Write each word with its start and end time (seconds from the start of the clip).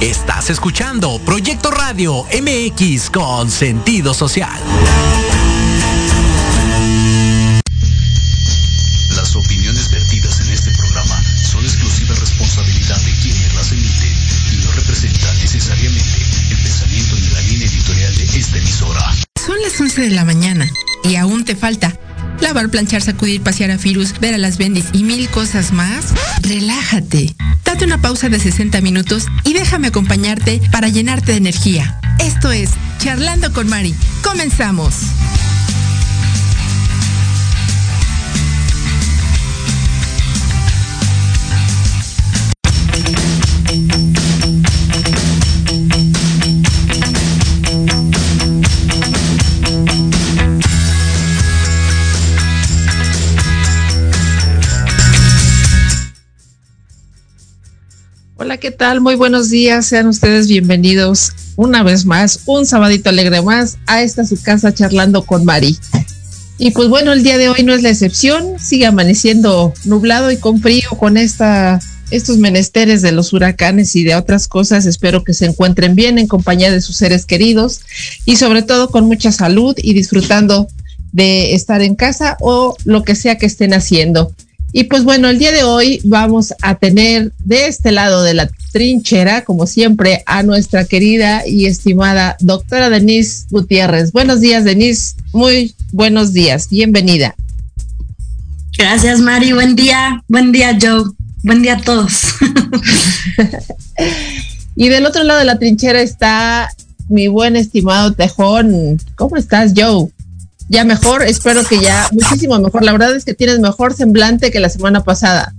Estás 0.00 0.50
escuchando 0.50 1.20
Proyecto 1.24 1.70
Radio 1.70 2.24
MX 2.24 3.08
con 3.08 3.48
sentido 3.48 4.14
social. 4.14 4.60
Las 9.14 9.36
opiniones 9.36 9.92
vertidas 9.92 10.40
en 10.40 10.48
este 10.50 10.72
programa 10.72 11.22
son 11.44 11.62
exclusiva 11.62 12.16
responsabilidad 12.16 13.00
de 13.00 13.12
quienes 13.22 13.54
las 13.54 13.70
emiten 13.70 14.12
y 14.54 14.64
no 14.64 14.72
representan 14.72 15.38
necesariamente 15.38 16.18
el 16.50 16.56
pensamiento 16.56 17.14
ni 17.14 17.28
la 17.28 17.40
línea 17.42 17.68
editorial 17.68 18.16
de 18.16 18.24
esta 18.24 18.58
emisora. 18.58 19.14
Son 19.46 19.62
las 19.62 19.80
11 19.80 20.00
de 20.00 20.10
la 20.10 20.24
mañana 20.24 20.68
y 21.04 21.14
aún 21.14 21.44
te 21.44 21.54
falta 21.54 21.96
lavar, 22.40 22.68
planchar, 22.70 23.02
sacudir, 23.02 23.40
pasear 23.40 23.70
a 23.70 23.78
Firus, 23.78 24.18
ver 24.18 24.34
a 24.34 24.38
las 24.38 24.58
bendis 24.58 24.86
y 24.92 25.04
mil 25.04 25.28
cosas 25.28 25.72
más, 25.72 26.06
relájate. 26.42 27.34
Date 27.72 27.86
una 27.86 28.02
pausa 28.02 28.28
de 28.28 28.38
60 28.38 28.82
minutos 28.82 29.28
y 29.44 29.54
déjame 29.54 29.86
acompañarte 29.86 30.60
para 30.70 30.88
llenarte 30.88 31.32
de 31.32 31.38
energía. 31.38 31.98
Esto 32.18 32.52
es 32.52 32.68
Charlando 32.98 33.50
con 33.54 33.66
Mari. 33.66 33.94
Comenzamos. 34.22 34.94
¿Qué 58.62 58.70
tal? 58.70 59.00
Muy 59.00 59.16
buenos 59.16 59.50
días. 59.50 59.86
Sean 59.86 60.06
ustedes 60.06 60.46
bienvenidos 60.46 61.32
una 61.56 61.82
vez 61.82 62.04
más, 62.04 62.42
un 62.46 62.64
sabadito 62.64 63.08
alegre 63.10 63.42
más 63.42 63.76
a 63.88 64.02
esta 64.02 64.24
su 64.24 64.40
casa 64.40 64.72
charlando 64.72 65.24
con 65.24 65.44
Mari. 65.44 65.76
Y 66.58 66.70
pues 66.70 66.88
bueno, 66.88 67.12
el 67.12 67.24
día 67.24 67.38
de 67.38 67.48
hoy 67.48 67.64
no 67.64 67.74
es 67.74 67.82
la 67.82 67.88
excepción. 67.88 68.60
Sigue 68.60 68.86
amaneciendo 68.86 69.74
nublado 69.84 70.30
y 70.30 70.36
con 70.36 70.60
frío 70.60 70.90
con 70.90 71.16
esta 71.16 71.80
estos 72.12 72.38
menesteres 72.38 73.02
de 73.02 73.10
los 73.10 73.32
huracanes 73.32 73.96
y 73.96 74.04
de 74.04 74.14
otras 74.14 74.46
cosas. 74.46 74.86
Espero 74.86 75.24
que 75.24 75.34
se 75.34 75.46
encuentren 75.46 75.96
bien 75.96 76.20
en 76.20 76.28
compañía 76.28 76.70
de 76.70 76.80
sus 76.80 76.94
seres 76.94 77.26
queridos 77.26 77.80
y 78.26 78.36
sobre 78.36 78.62
todo 78.62 78.90
con 78.90 79.06
mucha 79.06 79.32
salud 79.32 79.74
y 79.76 79.92
disfrutando 79.92 80.68
de 81.10 81.54
estar 81.54 81.82
en 81.82 81.96
casa 81.96 82.36
o 82.38 82.76
lo 82.84 83.02
que 83.02 83.16
sea 83.16 83.38
que 83.38 83.46
estén 83.46 83.74
haciendo. 83.74 84.32
Y 84.72 84.84
pues 84.84 85.04
bueno, 85.04 85.28
el 85.28 85.38
día 85.38 85.52
de 85.52 85.64
hoy 85.64 86.00
vamos 86.04 86.54
a 86.62 86.76
tener 86.76 87.32
de 87.44 87.66
este 87.66 87.92
lado 87.92 88.22
de 88.22 88.32
la 88.32 88.48
trinchera, 88.72 89.44
como 89.44 89.66
siempre, 89.66 90.22
a 90.24 90.42
nuestra 90.42 90.86
querida 90.86 91.46
y 91.46 91.66
estimada 91.66 92.36
doctora 92.40 92.88
Denise 92.88 93.44
Gutiérrez. 93.50 94.12
Buenos 94.12 94.40
días, 94.40 94.64
Denise. 94.64 95.16
Muy 95.32 95.74
buenos 95.92 96.32
días. 96.32 96.70
Bienvenida. 96.70 97.34
Gracias, 98.78 99.20
Mari. 99.20 99.52
Buen 99.52 99.76
día. 99.76 100.24
Buen 100.26 100.52
día, 100.52 100.78
Joe. 100.80 101.04
Buen 101.42 101.60
día 101.60 101.74
a 101.74 101.82
todos. 101.82 102.22
y 104.76 104.88
del 104.88 105.04
otro 105.04 105.22
lado 105.22 105.40
de 105.40 105.44
la 105.44 105.58
trinchera 105.58 106.00
está 106.00 106.70
mi 107.10 107.28
buen 107.28 107.56
estimado 107.56 108.14
Tejón. 108.14 108.98
¿Cómo 109.16 109.36
estás, 109.36 109.74
Joe? 109.76 110.08
Ya 110.68 110.84
mejor, 110.84 111.22
espero 111.22 111.64
que 111.64 111.80
ya 111.80 112.08
muchísimo 112.12 112.58
mejor. 112.58 112.84
La 112.84 112.92
verdad 112.92 113.14
es 113.14 113.24
que 113.24 113.34
tienes 113.34 113.58
mejor 113.60 113.94
semblante 113.94 114.50
que 114.50 114.60
la 114.60 114.68
semana 114.68 115.04
pasada. 115.04 115.54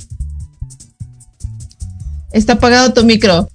Está 2.31 2.53
apagado 2.53 2.93
tu 2.93 3.03
micro. 3.03 3.47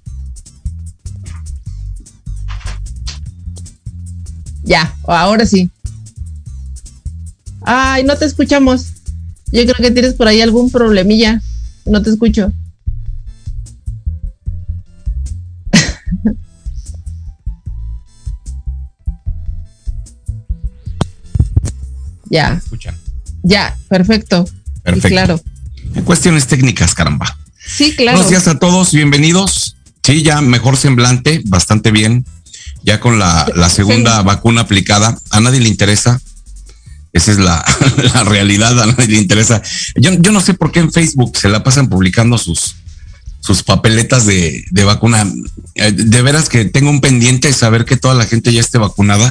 Ya, 4.63 4.95
ahora 5.05 5.45
sí. 5.45 5.69
Ay, 7.61 8.03
no 8.03 8.17
te 8.17 8.25
escuchamos. 8.25 8.93
Yo 9.51 9.63
creo 9.63 9.75
que 9.75 9.91
tienes 9.91 10.13
por 10.13 10.27
ahí 10.27 10.41
algún 10.41 10.69
problemilla. 10.69 11.41
No 11.85 12.01
te 12.01 12.09
escucho. 12.09 12.51
Ya. 22.29 22.59
escuchan? 22.63 22.95
Ya, 23.43 23.77
perfecto. 23.87 24.47
Perfecto. 24.83 25.09
claro. 25.09 25.41
En 25.95 26.03
cuestiones 26.03 26.47
técnicas, 26.47 26.93
caramba. 26.93 27.37
Sí, 27.65 27.95
claro. 27.95 28.17
Buenos 28.17 28.29
días 28.29 28.47
a 28.47 28.59
todos, 28.59 28.91
bienvenidos. 28.91 29.75
Sí, 30.03 30.23
ya 30.23 30.41
mejor 30.41 30.77
semblante, 30.77 31.41
bastante 31.45 31.91
bien. 31.91 32.25
Ya 32.83 32.99
con 32.99 33.19
la, 33.19 33.69
segunda 33.69 34.21
vacuna 34.21 34.61
aplicada, 34.61 35.17
a 35.31 35.39
nadie 35.39 35.59
le 35.59 35.69
interesa. 35.69 36.19
Esa 37.11 37.31
es 37.31 37.37
la, 37.39 37.63
realidad, 38.25 38.79
a 38.79 38.85
nadie 38.85 39.07
le 39.07 39.17
interesa. 39.17 39.61
Yo, 39.95 40.13
yo 40.13 40.31
no 40.31 40.41
sé 40.41 40.53
por 40.53 40.71
qué 40.71 40.79
en 40.79 40.91
Facebook 40.91 41.37
se 41.37 41.49
la 41.49 41.63
pasan 41.63 41.89
publicando 41.89 42.37
sus, 42.37 42.75
sus 43.39 43.63
papeletas 43.63 44.25
de, 44.25 44.63
de, 44.69 44.83
vacuna. 44.83 45.27
Eh, 45.75 45.91
de 45.91 46.21
veras 46.21 46.49
que 46.49 46.65
tengo 46.65 46.89
un 46.89 47.01
pendiente 47.01 47.47
de 47.47 47.53
saber 47.53 47.85
que 47.85 47.97
toda 47.97 48.13
la 48.13 48.25
gente 48.25 48.53
ya 48.53 48.61
esté 48.61 48.77
vacunada. 48.77 49.29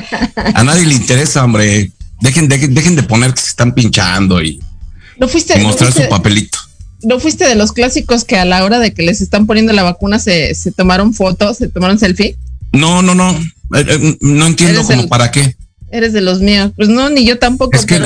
A 0.54 0.64
nadie 0.64 0.84
le 0.84 0.94
interesa, 0.94 1.44
hombre. 1.44 1.90
Dejen, 2.20 2.48
dejen, 2.48 2.96
de 2.96 3.02
poner 3.02 3.34
que 3.34 3.40
se 3.40 3.48
están 3.48 3.74
pinchando 3.74 4.42
y, 4.42 4.60
no 5.18 5.28
fuiste, 5.28 5.58
mostrar 5.58 5.92
su 5.92 6.08
papelito. 6.08 6.58
¿No 7.02 7.20
fuiste 7.20 7.46
de 7.46 7.54
los 7.54 7.72
clásicos 7.72 8.24
que 8.24 8.36
a 8.38 8.44
la 8.44 8.64
hora 8.64 8.78
de 8.78 8.94
que 8.94 9.02
les 9.02 9.20
están 9.20 9.46
poniendo 9.46 9.72
la 9.72 9.82
vacuna 9.82 10.18
se, 10.18 10.54
tomaron 10.76 11.12
fotos, 11.12 11.58
se 11.58 11.68
tomaron 11.68 11.98
selfie? 11.98 12.36
No, 12.72 13.02
no, 13.02 13.14
no. 13.14 13.30
Eh, 13.30 13.84
eh, 13.86 14.18
no 14.20 14.46
entiendo 14.46 14.82
como 14.84 15.08
para 15.08 15.30
qué. 15.30 15.56
Eres 15.90 16.12
de 16.12 16.22
los 16.22 16.40
míos. 16.40 16.72
Pues 16.76 16.88
no, 16.88 17.10
ni 17.10 17.24
yo 17.24 17.38
tampoco. 17.38 17.76
Es 17.76 17.86
que 17.86 18.00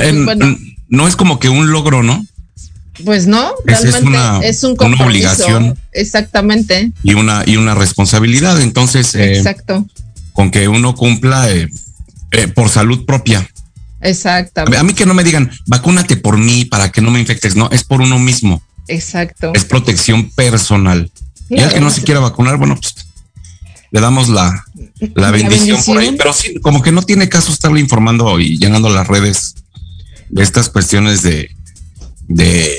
no 0.89 1.07
es 1.07 1.15
como 1.15 1.39
que 1.39 1.49
un 1.49 1.71
logro, 1.71 2.03
¿no? 2.03 2.25
Pues 3.05 3.27
no, 3.27 3.53
realmente 3.63 3.97
es, 4.49 4.63
una, 4.63 4.85
una 4.85 5.05
obligación. 5.05 5.77
Exactamente. 5.93 6.91
Y 7.01 7.13
una, 7.13 7.43
y 7.45 7.55
una 7.55 7.73
responsabilidad. 7.73 8.59
Entonces, 8.59 9.15
eh, 9.15 9.37
Exacto. 9.37 9.85
con 10.33 10.51
que 10.51 10.67
uno 10.67 10.95
cumpla 10.95 11.47
por 12.53 12.67
salud 12.69 13.05
propia. 13.05 13.49
Exactamente. 14.01 14.77
A 14.77 14.83
mí 14.83 14.93
que 14.93 15.05
no 15.05 15.13
me 15.13 15.23
digan, 15.23 15.51
vacúnate 15.67 16.17
por 16.17 16.37
mí 16.37 16.65
para 16.65 16.91
que 16.91 17.01
no 17.01 17.11
me 17.11 17.19
infectes. 17.19 17.55
No, 17.55 17.69
es 17.71 17.83
por 17.83 18.01
uno 18.01 18.19
mismo. 18.19 18.61
Exacto. 18.87 19.51
Es 19.53 19.65
protección 19.65 20.29
personal. 20.31 21.11
y 21.49 21.59
al 21.59 21.73
que 21.73 21.81
no 21.81 21.89
se 21.89 22.03
quiera 22.03 22.19
vacunar, 22.19 22.57
bueno, 22.57 22.75
pues 22.75 22.95
le 23.91 24.01
damos 24.01 24.29
la, 24.29 24.65
la, 25.15 25.31
bendición, 25.31 25.83
por 25.83 25.97
ahí. 25.97 26.15
Pero 26.17 26.33
sí, 26.33 26.55
como 26.61 26.81
que 26.81 26.91
no 26.91 27.01
tiene 27.01 27.29
caso 27.29 27.51
estarle 27.51 27.79
informando 27.79 28.39
y 28.39 28.57
llenando 28.57 28.89
las 28.89 29.07
redes 29.07 29.55
de 30.29 30.43
estas 30.43 30.69
cuestiones 30.69 31.23
de, 31.23 31.49
de, 32.27 32.71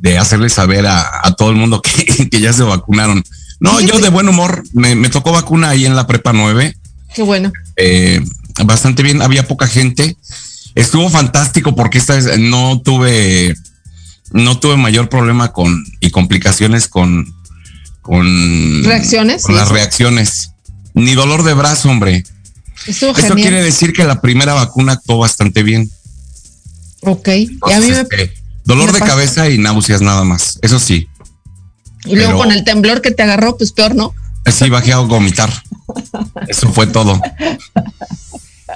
de 0.00 0.18
hacerle 0.18 0.48
saber 0.48 0.86
a, 0.86 1.34
todo 1.36 1.50
el 1.50 1.56
mundo 1.56 1.80
que, 2.06 2.28
que, 2.28 2.40
ya 2.40 2.52
se 2.52 2.62
vacunaron. 2.64 3.22
No, 3.60 3.80
yo 3.80 3.98
de 3.98 4.08
buen 4.08 4.28
humor, 4.28 4.62
me, 4.72 4.94
me 4.94 5.08
tocó 5.08 5.32
vacuna 5.32 5.70
ahí 5.70 5.86
en 5.86 5.96
la 5.96 6.06
prepa 6.06 6.32
9. 6.32 6.76
Qué 7.14 7.22
bueno. 7.22 7.52
Eh, 7.76 8.20
bastante 8.64 9.02
bien, 9.02 9.22
había 9.22 9.46
poca 9.46 9.66
gente. 9.66 10.16
Estuvo 10.74 11.08
fantástico 11.10 11.74
porque 11.74 11.98
esta 11.98 12.14
vez 12.14 12.38
no 12.38 12.80
tuve, 12.80 13.54
no 14.32 14.58
tuve 14.58 14.76
mayor 14.76 15.08
problema 15.08 15.52
con 15.52 15.84
y 16.00 16.10
complicaciones 16.10 16.88
con, 16.88 17.34
con 18.02 18.84
reacciones. 18.84 19.42
Con 19.42 19.56
las 19.56 19.68
reacciones. 19.68 20.50
Ni 20.94 21.14
dolor 21.14 21.42
de 21.42 21.54
brazo, 21.54 21.90
hombre. 21.90 22.24
Eso 22.86 23.12
quiere 23.34 23.62
decir 23.62 23.92
que 23.92 24.04
la 24.04 24.20
primera 24.20 24.54
vacuna 24.54 24.92
actuó 24.92 25.18
bastante 25.18 25.62
bien. 25.62 25.90
Ok. 27.02 27.28
y 27.28 27.72
a 27.72 27.80
mí 27.80 27.90
este, 27.90 28.32
dolor 28.64 28.92
de 28.92 29.00
cabeza 29.00 29.48
y 29.48 29.58
náuseas 29.58 30.00
nada 30.00 30.24
más. 30.24 30.58
Eso 30.62 30.78
sí. 30.78 31.08
Y 32.04 32.16
luego 32.16 32.38
con 32.38 32.52
el 32.52 32.64
temblor 32.64 33.02
que 33.02 33.10
te 33.10 33.22
agarró, 33.22 33.56
pues 33.56 33.72
peor, 33.72 33.94
¿no? 33.94 34.14
Sí, 34.46 34.68
bajé 34.70 34.92
a 34.92 34.98
vomitar. 34.98 35.52
Eso 36.46 36.72
fue 36.72 36.86
todo. 36.86 37.20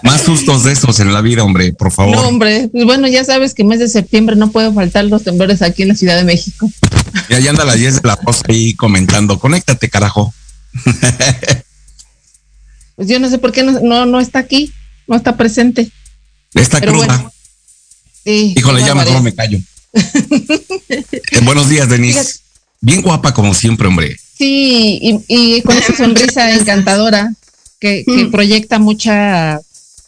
Más 0.03 0.23
sustos 0.23 0.65
de 0.65 0.73
esos 0.73 0.99
en 1.01 1.13
la 1.13 1.21
vida, 1.21 1.45
hombre, 1.45 1.73
por 1.73 1.93
favor. 1.93 2.17
No, 2.17 2.23
hombre, 2.23 2.69
pues 2.73 2.85
bueno, 2.85 3.07
ya 3.07 3.25
sabes 3.25 3.55
que 3.55 3.65
mes 3.65 3.79
de 3.79 3.89
septiembre 3.89 4.35
no 4.37 4.51
puede 4.51 4.73
faltar 4.73 5.05
los 5.05 5.23
temblores 5.23 5.63
aquí 5.63 5.83
en 5.83 5.89
la 5.89 5.95
Ciudad 5.95 6.17
de 6.17 6.25
México. 6.25 6.71
Y 7.29 7.35
ahí 7.35 7.47
anda 7.47 7.65
la 7.65 7.75
10 7.75 8.03
de 8.03 8.09
la 8.09 8.17
voz 8.17 8.43
ahí 8.49 8.75
comentando, 8.75 9.39
conéctate, 9.39 9.89
carajo. 9.89 10.33
Pues 12.95 13.09
yo 13.09 13.19
no 13.19 13.31
sé 13.31 13.39
por 13.39 13.53
qué 13.53 13.63
no, 13.63 14.05
no, 14.05 14.21
está 14.21 14.39
aquí, 14.39 14.71
no 15.09 15.17
está 15.17 15.37
presente. 15.39 15.91
Está 16.53 16.79
cruda. 16.79 17.33
Híjole, 18.25 18.83
ya 18.83 18.95
mejor 18.95 19.23
me 19.23 19.35
callo. 19.35 19.59
Eh, 20.89 21.41
buenos 21.43 21.71
días, 21.71 21.89
Denise. 21.89 22.41
Bien 22.81 23.01
guapa 23.01 23.33
como 23.33 23.55
siempre, 23.55 23.89
hombre. 23.89 24.19
Sí, 24.37 24.99
y, 25.27 25.63
con 25.63 25.77
esa 25.77 25.97
sonrisa 25.97 26.53
encantadora 26.53 27.33
que, 27.81 28.05
que 28.05 28.27
proyecta 28.31 28.79
mucha 28.79 29.59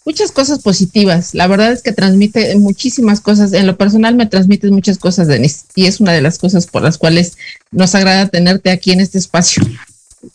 muchas 0.04 0.32
cosas 0.32 0.61
positivas. 0.61 1.34
La 1.34 1.46
verdad 1.46 1.73
es 1.73 1.82
que 1.82 1.92
transmite 1.92 2.54
muchísimas 2.56 3.20
cosas. 3.20 3.52
En 3.52 3.66
lo 3.66 3.76
personal 3.76 4.14
me 4.14 4.26
transmites 4.26 4.70
muchas 4.70 4.99
cosas, 4.99 5.28
Denise, 5.28 5.64
y 5.75 5.87
es 5.87 6.00
una 6.00 6.12
de 6.12 6.20
las 6.20 6.38
cosas 6.38 6.66
por 6.66 6.82
las 6.82 6.99
cuales 6.99 7.37
nos 7.70 7.94
agrada 7.94 8.28
tenerte 8.28 8.70
aquí 8.70 8.92
en 8.92 9.00
este 9.00 9.18
espacio. 9.18 9.62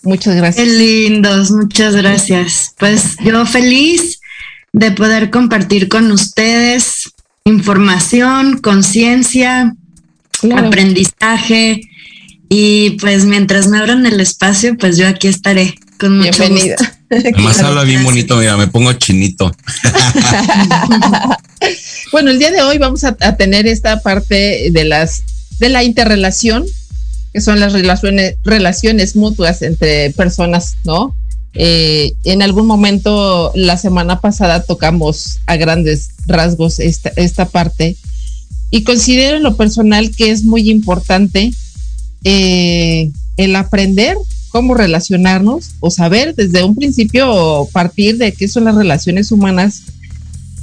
Muchas 0.04 0.36
gracias. 0.36 0.66
Qué 0.66 0.72
lindos, 0.72 1.52
muchas 1.52 1.96
gracias. 1.96 2.74
Pues 2.78 3.18
yo 3.24 3.46
feliz 3.46 4.20
de 4.74 4.92
poder 4.92 5.30
compartir 5.30 5.88
con 5.88 6.12
ustedes 6.12 7.12
información, 7.46 8.60
conciencia, 8.60 9.76
aprendizaje 10.56 11.82
y 12.50 12.92
pues 13.02 13.26
mientras 13.26 13.68
me 13.68 13.80
abran 13.80 14.06
el 14.06 14.20
espacio, 14.20 14.78
pues 14.78 14.98
yo 14.98 15.08
aquí 15.08 15.28
estaré 15.28 15.76
con 16.00 16.18
mucho 16.18 16.44
Bienvenida. 16.44 16.99
Más 17.38 17.60
habla 17.60 17.84
bien 17.84 18.04
bonito, 18.04 18.38
mira, 18.38 18.58
me 18.58 18.68
pongo 18.68 18.94
chinito. 18.94 19.52
bueno, 22.12 22.32
el 22.32 22.40
día 22.40 22.52
de 22.52 22.62
hoy 22.62 22.78
vamos 22.78 23.04
a, 23.04 23.16
tener 23.36 23.68
esta 23.68 24.02
parte 24.02 24.70
de 24.72 24.86
las 24.86 25.24
de 25.60 25.70
la 25.70 25.84
interrelación, 25.84 26.66
que 27.34 27.42
son 27.42 27.60
las 27.60 27.74
relaciones, 27.74 28.36
relaciones 28.44 29.16
mutuas 29.16 29.62
entre 29.62 30.12
personas, 30.12 30.78
¿no? 30.86 31.16
Eh, 31.56 32.14
en 32.26 32.44
algún 32.44 32.68
momento 32.68 33.52
la 33.56 33.76
semana 33.76 34.22
pasada 34.22 34.64
tocamos 34.64 35.40
a 35.48 35.58
grandes 35.58 36.12
rasgos 36.28 36.80
esta, 36.80 37.12
esta 37.16 37.46
parte 37.46 37.98
y 38.70 38.84
considero 38.84 39.38
en 39.38 39.44
lo 39.44 39.58
personal 39.58 40.16
que 40.16 40.30
es 40.30 40.44
muy 40.44 40.70
importante 40.70 41.52
eh, 42.24 43.10
el 43.38 43.56
aprender 43.56 44.16
cómo 44.50 44.74
relacionarnos 44.74 45.72
o 45.80 45.92
saber 45.92 46.36
desde 46.36 46.64
un 46.64 46.76
principio 46.76 47.68
partir 47.72 48.18
de 48.18 48.32
qué 48.32 48.48
son 48.48 48.66
las 48.66 48.76
relaciones 48.76 49.32
humanas 49.32 49.84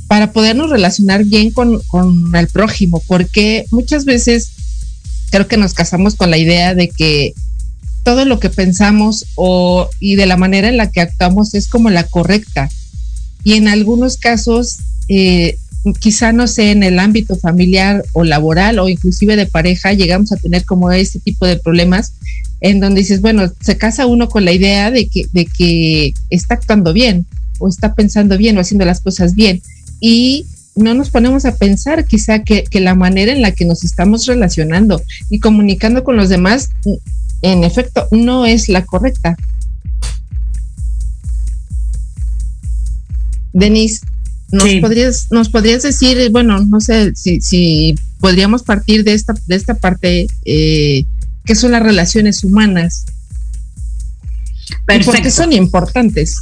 para 0.08 0.32
podernos 0.32 0.70
relacionar 0.70 1.24
bien 1.24 1.50
con, 1.50 1.80
con 1.88 2.34
el 2.36 2.46
prójimo, 2.48 3.02
porque 3.06 3.66
muchas 3.70 4.04
veces 4.04 4.50
creo 5.30 5.48
que 5.48 5.56
nos 5.56 5.74
casamos 5.74 6.14
con 6.14 6.30
la 6.30 6.38
idea 6.38 6.74
de 6.74 6.88
que 6.88 7.34
todo 8.04 8.24
lo 8.24 8.38
que 8.38 8.50
pensamos 8.50 9.26
o 9.34 9.90
y 9.98 10.14
de 10.14 10.26
la 10.26 10.36
manera 10.36 10.68
en 10.68 10.76
la 10.76 10.90
que 10.90 11.00
actuamos 11.00 11.54
es 11.54 11.66
como 11.66 11.90
la 11.90 12.04
correcta. 12.04 12.68
Y 13.42 13.54
en 13.54 13.66
algunos 13.66 14.16
casos, 14.16 14.78
eh, 15.08 15.58
quizá 15.98 16.32
no 16.32 16.46
sé, 16.46 16.70
en 16.70 16.84
el 16.84 17.00
ámbito 17.00 17.36
familiar 17.36 18.04
o 18.12 18.22
laboral 18.22 18.78
o 18.78 18.88
inclusive 18.88 19.34
de 19.34 19.46
pareja, 19.46 19.92
llegamos 19.92 20.30
a 20.32 20.36
tener 20.36 20.64
como 20.64 20.90
este 20.92 21.18
tipo 21.18 21.46
de 21.46 21.56
problemas 21.56 22.12
en 22.60 22.80
donde 22.80 23.00
dices, 23.00 23.20
bueno, 23.20 23.50
se 23.60 23.76
casa 23.76 24.06
uno 24.06 24.28
con 24.28 24.44
la 24.44 24.52
idea 24.52 24.90
de 24.90 25.08
que, 25.08 25.26
de 25.32 25.46
que 25.46 26.14
está 26.30 26.54
actuando 26.54 26.92
bien 26.92 27.26
o 27.58 27.68
está 27.68 27.94
pensando 27.94 28.38
bien 28.38 28.56
o 28.56 28.60
haciendo 28.60 28.84
las 28.84 29.00
cosas 29.00 29.34
bien. 29.34 29.62
Y 30.00 30.46
no 30.74 30.94
nos 30.94 31.10
ponemos 31.10 31.44
a 31.44 31.56
pensar 31.56 32.04
quizá 32.04 32.42
que, 32.42 32.64
que, 32.64 32.80
la 32.80 32.94
manera 32.94 33.32
en 33.32 33.42
la 33.42 33.52
que 33.52 33.64
nos 33.64 33.82
estamos 33.84 34.26
relacionando 34.26 35.02
y 35.30 35.38
comunicando 35.38 36.04
con 36.04 36.16
los 36.16 36.28
demás, 36.28 36.68
en 37.42 37.64
efecto, 37.64 38.08
no 38.10 38.46
es 38.46 38.68
la 38.68 38.84
correcta. 38.84 39.36
Denise, 43.52 44.04
¿nos, 44.52 44.68
podrías, 44.82 45.28
¿nos 45.30 45.48
podrías 45.48 45.82
decir, 45.82 46.30
bueno, 46.30 46.60
no 46.60 46.80
sé 46.80 47.14
si, 47.14 47.40
si 47.40 47.94
podríamos 48.20 48.62
partir 48.62 49.02
de 49.02 49.14
esta, 49.14 49.34
de 49.46 49.56
esta 49.56 49.74
parte, 49.74 50.26
eh, 50.44 51.04
qué 51.46 51.54
son 51.54 51.72
las 51.72 51.82
relaciones 51.82 52.44
humanas? 52.44 53.06
Perfecto. 54.84 55.30
son 55.30 55.52
importantes? 55.52 56.36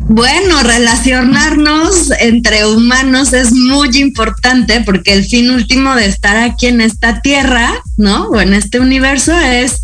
Bueno, 0.00 0.62
relacionarnos 0.62 2.10
entre 2.20 2.66
humanos 2.66 3.32
es 3.32 3.52
muy 3.52 3.88
importante 3.98 4.82
porque 4.82 5.12
el 5.12 5.24
fin 5.24 5.50
último 5.50 5.94
de 5.96 6.06
estar 6.06 6.36
aquí 6.36 6.66
en 6.66 6.80
esta 6.80 7.20
tierra, 7.20 7.72
¿no? 7.96 8.28
O 8.28 8.40
en 8.40 8.54
este 8.54 8.80
universo 8.80 9.38
es, 9.38 9.82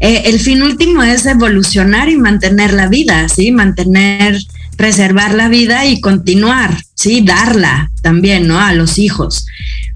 eh, 0.00 0.22
el 0.26 0.38
fin 0.38 0.62
último 0.62 1.02
es 1.02 1.26
evolucionar 1.26 2.08
y 2.08 2.16
mantener 2.16 2.72
la 2.74 2.88
vida, 2.88 3.28
¿sí? 3.28 3.50
Mantener, 3.50 4.38
preservar 4.76 5.34
la 5.34 5.48
vida 5.48 5.84
y 5.84 6.00
continuar, 6.00 6.78
¿sí? 6.94 7.22
Darla 7.22 7.90
también, 8.02 8.46
¿no? 8.46 8.60
A 8.60 8.72
los 8.72 8.98
hijos. 8.98 9.46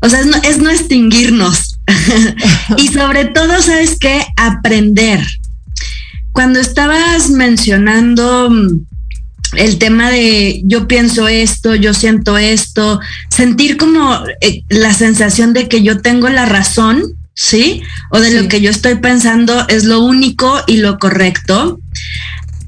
O 0.00 0.08
sea, 0.08 0.20
es 0.20 0.26
no, 0.26 0.36
es 0.42 0.58
no 0.58 0.70
extinguirnos. 0.70 1.69
y 2.76 2.88
sobre 2.88 3.26
todo, 3.26 3.60
¿sabes 3.62 3.96
qué? 3.98 4.24
Aprender. 4.36 5.20
Cuando 6.32 6.60
estabas 6.60 7.30
mencionando 7.30 8.50
el 9.56 9.78
tema 9.78 10.10
de 10.10 10.62
yo 10.64 10.86
pienso 10.86 11.26
esto, 11.28 11.74
yo 11.74 11.92
siento 11.92 12.38
esto, 12.38 13.00
sentir 13.28 13.76
como 13.76 14.24
eh, 14.40 14.62
la 14.68 14.94
sensación 14.94 15.52
de 15.52 15.68
que 15.68 15.82
yo 15.82 16.00
tengo 16.00 16.28
la 16.28 16.46
razón, 16.46 17.02
¿sí? 17.34 17.82
O 18.10 18.20
de 18.20 18.40
lo 18.40 18.48
que 18.48 18.60
yo 18.60 18.70
estoy 18.70 18.96
pensando 18.96 19.66
es 19.68 19.84
lo 19.84 20.00
único 20.00 20.60
y 20.66 20.76
lo 20.76 20.98
correcto 20.98 21.80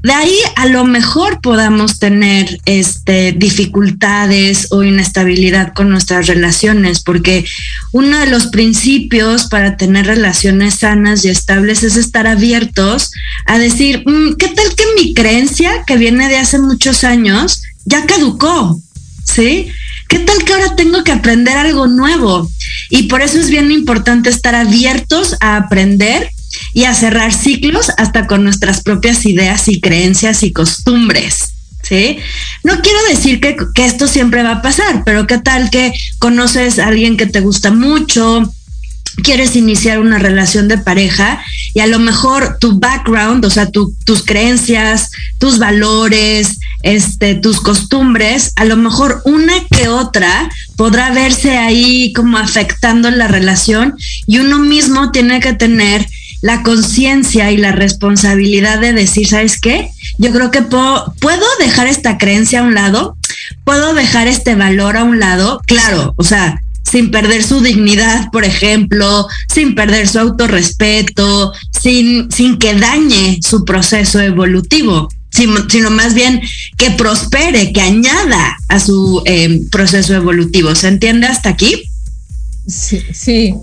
de 0.02 0.12
ahí 0.12 0.36
a 0.56 0.66
lo 0.66 0.84
mejor 0.84 1.40
podamos 1.40 2.00
tener 2.00 2.60
este, 2.64 3.32
dificultades 3.32 4.68
o 4.72 4.82
inestabilidad 4.82 5.72
con 5.74 5.90
nuestras 5.90 6.26
relaciones, 6.26 7.00
porque 7.00 7.44
uno 7.92 8.18
de 8.18 8.26
los 8.26 8.48
principios 8.48 9.46
para 9.46 9.76
tener 9.76 10.06
relaciones 10.06 10.74
sanas 10.74 11.24
y 11.24 11.28
estables 11.28 11.84
es 11.84 11.96
estar 11.96 12.26
abiertos 12.26 13.12
a 13.46 13.58
decir, 13.58 14.02
mm, 14.04 14.34
¿qué 14.34 14.48
tal 14.48 14.74
que 14.74 14.84
mi 14.96 15.14
creencia 15.14 15.84
que 15.86 15.96
viene 15.96 16.28
de 16.28 16.38
hace 16.38 16.58
muchos 16.58 17.04
años 17.04 17.62
ya 17.84 18.04
caducó? 18.04 18.80
¿Sí? 19.24 19.68
¿Qué 20.08 20.18
tal 20.18 20.44
que 20.44 20.52
ahora 20.52 20.74
tengo 20.74 21.04
que 21.04 21.12
aprender 21.12 21.56
algo 21.56 21.86
nuevo? 21.86 22.50
Y 22.90 23.04
por 23.04 23.22
eso 23.22 23.38
es 23.38 23.50
bien 23.50 23.70
importante 23.70 24.30
estar 24.30 24.54
abiertos 24.56 25.36
a 25.40 25.56
aprender 25.56 26.28
y 26.74 26.84
a 26.84 26.94
cerrar 26.94 27.32
ciclos 27.32 27.90
hasta 27.96 28.26
con 28.26 28.44
nuestras 28.44 28.82
propias 28.82 29.26
ideas 29.26 29.68
y 29.68 29.80
creencias 29.80 30.42
y 30.42 30.52
costumbres. 30.52 31.54
¿Sí? 31.82 32.18
No 32.62 32.80
quiero 32.80 32.98
decir 33.10 33.40
que, 33.40 33.56
que 33.74 33.84
esto 33.84 34.06
siempre 34.06 34.44
va 34.44 34.52
a 34.52 34.62
pasar, 34.62 35.02
pero 35.04 35.26
qué 35.26 35.38
tal 35.38 35.68
que 35.68 35.92
conoces 36.20 36.78
a 36.78 36.86
alguien 36.86 37.16
que 37.16 37.26
te 37.26 37.40
gusta 37.40 37.72
mucho, 37.72 38.52
quieres 39.22 39.56
iniciar 39.56 39.98
una 39.98 40.18
relación 40.18 40.68
de 40.68 40.78
pareja 40.78 41.42
y 41.74 41.80
a 41.80 41.86
lo 41.86 41.98
mejor 41.98 42.58
tu 42.60 42.78
background, 42.78 43.44
o 43.44 43.50
sea, 43.50 43.70
tus 43.70 44.22
creencias, 44.24 45.10
tus 45.38 45.58
valores, 45.58 46.58
este, 46.82 47.34
tus 47.34 47.60
costumbres, 47.60 48.52
a 48.56 48.64
lo 48.64 48.76
mejor 48.76 49.22
una 49.24 49.52
que 49.70 49.88
otra 49.88 50.50
podrá 50.76 51.10
verse 51.10 51.56
ahí 51.56 52.12
como 52.12 52.38
afectando 52.38 53.10
la 53.10 53.28
relación 53.28 53.94
y 54.26 54.38
uno 54.38 54.58
mismo 54.58 55.10
tiene 55.10 55.40
que 55.40 55.52
tener 55.52 56.06
la 56.42 56.62
conciencia 56.64 57.50
y 57.52 57.56
la 57.56 57.72
responsabilidad 57.72 58.80
de 58.80 58.92
decir, 58.92 59.28
¿sabes 59.28 59.58
qué? 59.60 59.90
Yo 60.18 60.32
creo 60.32 60.50
que 60.50 60.62
puedo, 60.62 61.46
dejar 61.58 61.86
esta 61.86 62.18
creencia 62.18 62.60
a 62.60 62.64
un 62.64 62.74
lado, 62.74 63.16
puedo 63.64 63.94
dejar 63.94 64.26
este 64.26 64.56
valor 64.56 64.96
a 64.96 65.04
un 65.04 65.20
lado, 65.20 65.60
claro, 65.66 66.14
o 66.16 66.24
sea, 66.24 66.60
sin 66.82 67.10
perder 67.12 67.44
su 67.44 67.60
dignidad, 67.60 68.30
por 68.32 68.44
ejemplo, 68.44 69.26
sin 69.54 69.74
perder 69.74 70.08
su 70.08 70.18
autorrespeto, 70.18 71.52
sin, 71.70 72.30
sin 72.30 72.58
que 72.58 72.74
dañe 72.74 73.38
su 73.40 73.64
proceso 73.64 74.20
evolutivo, 74.20 75.08
sino, 75.30 75.90
más 75.90 76.12
bien 76.12 76.42
que 76.76 76.90
prospere, 76.90 77.72
que 77.72 77.80
añada 77.80 78.58
a 78.68 78.80
su 78.80 79.22
eh, 79.24 79.62
proceso 79.70 80.14
evolutivo. 80.14 80.74
¿Se 80.74 80.88
entiende 80.88 81.28
hasta 81.28 81.50
aquí? 81.50 81.84
Sí, 82.66 83.00
sí, 83.12 83.54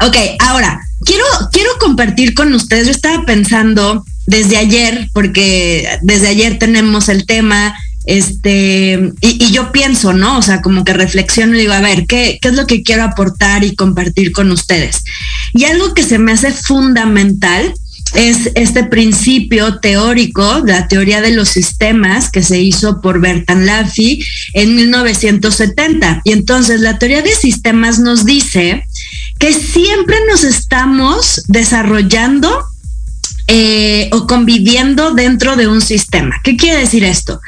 Ok, 0.00 0.16
ahora, 0.40 0.80
quiero, 1.04 1.24
quiero 1.52 1.70
compartir 1.80 2.34
con 2.34 2.52
ustedes, 2.52 2.86
yo 2.86 2.92
estaba 2.92 3.24
pensando 3.24 4.04
desde 4.26 4.56
ayer, 4.56 5.08
porque 5.12 5.88
desde 6.02 6.28
ayer 6.28 6.58
tenemos 6.58 7.08
el 7.08 7.26
tema, 7.26 7.74
este, 8.04 9.12
y, 9.20 9.50
yo 9.50 9.72
pienso, 9.72 10.12
¿no? 10.12 10.38
O 10.38 10.42
sea, 10.42 10.62
como 10.62 10.84
que 10.84 10.92
reflexiono 10.92 11.54
y 11.54 11.60
digo, 11.60 11.72
a 11.72 11.80
ver, 11.80 12.06
¿qué, 12.06 12.38
¿qué 12.40 12.48
es 12.48 12.54
lo 12.54 12.66
que 12.66 12.82
quiero 12.82 13.04
aportar 13.04 13.64
y 13.64 13.74
compartir 13.74 14.32
con 14.32 14.50
ustedes? 14.52 15.02
Y 15.54 15.64
algo 15.64 15.94
que 15.94 16.02
se 16.02 16.18
me 16.18 16.32
hace 16.32 16.52
fundamental 16.52 17.72
es 18.14 18.50
este 18.54 18.84
principio 18.84 19.78
teórico, 19.78 20.62
la 20.64 20.88
teoría 20.88 21.20
de 21.20 21.32
los 21.32 21.48
sistemas 21.48 22.30
que 22.30 22.42
se 22.42 22.60
hizo 22.60 23.00
por 23.00 23.20
Bertan 23.20 23.66
Laffy 23.66 24.24
en 24.54 24.76
1970. 24.76 26.22
Y 26.24 26.32
entonces 26.32 26.80
la 26.80 26.98
teoría 26.98 27.22
de 27.22 27.34
sistemas 27.34 27.98
nos 27.98 28.24
dice 28.24 28.84
que 29.38 29.52
siempre 29.52 30.16
nos 30.28 30.44
estamos 30.44 31.42
desarrollando 31.46 32.66
eh, 33.48 34.08
o 34.12 34.26
conviviendo 34.26 35.12
dentro 35.12 35.54
de 35.54 35.68
un 35.68 35.80
sistema. 35.80 36.34
¿Qué 36.42 36.56
quiere 36.56 36.80
decir 36.80 37.04
esto? 37.04 37.40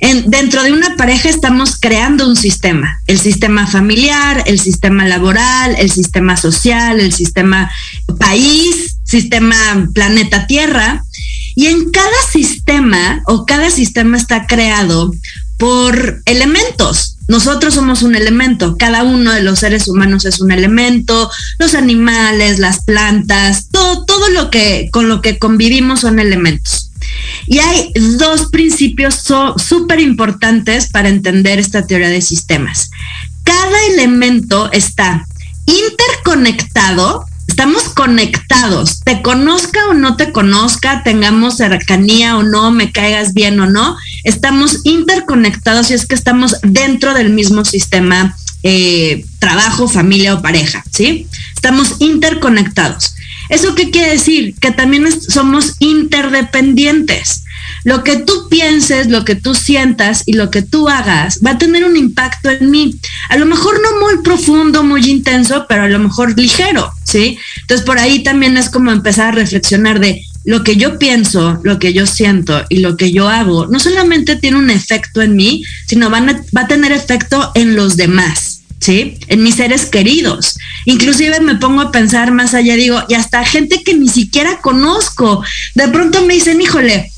En, 0.00 0.30
dentro 0.30 0.62
de 0.62 0.70
una 0.70 0.96
pareja 0.96 1.30
estamos 1.30 1.78
creando 1.80 2.28
un 2.28 2.36
sistema, 2.36 3.00
el 3.06 3.18
sistema 3.18 3.66
familiar, 3.66 4.44
el 4.46 4.60
sistema 4.60 5.06
laboral, 5.06 5.74
el 5.78 5.90
sistema 5.90 6.36
social, 6.36 7.00
el 7.00 7.14
sistema 7.14 7.70
país, 8.18 8.98
sistema 9.04 9.56
planeta 9.94 10.46
Tierra. 10.46 11.02
Y 11.54 11.68
en 11.68 11.90
cada 11.90 12.22
sistema 12.30 13.22
o 13.24 13.46
cada 13.46 13.70
sistema 13.70 14.18
está 14.18 14.46
creado 14.46 15.14
por 15.56 16.20
elementos, 16.26 17.15
nosotros 17.28 17.74
somos 17.74 18.02
un 18.02 18.14
elemento, 18.14 18.76
cada 18.78 19.02
uno 19.02 19.32
de 19.32 19.42
los 19.42 19.58
seres 19.58 19.88
humanos 19.88 20.24
es 20.24 20.40
un 20.40 20.52
elemento, 20.52 21.30
los 21.58 21.74
animales, 21.74 22.58
las 22.58 22.84
plantas, 22.84 23.68
todo, 23.70 24.04
todo 24.04 24.28
lo 24.30 24.50
que 24.50 24.88
con 24.92 25.08
lo 25.08 25.20
que 25.20 25.38
convivimos 25.38 26.00
son 26.00 26.18
elementos. 26.18 26.90
Y 27.46 27.58
hay 27.58 27.92
dos 28.18 28.50
principios 28.50 29.22
súper 29.56 30.00
importantes 30.00 30.88
para 30.90 31.08
entender 31.08 31.58
esta 31.58 31.86
teoría 31.86 32.08
de 32.08 32.20
sistemas. 32.20 32.90
Cada 33.44 33.86
elemento 33.92 34.70
está 34.72 35.26
interconectado 35.66 37.26
estamos 37.56 37.84
conectados, 37.84 39.00
te 39.00 39.22
conozca 39.22 39.88
o 39.88 39.94
no 39.94 40.16
te 40.16 40.30
conozca, 40.30 41.02
tengamos 41.02 41.56
cercanía 41.56 42.36
o 42.36 42.42
no, 42.42 42.70
me 42.70 42.92
caigas 42.92 43.32
bien 43.32 43.58
o 43.60 43.64
no, 43.64 43.96
estamos 44.24 44.80
interconectados 44.84 45.90
y 45.90 45.94
es 45.94 46.04
que 46.04 46.14
estamos 46.14 46.56
dentro 46.62 47.14
del 47.14 47.30
mismo 47.30 47.64
sistema 47.64 48.36
eh, 48.62 49.24
trabajo, 49.38 49.88
familia 49.88 50.34
o 50.34 50.42
pareja, 50.42 50.84
¿sí? 50.92 51.28
Estamos 51.54 51.94
interconectados. 51.98 53.14
¿Eso 53.48 53.74
qué 53.74 53.90
quiere 53.90 54.10
decir? 54.10 54.54
Que 54.60 54.70
también 54.70 55.08
somos 55.18 55.76
interdependientes. 55.78 57.44
Lo 57.84 58.04
que 58.04 58.16
tú 58.16 58.48
pienses, 58.50 59.06
lo 59.06 59.24
que 59.24 59.34
tú 59.34 59.54
sientas 59.54 60.24
y 60.26 60.34
lo 60.34 60.50
que 60.50 60.60
tú 60.60 60.90
hagas 60.90 61.40
va 61.44 61.52
a 61.52 61.58
tener 61.58 61.86
un 61.86 61.96
impacto 61.96 62.50
en 62.50 62.70
mí. 62.70 63.00
A 63.30 63.38
lo 63.38 63.46
mejor 63.46 63.80
no 63.80 64.06
muy 64.06 64.22
profundo, 64.22 64.82
muy 64.82 65.08
intenso, 65.10 65.64
pero 65.66 65.84
a 65.84 65.88
lo 65.88 65.98
mejor 66.00 66.38
ligero, 66.38 66.92
¿sí? 67.06 67.38
Entonces 67.62 67.86
por 67.86 67.98
ahí 67.98 68.22
también 68.22 68.56
es 68.56 68.68
como 68.68 68.90
empezar 68.92 69.28
a 69.28 69.32
reflexionar 69.32 70.00
de 70.00 70.22
lo 70.44 70.62
que 70.62 70.76
yo 70.76 70.98
pienso, 70.98 71.60
lo 71.64 71.78
que 71.78 71.92
yo 71.92 72.06
siento 72.06 72.64
y 72.68 72.78
lo 72.78 72.96
que 72.96 73.10
yo 73.10 73.28
hago, 73.28 73.66
no 73.66 73.80
solamente 73.80 74.36
tiene 74.36 74.58
un 74.58 74.70
efecto 74.70 75.22
en 75.22 75.34
mí, 75.34 75.64
sino 75.86 76.10
va 76.10 76.20
a 76.54 76.68
tener 76.68 76.92
efecto 76.92 77.50
en 77.54 77.74
los 77.74 77.96
demás. 77.96 78.56
¿sí? 78.80 79.18
En 79.28 79.42
mis 79.42 79.56
seres 79.56 79.86
queridos. 79.86 80.58
Inclusive 80.84 81.40
me 81.40 81.56
pongo 81.56 81.80
a 81.80 81.90
pensar 81.90 82.30
más 82.32 82.54
allá, 82.54 82.76
digo, 82.76 83.02
y 83.08 83.14
hasta 83.14 83.44
gente 83.44 83.82
que 83.82 83.94
ni 83.94 84.08
siquiera 84.08 84.60
conozco. 84.60 85.42
De 85.74 85.88
pronto 85.88 86.24
me 86.24 86.34
dicen, 86.34 86.60
híjole, 86.60 87.10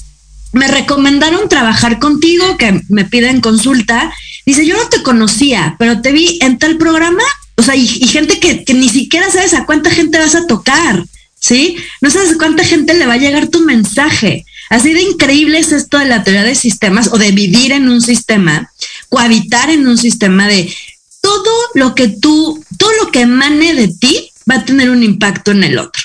me 0.53 0.69
recomendaron 0.69 1.49
trabajar 1.49 1.99
contigo, 1.99 2.57
que 2.57 2.81
me 2.89 3.05
piden 3.05 3.41
consulta. 3.41 4.13
Dice, 4.47 4.67
yo 4.67 4.77
no 4.77 4.89
te 4.89 5.03
conocía, 5.03 5.77
pero 5.79 6.01
te 6.01 6.13
vi 6.13 6.39
en 6.41 6.59
tal 6.59 6.79
programa. 6.79 7.23
O 7.59 7.63
sea, 7.63 7.75
y, 7.75 7.87
gente 7.87 8.39
que, 8.39 8.65
que, 8.65 8.73
ni 8.73 8.89
siquiera 8.89 9.29
sabes 9.31 9.53
a 9.53 9.67
cuánta 9.67 9.91
gente 9.91 10.17
vas 10.17 10.37
a 10.37 10.47
tocar, 10.47 11.05
¿sí? 11.41 11.77
No 12.01 12.09
sabes 12.09 12.31
a 12.31 12.39
cuánta 12.39 12.65
gente 12.65 12.95
le 12.95 13.05
va 13.05 13.15
a 13.15 13.19
llegar 13.19 13.49
tu 13.49 13.61
mensaje. 13.61 14.45
Así 14.71 14.93
de 14.93 15.03
increíble 15.03 15.59
es 15.59 15.73
esto 15.73 15.99
de 15.99 16.05
la 16.05 16.23
teoría 16.23 16.45
de 16.45 16.55
sistemas 16.55 17.09
o 17.13 17.19
de 17.19 17.33
vivir 17.33 17.73
en 17.73 17.89
un 17.89 18.01
sistema, 18.01 18.71
cohabitar 19.09 19.71
en 19.71 19.89
un 19.89 19.99
sistema 19.99 20.47
de 20.47 20.73
todo 21.21 21.51
lo 21.75 21.97
que 21.97 22.07
tú, 22.07 22.65
todo 22.79 22.93
lo 23.03 23.11
que 23.11 23.23
emane 23.23 23.75
de 23.75 23.89
ti 23.89 24.31
va 24.49 24.57
a 24.57 24.65
tener 24.65 24.89
un 24.89 25.03
impacto 25.03 25.51
en 25.51 25.65
el 25.65 25.79
otro. 25.79 26.03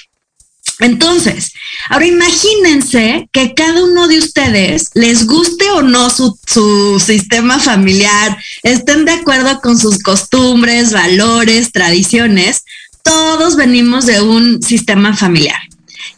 Entonces, 0.79 1.53
ahora 1.89 2.07
imagínense 2.07 3.29
que 3.31 3.53
cada 3.53 3.83
uno 3.83 4.07
de 4.07 4.17
ustedes, 4.17 4.89
les 4.93 5.25
guste 5.25 5.69
o 5.71 5.81
no 5.81 6.09
su, 6.09 6.99
sistema 6.99 7.59
familiar, 7.59 8.37
estén 8.63 9.05
de 9.05 9.11
acuerdo 9.11 9.59
con 9.61 9.77
sus 9.77 9.99
costumbres, 9.99 10.91
valores, 10.91 11.71
tradiciones, 11.71 12.63
todos 13.03 13.55
venimos 13.55 14.05
de 14.05 14.21
un 14.21 14.61
sistema 14.63 15.15
familiar. 15.15 15.59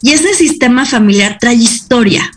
Y 0.02 0.12
ese 0.12 0.34
sistema 0.34 0.86
familiar 0.86 1.38
trae 1.40 1.54
historia, 1.54 2.30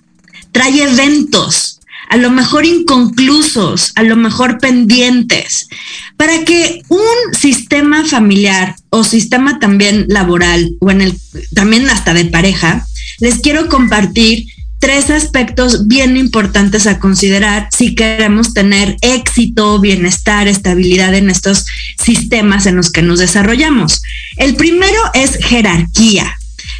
trae 0.51 0.83
eventos, 0.83 1.78
a 2.09 2.17
lo 2.17 2.31
mejor 2.31 2.65
inconclusos, 2.65 3.91
a 3.95 4.03
lo 4.03 4.15
mejor 4.15 4.57
pendientes, 4.57 5.69
para 6.17 6.43
que 6.43 6.81
un 6.89 7.35
sistema 7.39 8.03
familiar 8.03 8.75
o 8.89 9.03
sistema 9.03 9.59
también 9.59 10.05
laboral 10.09 10.75
o 10.79 10.89
en 10.89 11.01
el 11.01 11.19
también 11.53 11.87
hasta 11.89 12.13
de 12.13 12.25
pareja, 12.25 12.85
les 13.19 13.39
quiero 13.39 13.69
compartir 13.69 14.47
tres 14.79 15.09
aspectos 15.11 15.87
bien 15.87 16.17
importantes 16.17 16.87
a 16.87 16.99
considerar 16.99 17.67
si 17.71 17.93
queremos 17.93 18.53
tener 18.53 18.97
éxito, 19.01 19.79
bienestar, 19.79 20.47
estabilidad 20.47 21.13
en 21.13 21.29
estos 21.29 21.65
sistemas 22.01 22.65
en 22.65 22.75
los 22.75 22.89
que 22.89 23.01
nos 23.01 23.19
desarrollamos. 23.19 24.01
El 24.37 24.55
primero 24.55 24.99
es 25.13 25.37
jerarquía. 25.45 26.35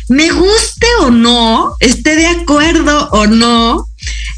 Me 0.07 0.31
guste 0.31 0.88
o 1.01 1.12
no, 1.12 1.75
esté 1.79 2.15
de 2.15 2.27
acuerdo 2.27 3.09
o 3.12 3.27
no, 3.27 3.88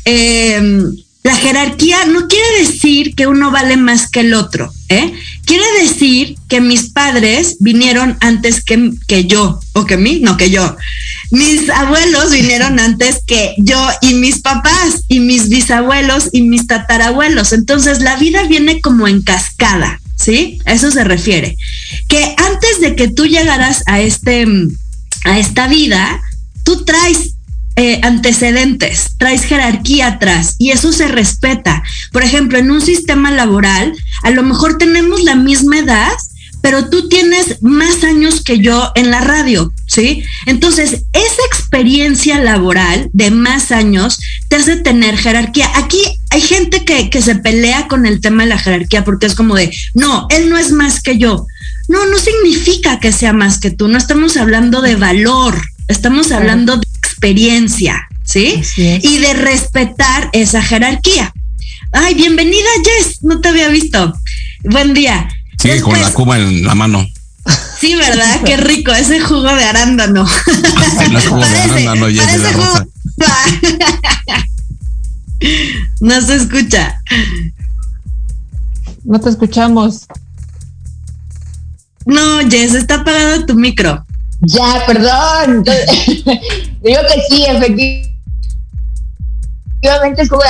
Em, 0.05 0.95
la 1.23 1.35
jerarquía 1.35 2.05
no 2.05 2.27
quiere 2.27 2.65
decir 2.65 3.13
que 3.13 3.27
uno 3.27 3.51
vale 3.51 3.77
más 3.77 4.09
que 4.09 4.21
el 4.21 4.33
otro, 4.33 4.73
¿eh? 4.89 5.13
Quiere 5.45 5.65
decir 5.81 6.35
que 6.47 6.61
mis 6.61 6.89
padres 6.89 7.57
vinieron 7.59 8.17
antes 8.21 8.63
que, 8.63 8.91
que 9.07 9.25
yo, 9.25 9.59
o 9.73 9.85
que 9.85 9.97
mí, 9.97 10.19
no 10.19 10.35
que 10.35 10.49
yo. 10.49 10.75
Mis 11.29 11.69
abuelos 11.69 12.31
vinieron 12.31 12.79
antes 12.79 13.21
que 13.25 13.53
yo 13.57 13.87
y 14.01 14.15
mis 14.15 14.39
papás, 14.39 15.03
y 15.09 15.19
mis 15.19 15.49
bisabuelos 15.49 16.29
y 16.31 16.41
mis 16.41 16.65
tatarabuelos. 16.65 17.53
Entonces 17.53 18.01
la 18.01 18.15
vida 18.15 18.43
viene 18.47 18.81
como 18.81 19.07
en 19.07 19.21
cascada, 19.21 20.01
¿sí? 20.15 20.59
A 20.65 20.73
eso 20.73 20.89
se 20.89 21.03
refiere. 21.03 21.55
Que 22.07 22.33
antes 22.37 22.81
de 22.81 22.95
que 22.95 23.07
tú 23.07 23.27
llegaras 23.27 23.83
a 23.85 24.01
este, 24.01 24.47
a 25.25 25.37
esta 25.37 25.67
vida, 25.67 26.19
tú 26.63 26.83
traes 26.83 27.35
eh, 27.83 27.99
antecedentes, 28.03 29.15
traes 29.17 29.43
jerarquía 29.43 30.05
atrás 30.05 30.53
y 30.59 30.69
eso 30.69 30.93
se 30.93 31.07
respeta. 31.07 31.81
Por 32.11 32.21
ejemplo, 32.21 32.59
en 32.59 32.69
un 32.69 32.79
sistema 32.79 33.31
laboral, 33.31 33.91
a 34.21 34.29
lo 34.29 34.43
mejor 34.43 34.77
tenemos 34.77 35.23
la 35.23 35.33
misma 35.33 35.79
edad, 35.79 36.11
pero 36.61 36.91
tú 36.91 37.09
tienes 37.09 37.59
más 37.63 38.03
años 38.03 38.43
que 38.43 38.59
yo 38.59 38.91
en 38.93 39.09
la 39.09 39.21
radio, 39.21 39.73
¿sí? 39.87 40.23
Entonces, 40.45 41.05
esa 41.11 41.41
experiencia 41.47 42.39
laboral 42.39 43.09
de 43.13 43.31
más 43.31 43.71
años 43.71 44.19
te 44.47 44.57
hace 44.57 44.77
tener 44.77 45.17
jerarquía. 45.17 45.67
Aquí 45.73 46.03
hay 46.29 46.41
gente 46.41 46.85
que, 46.85 47.09
que 47.09 47.23
se 47.23 47.33
pelea 47.33 47.87
con 47.87 48.05
el 48.05 48.21
tema 48.21 48.43
de 48.43 48.49
la 48.49 48.59
jerarquía 48.59 49.03
porque 49.03 49.25
es 49.25 49.33
como 49.33 49.55
de, 49.55 49.75
no, 49.95 50.27
él 50.29 50.51
no 50.51 50.59
es 50.59 50.71
más 50.71 51.01
que 51.01 51.17
yo. 51.17 51.47
No, 51.87 52.05
no 52.05 52.19
significa 52.19 52.99
que 52.99 53.11
sea 53.11 53.33
más 53.33 53.59
que 53.59 53.71
tú, 53.71 53.87
no 53.87 53.97
estamos 53.97 54.37
hablando 54.37 54.83
de 54.83 54.97
valor, 54.97 55.59
estamos 55.87 56.31
hablando 56.31 56.77
de 56.77 56.90
experiencia, 57.21 58.07
¿sí? 58.23 58.59
Y 58.77 59.19
de 59.19 59.33
respetar 59.33 60.31
esa 60.33 60.59
jerarquía. 60.59 61.31
Ay, 61.91 62.15
bienvenida 62.15 62.67
Jess, 62.83 63.19
no 63.21 63.39
te 63.39 63.49
había 63.49 63.67
visto. 63.67 64.11
Buen 64.63 64.95
día. 64.95 65.29
Sí, 65.59 65.69
con 65.81 66.01
la 66.01 66.11
cuba 66.13 66.39
en 66.39 66.65
la 66.65 66.73
mano. 66.73 67.05
Sí, 67.79 67.93
¿verdad? 67.93 68.41
Qué 68.43 68.57
rico, 68.57 68.91
ese 68.91 69.19
jugo 69.19 69.53
de 69.53 69.63
arándano. 69.63 70.25
no 71.11 71.19
es 71.19 71.27
jugo 71.27 71.45
de 71.45 71.59
arándano, 71.59 72.07
Jess, 72.07 72.41
No 75.99 76.21
se 76.21 76.35
escucha. 76.37 76.99
No 79.03 79.19
te 79.19 79.29
escuchamos. 79.29 80.07
No, 82.07 82.39
Jess, 82.49 82.73
está 82.73 82.95
apagado 82.95 83.45
tu 83.45 83.53
micro. 83.53 84.07
Ya, 84.41 84.83
perdón. 84.87 85.63
Digo 86.83 86.99
que 87.07 87.21
sí, 87.29 87.45
efectivamente 87.47 88.11
es 90.21 90.29
como 90.29 90.41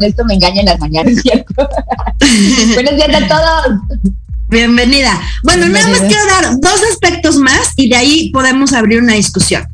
esto 0.00 0.24
me 0.24 0.34
engaña 0.34 0.60
en 0.60 0.66
las 0.66 0.80
mañanas, 0.80 1.20
¿cierto? 1.22 1.54
Buenos 2.74 2.96
días 2.96 3.22
a 3.22 3.28
todos. 3.28 3.80
Bienvenida. 4.48 5.20
Bueno, 5.42 5.68
nada 5.68 5.88
más 5.88 6.00
quiero 6.00 6.26
dar 6.26 6.60
dos 6.60 6.80
aspectos 6.92 7.36
más 7.36 7.72
y 7.76 7.88
de 7.88 7.96
ahí 7.96 8.30
podemos 8.30 8.72
abrir 8.72 9.00
una 9.00 9.14
discusión. 9.14 9.66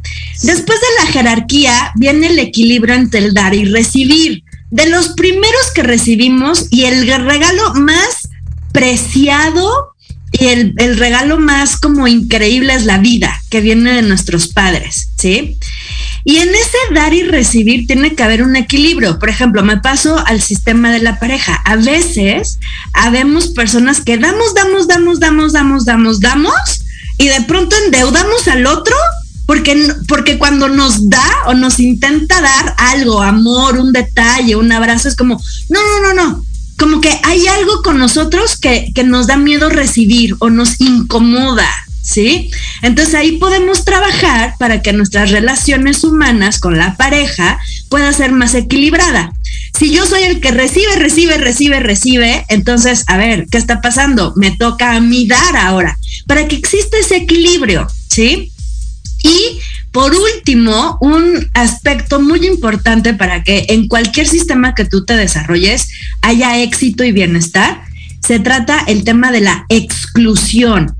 Después 0.43 0.79
de 0.81 1.05
la 1.05 1.12
jerarquía 1.12 1.93
viene 1.97 2.29
el 2.29 2.38
equilibrio 2.38 2.95
entre 2.95 3.21
el 3.21 3.35
dar 3.35 3.55
y 3.55 3.64
recibir. 3.64 4.45
De 4.71 4.88
los 4.88 5.09
primeros 5.11 5.73
que 5.75 5.83
recibimos 5.83 6.66
y 6.71 6.85
el 6.85 7.07
regalo 7.07 7.75
más 7.75 8.29
preciado 8.73 9.95
y 10.40 10.46
el, 10.46 10.96
regalo 10.96 11.38
más 11.38 11.76
como 11.76 12.09
increíble 12.09 12.72
es 12.72 12.87
la 12.87 12.96
vida 12.96 13.31
que 13.50 13.61
viene 13.61 13.92
de 13.92 14.00
nuestros 14.00 14.48
padres, 14.48 15.11
¿sí? 15.18 15.59
Y 16.24 16.38
en 16.38 16.48
ese 16.48 16.79
dar 16.94 17.12
y 17.12 17.24
recibir 17.24 17.87
tiene 17.87 18.14
que 18.14 18.22
haber 18.22 18.42
un 18.42 18.57
equilibrio. 18.57 19.18
Por 19.18 19.29
ejemplo, 19.29 19.62
me 19.62 19.76
paso 19.76 20.18
al 20.26 20.40
sistema 20.40 20.90
de 20.92 21.00
la 21.00 21.18
pareja. 21.18 21.61
A 21.66 21.76
veces 21.76 22.59
habemos 22.94 23.48
personas 23.48 24.00
que 24.00 24.16
damos, 24.16 24.55
damos, 24.55 24.88
damos, 24.88 25.20
damos, 25.20 25.53
damos, 25.53 25.85
damos, 25.85 26.20
damos, 26.20 26.85
y 27.18 27.29
de 27.29 27.42
pronto 27.42 27.76
endeudamos 27.85 28.48
al 28.48 28.64
otro 28.66 28.96
porque, 29.44 29.92
porque 30.09 30.38
cuando 30.38 30.70
nos 30.70 31.11
da 31.11 31.29
o 31.48 31.55
nos 31.55 31.81
intenta 31.81 32.40
dar 32.40 32.74
algo, 32.79 33.20
amor, 33.20 33.76
un 33.76 33.92
detalle, 33.92 34.57
un 34.57 34.72
abrazo, 34.72 35.09
es 35.09 35.16
como, 35.16 35.38
no, 35.68 35.81
no, 35.81 36.00
no, 36.00 36.14
no, 36.14 36.44
como 36.81 37.03
que 37.03 37.12
hay 37.25 37.47
algo 37.47 37.83
con 37.83 37.99
nosotros 37.99 38.57
que, 38.57 38.90
nos 39.05 39.27
da 39.27 39.37
miedo 39.37 39.69
recibir 39.69 40.35
o 40.38 40.49
nos 40.49 40.81
incomoda, 40.81 41.69
¿sí? 42.03 42.51
Entonces 42.81 43.14
ahí 43.14 43.33
podemos 43.33 43.85
trabajar 43.85 44.55
para 44.59 44.81
que 44.81 44.95
nuestras 44.95 45.31
relaciones 45.31 46.05
humanas 46.05 46.59
con 46.59 46.79
la 46.79 46.97
pareja 46.97 47.59
pueda 47.90 48.11
ser 48.14 48.33
más 48.33 48.55
equilibrada. 48.55 49.31
Si 49.79 49.90
yo 49.90 50.07
soy 50.07 50.23
el 50.23 50.40
que 50.40 50.53
recibe, 50.53 50.97
recibe, 50.97 51.37
recibe, 51.37 51.81
recibe, 51.81 52.47
entonces, 52.49 53.05
a 53.09 53.19
ver, 53.19 53.47
¿qué 53.51 53.59
está 53.59 53.83
pasando? 53.83 54.33
Me 54.37 54.57
toca 54.57 54.97
a 54.97 55.01
mí 55.01 55.27
dar 55.27 55.57
ahora, 55.59 55.99
para 56.27 56.49
que 56.49 56.57
exista 56.57 56.97
ese 56.97 57.16
equilibrio, 57.16 57.87
¿sí? 58.09 58.53
Y 59.23 59.61
por 59.92 60.14
último, 60.14 60.98
un 61.00 61.48
aspecto 61.55 62.20
muy 62.20 62.46
importante 62.46 63.14
para 63.14 63.42
que 63.42 63.66
en 63.70 63.88
cualquier 63.88 64.29
sistema 64.29 64.74
que 64.74 64.85
tú 64.85 65.05
te 65.05 65.16
desarrolles 65.16 65.88
haya 66.22 66.59
éxito 66.61 67.03
y 67.03 67.12
bienestar, 67.12 67.83
se 68.20 68.38
trata 68.38 68.85
el 68.87 69.03
tema 69.03 69.33
de 69.33 69.40
la 69.40 69.66
exclusión. 69.68 70.96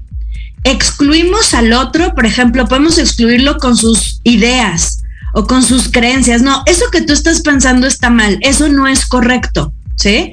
Excluimos 0.64 1.55
al 1.55 1.72
otro, 1.72 2.14
por 2.14 2.26
ejemplo, 2.26 2.66
podemos 2.66 2.98
excluirlo 2.98 3.59
con 3.59 3.76
sus 3.76 4.20
ideas 4.24 5.03
o 5.35 5.46
con 5.46 5.62
sus 5.62 5.88
creencias. 5.88 6.42
No, 6.42 6.62
eso 6.66 6.85
que 6.90 7.03
tú 7.03 7.12
estás 7.12 7.42
pensando 7.42 7.87
está 7.87 8.11
mal, 8.11 8.38
eso 8.42 8.68
no 8.68 8.88
es 8.88 9.07
correcto. 9.07 9.72
¿Sí? 10.01 10.33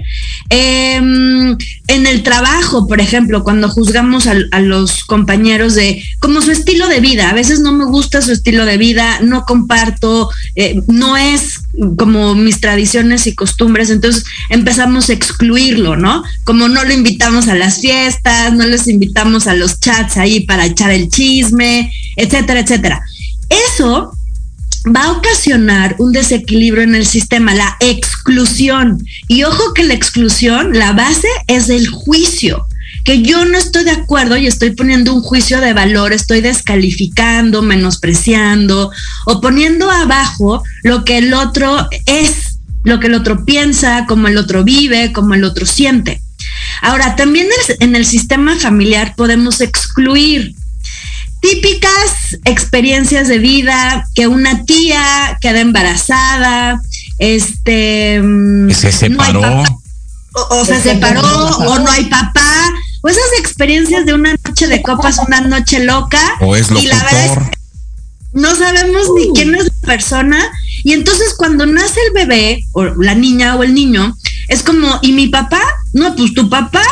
Em, 0.49 1.57
en 1.87 2.07
el 2.07 2.23
trabajo, 2.23 2.87
por 2.87 3.01
ejemplo, 3.01 3.43
cuando 3.43 3.69
juzgamos 3.69 4.27
a, 4.27 4.59
los 4.61 5.03
compañeros 5.03 5.75
de 5.75 6.03
como 6.19 6.41
su 6.41 6.51
estilo 6.51 6.87
de 6.87 6.99
vida, 6.99 7.29
a 7.29 7.33
veces 7.33 7.59
no 7.59 7.73
me 7.73 7.85
gusta 7.85 8.21
su 8.21 8.31
estilo 8.31 8.65
de 8.65 8.77
vida, 8.77 9.19
no 9.21 9.45
comparto, 9.45 10.29
eh, 10.55 10.81
no 10.87 11.17
es 11.17 11.61
como 11.97 12.33
mis 12.33 12.59
tradiciones 12.59 13.27
y 13.27 13.35
costumbres, 13.35 13.89
entonces 13.89 14.23
empezamos 14.49 15.09
a 15.09 15.13
excluirlo, 15.13 15.95
¿no? 15.95 16.23
Como 16.43 16.69
no 16.69 16.83
lo 16.83 16.93
invitamos 16.93 17.47
a 17.47 17.55
las 17.55 17.81
fiestas, 17.81 18.53
no 18.53 18.65
les 18.65 18.87
invitamos 18.87 19.47
a 19.47 19.53
los 19.53 19.79
chats 19.79 20.17
ahí 20.17 20.41
para 20.41 20.65
echar 20.65 20.91
el 20.91 21.09
chisme, 21.09 21.91
etcétera, 22.15 22.61
etcétera. 22.61 23.01
Eso 23.69 24.16
va 24.85 25.03
a 25.03 25.11
ocasionar 25.11 25.95
un 25.99 26.11
desequilibrio 26.11 26.83
en 26.83 26.95
el 26.95 27.05
sistema, 27.05 27.53
la 27.53 27.77
exclusión. 27.79 29.03
Y 29.27 29.43
ojo 29.43 29.73
que 29.73 29.83
la 29.83 29.93
exclusión, 29.93 30.77
la 30.77 30.93
base 30.93 31.27
es 31.47 31.69
el 31.69 31.87
juicio 31.87 32.67
que 33.07 33.21
yo 33.21 33.45
no 33.45 33.57
estoy 33.57 33.85
de 33.85 33.91
acuerdo 33.91 34.35
y 34.35 34.47
estoy 34.47 34.71
poniendo 34.71 35.13
un 35.13 35.21
juicio 35.21 35.61
de 35.61 35.71
valor, 35.71 36.11
estoy 36.11 36.41
descalificando, 36.41 37.61
menospreciando 37.61 38.91
o 39.25 39.39
poniendo 39.39 39.89
abajo 39.89 40.61
lo 40.83 41.05
que 41.05 41.19
el 41.19 41.33
otro 41.33 41.87
es, 42.05 42.59
lo 42.83 42.99
que 42.99 43.07
el 43.07 43.13
otro 43.13 43.45
piensa, 43.45 44.05
cómo 44.09 44.27
el 44.27 44.37
otro 44.37 44.65
vive, 44.65 45.13
cómo 45.13 45.35
el 45.35 45.45
otro 45.45 45.65
siente. 45.65 46.21
Ahora, 46.81 47.15
también 47.15 47.47
en 47.79 47.95
el 47.95 48.05
sistema 48.05 48.57
familiar 48.57 49.15
podemos 49.15 49.61
excluir 49.61 50.53
típicas 51.41 52.37
experiencias 52.45 53.27
de 53.27 53.39
vida 53.39 54.07
que 54.15 54.27
una 54.27 54.63
tía 54.65 55.37
queda 55.41 55.59
embarazada, 55.59 56.81
este 57.19 58.21
mm, 58.21 58.71
se 58.71 58.91
separó. 58.91 59.63
o, 60.49 60.65
se 60.65 60.81
separó 60.81 61.21
o 61.21 61.79
no 61.79 61.89
hay 61.89 62.05
papá, 62.05 62.73
o 63.01 63.09
esas 63.09 63.39
experiencias 63.39 64.05
de 64.05 64.13
una 64.13 64.35
noche 64.45 64.67
de 64.67 64.81
copas, 64.81 65.19
una 65.25 65.41
noche 65.41 65.83
loca. 65.83 66.21
O 66.41 66.55
es 66.55 66.69
y 66.71 66.87
la 66.87 67.03
verdad 67.03 67.51
no 68.33 68.55
sabemos 68.55 69.07
ni 69.15 69.33
quién 69.33 69.55
es 69.55 69.65
la 69.65 69.87
persona. 69.87 70.51
Y 70.83 70.93
entonces 70.93 71.33
cuando 71.35 71.65
nace 71.65 71.99
el 72.07 72.13
bebé, 72.13 72.63
o 72.73 72.83
la 72.85 73.15
niña 73.15 73.55
o 73.55 73.63
el 73.63 73.73
niño, 73.73 74.15
es 74.47 74.63
como, 74.63 74.99
¿y 75.01 75.11
mi 75.13 75.27
papá? 75.27 75.61
No, 75.93 76.15
pues 76.15 76.33
tu 76.33 76.49
papá, 76.49 76.85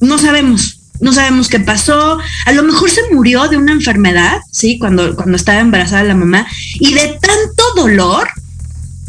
no 0.00 0.18
sabemos 0.18 0.79
no 1.00 1.12
sabemos 1.12 1.48
qué 1.48 1.60
pasó, 1.60 2.18
a 2.46 2.52
lo 2.52 2.62
mejor 2.62 2.90
se 2.90 3.02
murió 3.12 3.48
de 3.48 3.56
una 3.56 3.72
enfermedad, 3.72 4.40
¿sí? 4.50 4.78
Cuando, 4.78 5.16
cuando 5.16 5.36
estaba 5.36 5.60
embarazada 5.60 6.04
la 6.04 6.14
mamá, 6.14 6.46
y 6.74 6.94
de 6.94 7.18
tanto 7.20 7.62
dolor 7.76 8.28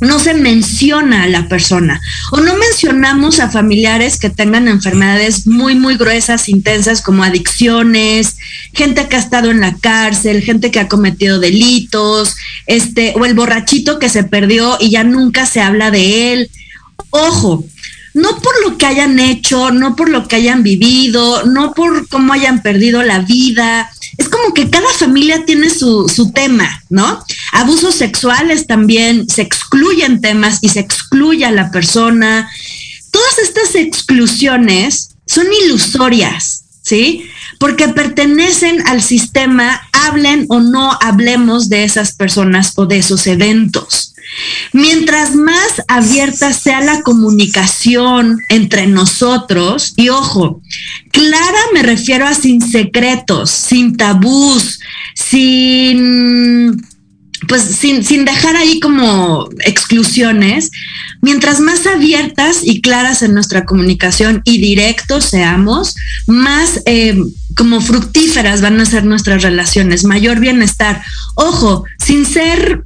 no 0.01 0.17
se 0.17 0.33
menciona 0.33 1.23
a 1.23 1.27
la 1.27 1.47
persona 1.47 2.01
o 2.31 2.41
no 2.41 2.57
mencionamos 2.57 3.39
a 3.39 3.51
familiares 3.51 4.17
que 4.17 4.31
tengan 4.31 4.67
enfermedades 4.67 5.45
muy, 5.45 5.75
muy 5.75 5.95
gruesas, 5.95 6.49
intensas, 6.49 7.01
como 7.03 7.23
adicciones, 7.23 8.37
gente 8.73 9.07
que 9.07 9.15
ha 9.15 9.19
estado 9.19 9.51
en 9.51 9.61
la 9.61 9.75
cárcel, 9.77 10.41
gente 10.41 10.71
que 10.71 10.79
ha 10.79 10.87
cometido 10.87 11.39
delitos, 11.39 12.35
este, 12.65 13.13
o 13.15 13.25
el 13.25 13.35
borrachito 13.35 13.99
que 13.99 14.09
se 14.09 14.23
perdió 14.23 14.77
y 14.79 14.89
ya 14.89 15.03
nunca 15.03 15.45
se 15.45 15.61
habla 15.61 15.91
de 15.91 16.33
él. 16.33 16.51
Ojo, 17.11 17.63
no 18.13 18.37
por 18.39 18.53
lo 18.63 18.77
que 18.77 18.85
hayan 18.85 19.19
hecho, 19.19 19.71
no 19.71 19.95
por 19.95 20.09
lo 20.09 20.27
que 20.27 20.35
hayan 20.35 20.63
vivido, 20.63 21.45
no 21.45 21.73
por 21.73 22.07
cómo 22.09 22.33
hayan 22.33 22.61
perdido 22.61 23.03
la 23.03 23.19
vida. 23.19 23.89
Es 24.17 24.27
como 24.27 24.53
que 24.53 24.69
cada 24.69 24.91
familia 24.93 25.45
tiene 25.45 25.69
su, 25.69 26.09
su 26.13 26.31
tema, 26.31 26.83
¿no? 26.89 27.23
Abusos 27.53 27.95
sexuales 27.95 28.67
también 28.67 29.29
se 29.29 29.41
excluyen 29.41 30.21
temas 30.21 30.59
y 30.61 30.69
se 30.69 30.81
excluye 30.81 31.45
a 31.45 31.51
la 31.51 31.71
persona. 31.71 32.49
Todas 33.11 33.37
estas 33.39 33.75
exclusiones 33.75 35.11
son 35.25 35.47
ilusorias, 35.65 36.65
¿sí? 36.81 37.29
Porque 37.59 37.87
pertenecen 37.87 38.85
al 38.87 39.01
sistema, 39.01 39.81
hablen 39.93 40.45
o 40.49 40.59
no 40.59 40.97
hablemos 41.01 41.69
de 41.69 41.83
esas 41.83 42.13
personas 42.13 42.73
o 42.75 42.85
de 42.85 42.97
esos 42.97 43.27
eventos. 43.27 44.10
Mientras 44.73 45.35
más 45.35 45.81
abierta 45.87 46.53
sea 46.53 46.81
la 46.81 47.01
comunicación 47.01 48.39
entre 48.49 48.87
nosotros, 48.87 49.93
y 49.97 50.09
ojo, 50.09 50.61
clara 51.11 51.59
me 51.73 51.83
refiero 51.83 52.25
a 52.25 52.33
sin 52.33 52.61
secretos, 52.61 53.51
sin 53.51 53.97
tabús, 53.97 54.79
sin 55.15 56.81
pues 57.47 57.63
sin, 57.63 58.25
dejar 58.25 58.55
ahí 58.55 58.79
como 58.79 59.49
exclusiones, 59.65 60.69
mientras 61.21 61.59
más 61.59 61.87
abiertas 61.87 62.59
y 62.63 62.81
claras 62.81 63.23
en 63.23 63.33
nuestra 63.33 63.65
comunicación 63.65 64.41
y 64.45 64.59
directos 64.59 65.25
seamos, 65.25 65.95
más 66.27 66.81
eh, 66.85 67.17
como 67.55 67.81
fructíferas 67.81 68.61
van 68.61 68.79
a 68.79 68.85
ser 68.85 69.05
nuestras 69.05 69.41
relaciones, 69.43 70.03
mayor 70.03 70.39
bienestar. 70.39 71.01
Ojo, 71.35 71.83
sin 71.97 72.25
ser 72.25 72.85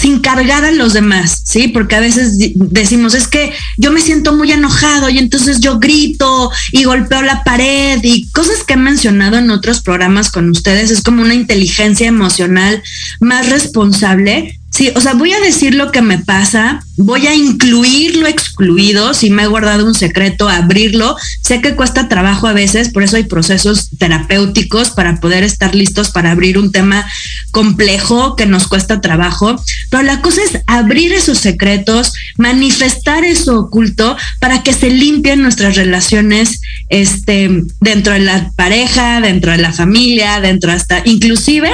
sin 0.00 0.20
cargar 0.20 0.64
a 0.64 0.70
los 0.70 0.94
demás, 0.94 1.42
¿sí? 1.44 1.68
Porque 1.68 1.94
a 1.94 2.00
veces 2.00 2.36
decimos, 2.54 3.14
es 3.14 3.28
que 3.28 3.52
yo 3.76 3.92
me 3.92 4.00
siento 4.00 4.34
muy 4.34 4.50
enojado 4.50 5.10
y 5.10 5.18
entonces 5.18 5.60
yo 5.60 5.78
grito 5.78 6.50
y 6.72 6.84
golpeo 6.84 7.20
la 7.22 7.44
pared 7.44 7.98
y 8.02 8.28
cosas 8.30 8.64
que 8.64 8.74
he 8.74 8.78
mencionado 8.78 9.36
en 9.36 9.50
otros 9.50 9.82
programas 9.82 10.30
con 10.30 10.48
ustedes, 10.48 10.90
es 10.90 11.02
como 11.02 11.22
una 11.22 11.34
inteligencia 11.34 12.06
emocional 12.06 12.82
más 13.20 13.50
responsable 13.50 14.59
Sí, 14.70 14.92
o 14.94 15.00
sea, 15.00 15.14
voy 15.14 15.32
a 15.32 15.40
decir 15.40 15.74
lo 15.74 15.90
que 15.90 16.00
me 16.00 16.18
pasa, 16.18 16.84
voy 16.96 17.26
a 17.26 17.34
incluir 17.34 18.16
lo 18.16 18.28
excluido, 18.28 19.14
si 19.14 19.28
me 19.28 19.42
he 19.42 19.46
guardado 19.48 19.84
un 19.84 19.94
secreto, 19.94 20.48
abrirlo. 20.48 21.16
Sé 21.42 21.60
que 21.60 21.74
cuesta 21.74 22.08
trabajo 22.08 22.46
a 22.46 22.52
veces, 22.52 22.90
por 22.90 23.02
eso 23.02 23.16
hay 23.16 23.24
procesos 23.24 23.90
terapéuticos 23.98 24.90
para 24.90 25.18
poder 25.18 25.42
estar 25.42 25.74
listos 25.74 26.10
para 26.10 26.30
abrir 26.30 26.56
un 26.56 26.70
tema 26.70 27.04
complejo 27.50 28.36
que 28.36 28.46
nos 28.46 28.68
cuesta 28.68 29.00
trabajo. 29.00 29.60
Pero 29.90 30.04
la 30.04 30.22
cosa 30.22 30.40
es 30.44 30.60
abrir 30.68 31.12
esos 31.14 31.38
secretos, 31.38 32.12
manifestar 32.36 33.24
eso 33.24 33.58
oculto 33.58 34.16
para 34.38 34.62
que 34.62 34.72
se 34.72 34.90
limpien 34.90 35.42
nuestras 35.42 35.74
relaciones 35.74 36.60
este, 36.88 37.64
dentro 37.80 38.12
de 38.12 38.20
la 38.20 38.52
pareja, 38.54 39.20
dentro 39.20 39.50
de 39.50 39.58
la 39.58 39.72
familia, 39.72 40.40
dentro 40.40 40.70
hasta, 40.70 41.02
inclusive 41.04 41.70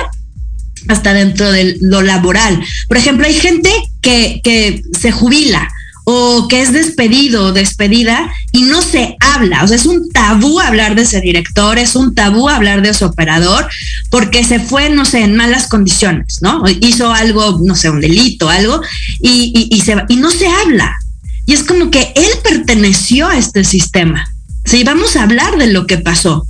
hasta 0.89 1.15
dentro 1.15 1.51
de 1.51 1.77
lo 1.81 2.03
laboral. 2.03 2.63
Por 2.89 2.97
ejemplo, 2.97 3.27
hay 3.27 3.35
gente 3.35 3.71
que, 4.01 4.41
que 4.43 4.83
se 4.99 5.13
jubila 5.13 5.69
o 6.09 6.47
que 6.47 6.63
es 6.63 6.73
despedido 6.73 7.47
o 7.47 7.53
despedida 7.53 8.33
y 8.53 8.63
no 8.63 8.81
se 8.81 9.17
habla. 9.19 9.65
O 9.65 9.67
sea, 9.67 9.77
es 9.77 9.87
un 9.87 10.09
tabú 10.13 10.61
hablar 10.61 10.95
de 10.95 11.03
ese 11.03 11.21
director, 11.21 11.81
es 11.81 11.97
un 11.97 12.15
tabú 12.15 12.49
hablar 12.49 12.81
de 12.81 12.91
ese 12.91 13.05
operador, 13.05 13.69
porque 14.09 14.45
se 14.45 14.61
fue, 14.61 14.89
no 14.89 15.05
sé, 15.05 15.23
en 15.23 15.35
malas 15.35 15.67
condiciones, 15.67 16.39
¿no? 16.43 16.63
Hizo 16.81 17.13
algo, 17.13 17.59
no 17.61 17.75
sé, 17.75 17.91
un 17.91 18.01
delito, 18.01 18.49
algo, 18.49 18.81
y, 19.21 19.69
y, 19.69 19.81
se, 19.81 19.97
y 20.09 20.15
no 20.15 20.31
se 20.31 20.47
habla. 20.47 20.97
Y 21.45 21.55
es 21.55 21.65
como 21.65 21.91
que 21.91 22.13
él 22.15 22.31
perteneció 22.45 23.27
a 23.27 23.37
este 23.37 23.65
sistema. 23.65 24.33
Sí, 24.65 24.85
vamos 24.85 25.17
a 25.17 25.25
hablar 25.25 25.59
de 25.59 25.67
lo 25.67 25.89
que 25.89 25.99
pasó. 25.99 26.47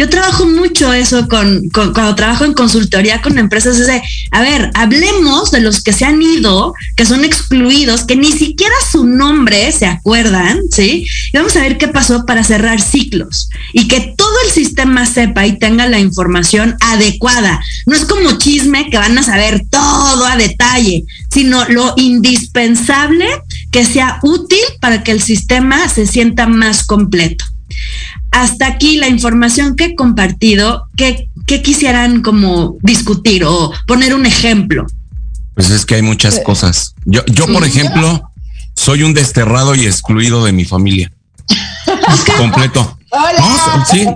Yo 0.00 0.08
trabajo 0.08 0.46
mucho 0.46 0.94
eso 0.94 1.28
con, 1.28 1.68
cuando 1.74 2.14
trabajo 2.14 2.46
en 2.46 2.54
consultoría 2.54 3.20
con 3.20 3.36
empresas, 3.36 3.78
es 3.78 3.86
de, 3.86 4.00
a 4.30 4.40
ver, 4.40 4.70
hablemos 4.72 5.50
de 5.50 5.60
los 5.60 5.82
que 5.82 5.92
se 5.92 6.06
han 6.06 6.22
ido, 6.22 6.72
que 6.96 7.04
son 7.04 7.22
excluidos, 7.22 8.04
que 8.04 8.16
ni 8.16 8.32
siquiera 8.32 8.72
su 8.90 9.04
nombre 9.04 9.70
se 9.72 9.84
acuerdan, 9.84 10.58
¿sí? 10.70 11.06
Y 11.34 11.36
vamos 11.36 11.54
a 11.54 11.60
ver 11.60 11.76
qué 11.76 11.86
pasó 11.86 12.24
para 12.24 12.44
cerrar 12.44 12.80
ciclos 12.80 13.50
y 13.74 13.88
que 13.88 14.14
todo 14.16 14.32
el 14.46 14.52
sistema 14.52 15.04
sepa 15.04 15.46
y 15.46 15.58
tenga 15.58 15.86
la 15.86 15.98
información 15.98 16.76
adecuada. 16.80 17.60
No 17.84 17.94
es 17.94 18.06
como 18.06 18.38
chisme 18.38 18.88
que 18.88 18.96
van 18.96 19.18
a 19.18 19.22
saber 19.22 19.66
todo 19.68 20.24
a 20.24 20.38
detalle, 20.38 21.04
sino 21.30 21.68
lo 21.68 21.92
indispensable 21.98 23.26
que 23.70 23.84
sea 23.84 24.18
útil 24.22 24.64
para 24.80 25.02
que 25.02 25.12
el 25.12 25.20
sistema 25.20 25.90
se 25.90 26.06
sienta 26.06 26.46
más 26.46 26.86
completo. 26.86 27.44
Hasta 28.30 28.66
aquí 28.66 28.96
la 28.96 29.08
información 29.08 29.76
que 29.76 29.86
he 29.86 29.94
compartido, 29.94 30.86
¿qué, 30.96 31.28
qué 31.46 31.62
quisieran 31.62 32.22
como 32.22 32.76
discutir 32.82 33.44
o 33.44 33.72
poner 33.86 34.14
un 34.14 34.26
ejemplo? 34.26 34.86
Pues 35.54 35.70
es 35.70 35.84
que 35.84 35.96
hay 35.96 36.02
muchas 36.02 36.40
cosas. 36.40 36.94
Yo, 37.04 37.24
yo 37.26 37.46
por 37.46 37.64
ejemplo, 37.64 38.30
soy 38.74 39.02
un 39.02 39.14
desterrado 39.14 39.74
y 39.74 39.86
excluido 39.86 40.44
de 40.44 40.52
mi 40.52 40.64
familia. 40.64 41.12
Completo. 42.38 42.96
No, 43.12 43.84
sí, 43.90 44.06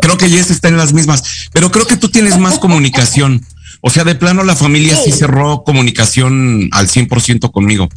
creo 0.00 0.18
que 0.18 0.28
Jess 0.28 0.50
está 0.50 0.68
en 0.68 0.76
las 0.76 0.92
mismas, 0.92 1.48
pero 1.52 1.70
creo 1.70 1.86
que 1.86 1.96
tú 1.96 2.08
tienes 2.08 2.38
más 2.38 2.58
comunicación. 2.58 3.46
O 3.80 3.90
sea, 3.90 4.04
de 4.04 4.16
plano 4.16 4.42
la 4.42 4.56
familia 4.56 4.96
sí, 4.96 5.12
cerró 5.12 5.62
comunicación 5.62 6.68
al 6.72 6.88
100% 6.88 7.52
conmigo. 7.52 7.88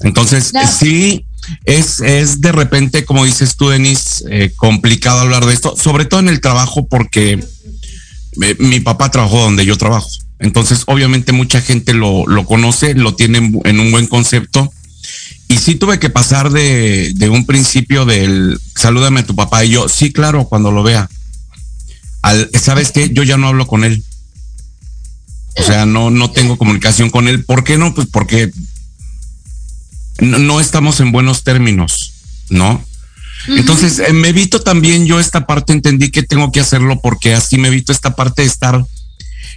Entonces, 0.00 0.52
sí, 0.78 1.26
es, 1.64 2.00
es 2.00 2.40
de 2.40 2.52
repente, 2.52 3.04
como 3.04 3.24
dices 3.24 3.56
tú, 3.56 3.68
Denis, 3.68 4.24
eh, 4.30 4.52
complicado 4.56 5.20
hablar 5.20 5.46
de 5.46 5.54
esto, 5.54 5.74
sobre 5.76 6.04
todo 6.04 6.20
en 6.20 6.28
el 6.28 6.40
trabajo 6.40 6.86
porque 6.86 7.42
mi 8.58 8.80
papá 8.80 9.10
trabajó 9.10 9.40
donde 9.40 9.66
yo 9.66 9.76
trabajo. 9.76 10.08
Entonces, 10.38 10.82
obviamente 10.86 11.32
mucha 11.32 11.60
gente 11.60 11.94
lo, 11.94 12.26
lo 12.26 12.46
conoce, 12.46 12.94
lo 12.94 13.14
tiene 13.14 13.38
en 13.64 13.80
un 13.80 13.90
buen 13.90 14.06
concepto. 14.06 14.72
Y 15.48 15.56
sí 15.56 15.74
tuve 15.74 15.98
que 15.98 16.10
pasar 16.10 16.50
de, 16.50 17.12
de 17.14 17.28
un 17.28 17.46
principio 17.46 18.04
del 18.04 18.60
salúdame 18.76 19.20
a 19.20 19.26
tu 19.26 19.34
papá 19.34 19.64
y 19.64 19.70
yo, 19.70 19.88
sí, 19.88 20.12
claro, 20.12 20.44
cuando 20.44 20.70
lo 20.70 20.82
vea. 20.82 21.08
Al, 22.22 22.50
¿Sabes 22.52 22.92
qué? 22.92 23.10
Yo 23.10 23.22
ya 23.22 23.38
no 23.38 23.48
hablo 23.48 23.66
con 23.66 23.84
él. 23.84 24.04
O 25.56 25.62
sea, 25.62 25.86
no, 25.86 26.10
no 26.10 26.30
tengo 26.30 26.56
comunicación 26.56 27.10
con 27.10 27.26
él. 27.26 27.44
¿Por 27.44 27.64
qué 27.64 27.78
no? 27.78 27.94
Pues 27.94 28.06
porque 28.12 28.52
no, 30.18 30.38
no 30.38 30.60
estamos 30.60 31.00
en 31.00 31.12
buenos 31.12 31.44
términos, 31.44 32.12
¿no? 32.50 32.84
Entonces, 33.46 34.00
eh, 34.00 34.12
me 34.12 34.28
evito 34.28 34.60
también 34.60 35.06
yo 35.06 35.20
esta 35.20 35.46
parte, 35.46 35.72
entendí 35.72 36.10
que 36.10 36.22
tengo 36.22 36.50
que 36.50 36.60
hacerlo 36.60 37.00
porque 37.00 37.34
así 37.34 37.56
me 37.56 37.68
evito 37.68 37.92
esta 37.92 38.16
parte 38.16 38.42
de 38.42 38.48
estar 38.48 38.84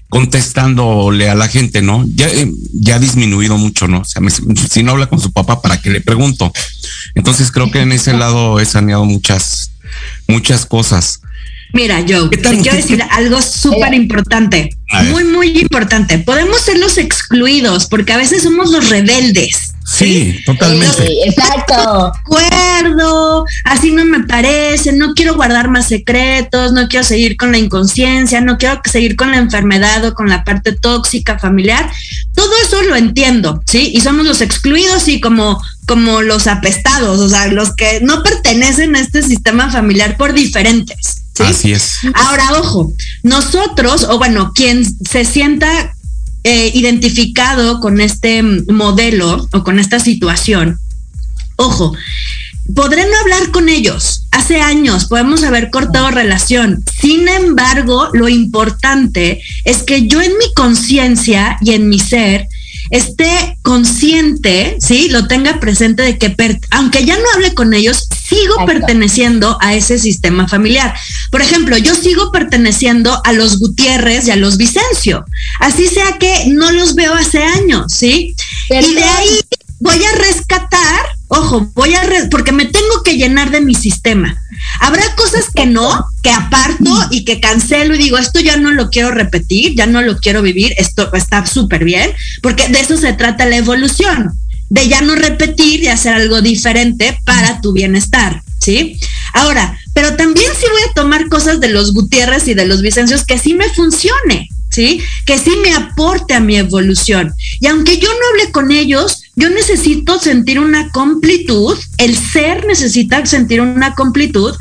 contestándole 0.10 1.30
a 1.30 1.36
la 1.36 1.48
gente, 1.48 1.82
¿no? 1.82 2.06
Ya, 2.16 2.28
eh, 2.28 2.52
ya 2.74 2.96
ha 2.96 3.00
disminuido 3.00 3.58
mucho, 3.58 3.88
¿no? 3.88 4.02
O 4.02 4.06
sea, 4.06 4.22
me, 4.22 4.30
si 4.30 4.84
no 4.84 4.92
habla 4.92 5.08
con 5.08 5.20
su 5.20 5.32
papá, 5.32 5.62
¿para 5.62 5.82
qué 5.82 5.90
le 5.90 6.02
pregunto? 6.02 6.52
Entonces 7.16 7.52
creo 7.52 7.72
que 7.72 7.80
en 7.80 7.92
ese 7.92 8.14
lado 8.14 8.60
he 8.60 8.66
saneado 8.66 9.06
muchas, 9.06 9.72
muchas 10.28 10.66
cosas. 10.66 11.22
Mira, 11.74 12.06
te 12.06 12.40
quiero 12.40 12.76
decir 12.76 13.02
algo 13.12 13.42
súper 13.42 13.94
importante, 13.94 14.70
muy, 15.12 15.24
muy 15.24 15.58
importante. 15.60 16.20
Podemos 16.20 16.60
ser 16.62 16.78
los 16.78 16.98
excluidos 16.98 17.88
porque 17.88 18.12
a 18.12 18.18
veces 18.18 18.44
somos 18.44 18.72
los 18.72 18.90
rebeldes. 18.90 19.71
Sí, 19.92 20.40
totalmente. 20.46 21.06
Sí, 21.06 21.22
exacto. 21.26 22.14
acuerdo, 22.24 23.46
así 23.66 23.92
no 23.92 24.06
me 24.06 24.24
parece, 24.24 24.94
no 24.94 25.14
quiero 25.14 25.36
guardar 25.36 25.70
más 25.70 25.88
secretos, 25.90 26.72
no 26.72 26.88
quiero 26.88 27.06
seguir 27.06 27.36
con 27.36 27.52
la 27.52 27.58
inconsciencia, 27.58 28.42
no 28.42 28.58
quiero 28.58 28.80
seguir 28.86 29.16
con 29.16 29.32
la 29.32 29.38
enfermedad 29.38 30.04
o 30.06 30.14
con 30.14 30.30
la 30.30 30.44
parte 30.44 30.72
tóxica 30.74 31.38
familiar. 31.40 31.92
Todo 32.34 32.52
eso 32.66 32.82
lo 32.84 32.96
entiendo, 32.96 33.62
¿sí? 33.66 33.92
Y 33.94 34.02
somos 34.02 34.26
los 34.26 34.42
excluidos 34.42 35.08
y 35.08 35.20
como 35.20 35.62
como 35.88 36.22
los 36.22 36.48
apestados, 36.48 37.20
o 37.20 37.28
sea, 37.28 37.48
los 37.48 37.76
que 37.76 38.00
no 38.02 38.24
pertenecen 38.24 38.96
a 38.96 39.02
este 39.02 39.22
sistema 39.22 39.70
familiar 39.70 40.16
por 40.16 40.32
diferentes. 40.32 41.24
¿sí? 41.34 41.44
Así 41.44 41.74
es. 41.74 41.98
Ahora, 42.14 42.54
ojo, 42.60 42.94
nosotros, 43.24 44.06
o 44.06 44.18
bueno, 44.18 44.54
quien 44.56 44.86
se 44.86 45.26
sienta 45.26 45.94
eh, 46.44 46.72
identificado 46.74 47.80
con 47.80 48.02
este 48.02 48.42
modelo 48.42 49.48
o 49.52 49.64
con 49.64 49.80
esta 49.80 50.00
situación, 50.00 50.80
ojo, 51.56 51.94
podré 52.74 53.06
no 53.06 53.18
hablar 53.20 53.52
con 53.52 53.70
ellos. 53.70 54.26
Hace 54.32 54.60
años 54.62 55.06
podemos 55.06 55.44
haber 55.44 55.70
cortado 55.70 56.10
relación. 56.10 56.84
Sin 57.00 57.28
embargo, 57.28 58.10
lo 58.14 58.30
importante 58.30 59.42
es 59.66 59.84
que 59.84 60.08
yo 60.08 60.22
en 60.22 60.38
mi 60.38 60.54
conciencia 60.54 61.58
y 61.62 61.74
en 61.74 61.90
mi 61.90 62.00
ser 62.00 62.48
esté 62.92 63.58
consciente, 63.62 64.78
¿sí? 64.80 65.10
Lo 65.10 65.28
tenga 65.28 65.60
presente 65.60 66.04
de 66.04 66.18
que, 66.18 66.36
aunque 66.70 67.06
ya 67.06 67.18
no 67.18 67.24
hable 67.34 67.54
con 67.54 67.74
ellos, 67.74 68.08
sigo 68.24 68.66
perteneciendo 68.66 69.58
a 69.62 69.74
ese 69.74 69.98
sistema 69.98 70.48
familiar. 70.48 70.94
Por 71.32 71.42
ejemplo, 71.42 71.78
yo 71.78 71.96
sigo 71.96 72.32
perteneciendo 72.32 73.22
a 73.24 73.34
los 73.34 73.60
Gutiérrez 73.60 74.28
y 74.28 74.32
a 74.32 74.36
los 74.36 74.58
Vicencio. 74.58 75.26
Así 75.60 75.88
sea 75.88 76.18
que 76.20 76.48
no 76.48 76.72
los 76.72 76.94
veo 76.96 77.14
hace 77.14 77.42
años, 77.42 77.94
¿sí? 77.94 78.36
Y 78.70 78.94
de 78.94 79.04
ahí 79.04 79.40
voy 79.80 80.04
a 80.04 80.18
rescatar, 80.18 81.06
ojo, 81.34 81.72
voy 81.74 81.94
a, 81.96 82.02
porque 82.30 82.52
me 82.52 82.66
tengo 82.66 83.04
que 83.04 83.16
llenar 83.16 83.52
de 83.52 83.62
mi 83.62 83.74
sistema. 83.74 84.38
Habrá 84.82 85.16
cosas 85.16 85.46
que 85.56 85.66
no, 85.66 86.06
que 86.22 86.30
aparto 86.30 87.08
y 87.10 87.24
que 87.24 87.40
cancelo 87.40 87.96
y 87.96 88.00
digo, 88.00 88.18
esto 88.18 88.42
ya 88.42 88.58
no 88.58 88.72
lo 88.72 88.90
quiero 88.90 89.12
repetir, 89.12 89.74
ya 89.76 89.86
no 89.86 90.02
lo 90.02 90.18
quiero 90.18 90.42
vivir, 90.42 90.74
esto 90.78 91.10
está 91.14 91.46
súper 91.46 91.86
bien, 91.86 92.12
porque 92.42 92.68
de 92.68 92.82
eso 92.82 92.98
se 92.98 93.14
trata 93.14 93.46
la 93.46 93.56
evolución, 93.56 94.32
de 94.70 94.90
ya 94.90 95.02
no 95.02 95.16
repetir 95.16 95.82
y 95.84 95.88
hacer 95.88 96.16
algo 96.16 96.42
diferente 96.42 97.18
para 97.26 97.62
tu 97.62 97.72
bienestar, 97.72 98.44
¿sí? 98.60 99.00
Ahora, 99.34 99.80
pero 99.94 100.18
también 100.18 100.52
sí 100.60 100.66
voy 100.70 100.82
a 100.90 100.94
tomar 100.94 101.30
cosas 101.30 101.62
de 101.62 101.70
los 101.70 101.94
Gutiérrez 101.94 102.46
y 102.50 102.56
de 102.56 102.66
los 102.66 102.82
Vicencios 102.82 103.24
que 103.24 103.38
sí 103.38 103.54
me 103.54 103.70
funcione, 103.70 104.50
¿sí? 104.70 105.02
Que 105.26 105.38
sí 105.38 105.52
me 105.64 105.74
aporte 105.74 106.34
a 106.34 106.42
mi 106.42 106.58
evolución. 106.58 107.34
Y 107.62 107.68
aunque 107.68 108.00
yo 108.00 108.10
no 108.10 108.28
hable 108.32 108.52
con 108.52 108.72
ellos, 108.72 109.21
yo 109.36 109.50
necesito 109.50 110.20
sentir 110.20 110.60
una 110.60 110.90
completud, 110.92 111.78
el 111.98 112.18
ser 112.18 112.66
necesita 112.66 113.26
sentir 113.26 113.62
una 113.62 113.96
completud 113.96 114.56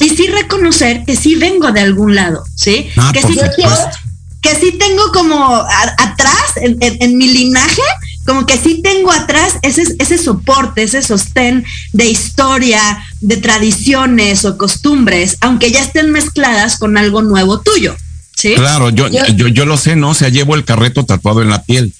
y 0.00 0.08
sí 0.10 0.26
reconocer 0.26 1.04
que 1.06 1.16
sí 1.16 1.36
vengo 1.36 1.70
de 1.72 1.80
algún 1.80 2.14
lado, 2.14 2.44
¿sí? 2.54 2.88
Ah, 2.96 3.10
que, 3.14 3.22
sí 3.22 3.34
supuesto. 3.34 3.98
que 4.42 4.54
sí 4.56 4.72
tengo 4.78 5.10
como 5.12 5.54
a- 5.54 5.94
atrás, 5.98 6.56
en, 6.56 6.76
en- 6.80 6.96
en 7.00 7.18
mi 7.18 7.28
linaje, 7.28 7.82
como 8.26 8.44
que 8.44 8.58
sí 8.58 8.80
tengo 8.82 9.12
atrás 9.12 9.54
ese, 9.62 9.84
ese 10.00 10.18
soporte, 10.18 10.82
ese 10.82 11.00
sostén 11.02 11.64
de 11.92 12.06
historia, 12.10 12.80
de 13.20 13.36
tradiciones 13.36 14.44
o 14.44 14.58
costumbres, 14.58 15.36
aunque 15.40 15.70
ya 15.70 15.80
estén 15.82 16.10
mezcladas 16.10 16.76
con 16.78 16.98
algo 16.98 17.22
nuevo 17.22 17.60
tuyo, 17.60 17.94
¿sí? 18.36 18.54
Claro, 18.56 18.90
yo, 18.90 19.08
yo, 19.08 19.46
yo 19.48 19.64
lo 19.64 19.76
sé, 19.76 19.94
¿no? 19.96 20.10
O 20.10 20.14
sea, 20.14 20.28
llevo 20.28 20.56
el 20.56 20.64
carreto 20.64 21.04
tatuado 21.04 21.40
en 21.42 21.48
la 21.50 21.62
piel. 21.62 21.94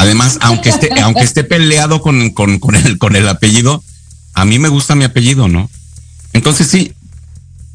Además, 0.00 0.38
aunque 0.40 0.70
esté, 0.70 0.90
aunque 1.00 1.22
esté 1.22 1.44
peleado 1.44 2.00
con, 2.00 2.30
con, 2.30 2.58
con, 2.58 2.74
el, 2.76 2.98
con 2.98 3.14
el 3.16 3.28
apellido, 3.28 3.82
a 4.34 4.44
mí 4.44 4.58
me 4.58 4.68
gusta 4.68 4.94
mi 4.94 5.04
apellido, 5.04 5.48
¿no? 5.48 5.70
Entonces 6.32 6.68
sí, 6.68 6.92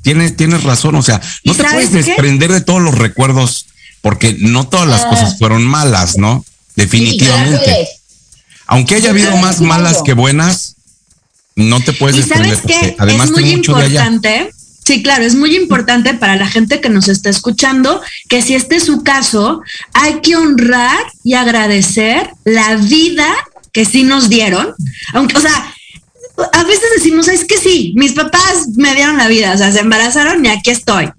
tienes, 0.02 0.36
tienes 0.36 0.63
razón. 0.63 0.96
O 0.96 1.02
sea, 1.02 1.22
no 1.44 1.54
¿Y 1.54 1.56
te 1.58 1.63
puedes 1.63 1.89
qué? 1.89 1.98
desprender 2.04 2.52
de 2.52 2.62
todos 2.62 2.82
los 2.82 2.98
recuerdos, 2.98 3.65
porque 4.02 4.36
no 4.39 4.67
todas 4.67 4.88
las 4.88 5.02
Ah. 5.04 5.10
cosas 5.10 5.38
fueron 5.38 5.63
malas, 5.63 6.17
¿no? 6.17 6.44
Definitivamente. 6.76 7.65
Sí, 7.65 7.88
Aunque 8.67 8.96
haya 8.96 9.10
habido 9.10 9.36
más 9.38 9.60
malas 9.62 10.02
que 10.04 10.13
buenas, 10.13 10.76
no 11.56 11.82
te 11.82 11.94
puedes 11.94 12.17
Y 12.17 12.20
desprender. 12.22 12.56
sabes 12.56 12.67
que 12.67 12.74
porque 12.89 12.96
además 13.00 13.26
es 13.28 13.32
muy 13.34 13.50
importante. 13.52 14.52
Sí, 14.84 15.04
claro, 15.04 15.24
es 15.24 15.36
muy 15.36 15.56
importante 15.56 16.13
para 16.15 16.36
la 16.36 16.48
gente 16.48 16.82
que 16.82 16.89
nos 16.89 17.08
está 17.08 17.30
escuchando 17.30 18.02
que 18.28 18.41
si 18.41 18.56
este 18.56 18.78
es 18.78 18.84
su 18.84 19.04
caso, 19.04 19.62
hay 19.94 20.22
que 20.22 20.36
honrar 20.36 20.98
y 21.24 21.36
agradecer 21.36 22.32
la 22.46 22.76
vida 22.78 23.28
que 23.72 23.86
sí 23.86 24.04
nos 24.04 24.28
dieron. 24.28 24.74
Aunque, 25.13 25.38
o 25.38 25.41
sea, 25.41 25.74
a 26.54 26.63
veces 26.63 26.86
decimos, 26.96 27.28
es 27.28 27.46
que 27.46 27.58
sí, 27.58 27.94
mis 27.96 28.13
papás 28.13 28.70
me 28.76 28.96
dieron 28.96 29.17
la 29.17 29.28
vida, 29.28 29.54
o 29.54 29.58
sea, 29.58 29.72
se 29.72 29.80
embarazaron 29.80 30.44
y 30.46 30.50
aquí 30.50 30.72
estoy. 30.72 31.10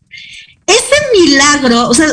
Ese 0.67 1.21
milagro, 1.21 1.89
o 1.89 1.95
sea, 1.95 2.09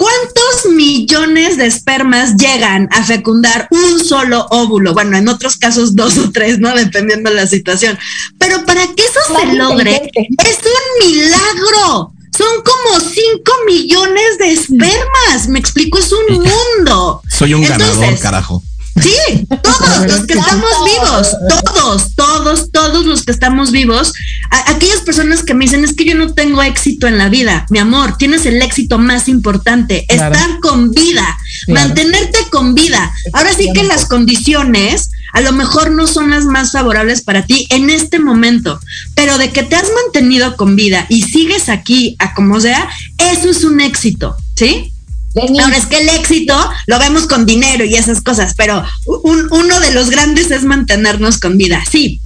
¿cuántos 0.00 0.72
millones 0.72 1.58
de 1.58 1.66
espermas 1.66 2.36
llegan 2.38 2.88
a 2.90 3.04
fecundar 3.04 3.68
un 3.70 4.02
solo 4.02 4.46
óvulo? 4.48 4.94
Bueno, 4.94 5.18
en 5.18 5.28
otros 5.28 5.58
casos 5.58 5.94
dos 5.94 6.16
o 6.16 6.30
tres, 6.30 6.58
¿no? 6.58 6.74
Dependiendo 6.74 7.28
de 7.28 7.36
la 7.36 7.46
situación. 7.46 7.98
Pero 8.38 8.64
para 8.64 8.86
que 8.94 9.02
eso 9.02 9.20
Más 9.34 9.42
se 9.42 9.52
logre, 9.52 10.10
es 10.14 10.58
un 10.64 11.06
milagro. 11.06 12.14
Son 12.36 12.62
como 12.62 13.00
cinco 13.00 13.52
millones 13.66 14.38
de 14.38 14.52
espermas. 14.52 15.48
Me 15.48 15.58
explico, 15.58 15.98
es 15.98 16.10
un 16.12 16.36
mundo. 16.36 17.20
Soy 17.28 17.52
un 17.52 17.62
ganador, 17.62 18.18
carajo. 18.20 18.62
Sí, 19.02 19.46
todos 19.62 20.06
los 20.06 20.26
que 20.26 20.34
estamos 20.34 20.70
vivos, 20.84 21.36
todos, 21.64 22.14
todos, 22.14 22.70
todos 22.72 23.06
los 23.06 23.22
que 23.22 23.32
estamos 23.32 23.70
vivos, 23.70 24.12
a- 24.50 24.70
aquellas 24.70 25.00
personas 25.00 25.42
que 25.42 25.54
me 25.54 25.64
dicen 25.64 25.84
es 25.84 25.94
que 25.94 26.04
yo 26.04 26.14
no 26.14 26.32
tengo 26.34 26.62
éxito 26.62 27.06
en 27.06 27.18
la 27.18 27.28
vida, 27.28 27.66
mi 27.70 27.78
amor, 27.78 28.16
tienes 28.18 28.46
el 28.46 28.60
éxito 28.62 28.98
más 28.98 29.28
importante, 29.28 30.04
Claro. 30.08 30.34
estar 30.34 30.60
con 30.60 30.90
vida, 30.92 31.38
Claro. 31.66 31.88
mantenerte 31.88 32.38
con 32.50 32.74
vida. 32.74 33.12
Ahora 33.32 33.52
sí 33.54 33.70
que 33.74 33.82
las 33.84 34.06
condiciones 34.06 35.10
a 35.32 35.40
lo 35.42 35.52
mejor 35.52 35.92
no 35.92 36.06
son 36.08 36.30
las 36.30 36.44
más 36.44 36.72
favorables 36.72 37.22
para 37.22 37.46
ti 37.46 37.66
en 37.70 37.88
este 37.88 38.18
momento, 38.18 38.80
pero 39.14 39.38
de 39.38 39.50
que 39.50 39.62
te 39.62 39.76
has 39.76 39.88
mantenido 40.04 40.56
con 40.56 40.74
vida 40.74 41.06
y 41.08 41.22
sigues 41.22 41.68
aquí 41.68 42.16
a 42.18 42.34
como 42.34 42.58
sea, 42.60 42.88
eso 43.18 43.48
es 43.48 43.62
un 43.62 43.80
éxito, 43.80 44.36
¿sí? 44.56 44.92
Denise, 45.34 45.62
Ahora 45.62 45.76
es 45.76 45.86
que 45.86 46.00
el 46.00 46.08
éxito 46.08 46.54
lo 46.86 46.98
vemos 46.98 47.26
con 47.26 47.46
dinero 47.46 47.84
y 47.84 47.94
esas 47.94 48.20
cosas, 48.20 48.54
pero 48.56 48.82
un- 49.06 49.48
uno 49.52 49.80
de 49.80 49.92
los 49.92 50.10
grandes 50.10 50.50
es 50.50 50.64
mantenernos 50.64 51.38
con 51.38 51.56
vida. 51.56 51.82
Sí, 51.90 52.20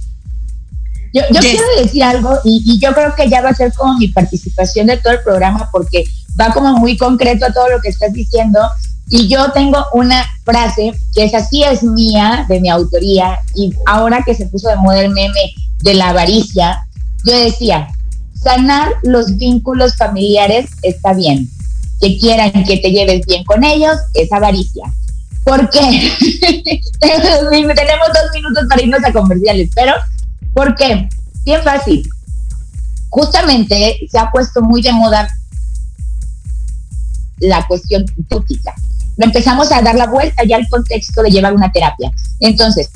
Yo, 1.13 1.21
yo 1.31 1.39
quiero 1.39 1.63
decir 1.81 2.03
algo 2.03 2.39
y, 2.43 2.63
y, 2.65 2.79
yo 2.79 2.93
creo 2.93 3.13
que 3.15 3.29
ya 3.29 3.41
va 3.41 3.49
a 3.49 3.55
ser 3.55 3.71
como 3.73 3.97
mi 3.97 4.07
participación 4.09 4.87
de 4.87 4.97
todo 4.97 5.13
el 5.13 5.21
programa 5.21 5.69
porque 5.71 6.03
va 6.39 6.51
como 6.51 6.73
muy 6.77 6.97
concreto 6.97 7.45
a 7.45 7.53
todo 7.53 7.69
lo 7.69 7.79
que 7.79 7.89
estás 7.89 8.11
diciendo. 8.11 8.59
Y 9.07 9.27
yo 9.27 9.51
tengo 9.51 9.85
una 9.93 10.25
frase 10.43 10.91
que 11.13 11.25
es 11.25 11.33
así, 11.35 11.63
es 11.63 11.83
mía, 11.83 12.45
de 12.49 12.59
mi 12.59 12.69
autoría, 12.69 13.39
y 13.53 13.71
ahora 13.85 14.23
que 14.25 14.33
se 14.33 14.47
puso 14.47 14.67
de 14.67 14.77
moda 14.77 14.99
el 15.01 15.11
meme 15.11 15.53
de 15.83 15.93
la 15.93 16.09
avaricia, 16.09 16.79
yo 17.23 17.37
decía, 17.39 17.87
sanar 18.33 18.89
los 19.03 19.37
vínculos 19.37 19.95
familiares 19.95 20.71
está 20.81 21.13
bien. 21.13 21.47
Que 22.05 22.19
quieran 22.19 22.51
que 22.51 22.77
te 22.77 22.91
lleves 22.91 23.25
bien 23.25 23.43
con 23.45 23.63
ellos 23.63 23.97
es 24.13 24.31
avaricia. 24.31 24.83
¿Por 25.43 25.67
qué? 25.71 25.79
Tenemos 26.99 28.07
dos 28.13 28.31
minutos 28.31 28.65
para 28.69 28.83
irnos 28.83 29.03
a 29.03 29.11
comerciales, 29.11 29.71
pero 29.73 29.93
¿por 30.53 30.75
qué? 30.75 31.09
Bien 31.45 31.63
fácil. 31.63 32.07
Justamente 33.09 33.97
se 34.07 34.19
ha 34.19 34.29
puesto 34.29 34.61
muy 34.61 34.83
de 34.83 34.91
moda 34.91 35.27
la 37.39 37.65
cuestión 37.65 38.05
tóxica. 38.29 38.75
Lo 39.17 39.25
empezamos 39.25 39.71
a 39.71 39.81
dar 39.81 39.95
la 39.95 40.05
vuelta 40.05 40.43
ya 40.43 40.57
al 40.57 40.69
contexto 40.69 41.23
de 41.23 41.31
llevar 41.31 41.55
una 41.55 41.71
terapia. 41.71 42.11
Entonces, 42.39 42.91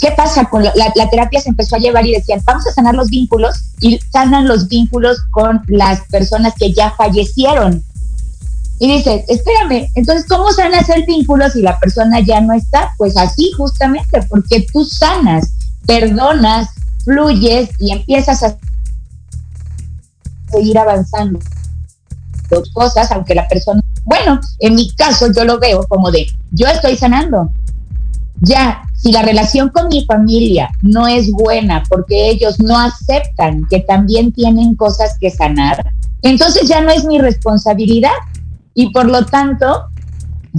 ¿qué 0.00 0.12
pasa? 0.12 0.46
Con 0.46 0.64
la, 0.64 0.72
la, 0.74 1.10
terapia 1.10 1.40
se 1.40 1.50
empezó 1.50 1.76
a 1.76 1.80
llevar 1.80 2.06
y 2.06 2.14
decían, 2.14 2.40
vamos 2.46 2.66
a 2.66 2.72
sanar 2.72 2.94
los 2.94 3.10
vínculos 3.10 3.64
y 3.80 4.00
sanan 4.10 4.48
los 4.48 4.66
vínculos 4.68 5.18
con 5.30 5.60
las 5.68 6.00
personas 6.06 6.54
que 6.58 6.72
ya 6.72 6.90
fallecieron. 6.92 7.84
Y 8.78 8.88
dice, 8.88 9.24
espérame, 9.28 9.88
entonces, 9.94 10.26
¿cómo 10.28 10.50
sanas 10.52 10.88
el 10.88 11.04
vínculo 11.04 11.48
si 11.48 11.62
la 11.62 11.78
persona 11.78 12.20
ya 12.20 12.40
no 12.40 12.52
está? 12.52 12.90
Pues 12.98 13.16
así 13.16 13.52
justamente, 13.56 14.20
porque 14.28 14.66
tú 14.72 14.84
sanas, 14.84 15.52
perdonas, 15.86 16.68
fluyes 17.04 17.70
y 17.78 17.92
empiezas 17.92 18.42
a 18.42 18.56
seguir 20.50 20.78
avanzando. 20.78 21.38
Dos 22.50 22.70
cosas, 22.72 23.10
aunque 23.12 23.34
la 23.34 23.46
persona, 23.48 23.80
bueno, 24.04 24.40
en 24.58 24.74
mi 24.74 24.90
caso 24.94 25.28
yo 25.32 25.44
lo 25.44 25.58
veo 25.58 25.86
como 25.88 26.10
de, 26.10 26.26
yo 26.50 26.66
estoy 26.66 26.96
sanando. 26.96 27.50
Ya, 28.40 28.82
si 28.96 29.12
la 29.12 29.22
relación 29.22 29.68
con 29.68 29.88
mi 29.88 30.04
familia 30.04 30.68
no 30.82 31.06
es 31.06 31.30
buena 31.30 31.82
porque 31.88 32.28
ellos 32.28 32.58
no 32.60 32.78
aceptan 32.78 33.66
que 33.70 33.80
también 33.80 34.32
tienen 34.32 34.74
cosas 34.74 35.16
que 35.20 35.30
sanar, 35.30 35.92
entonces 36.22 36.68
ya 36.68 36.80
no 36.80 36.90
es 36.90 37.04
mi 37.04 37.18
responsabilidad 37.18 38.10
y 38.74 38.90
por 38.90 39.06
lo 39.06 39.24
tanto 39.24 39.84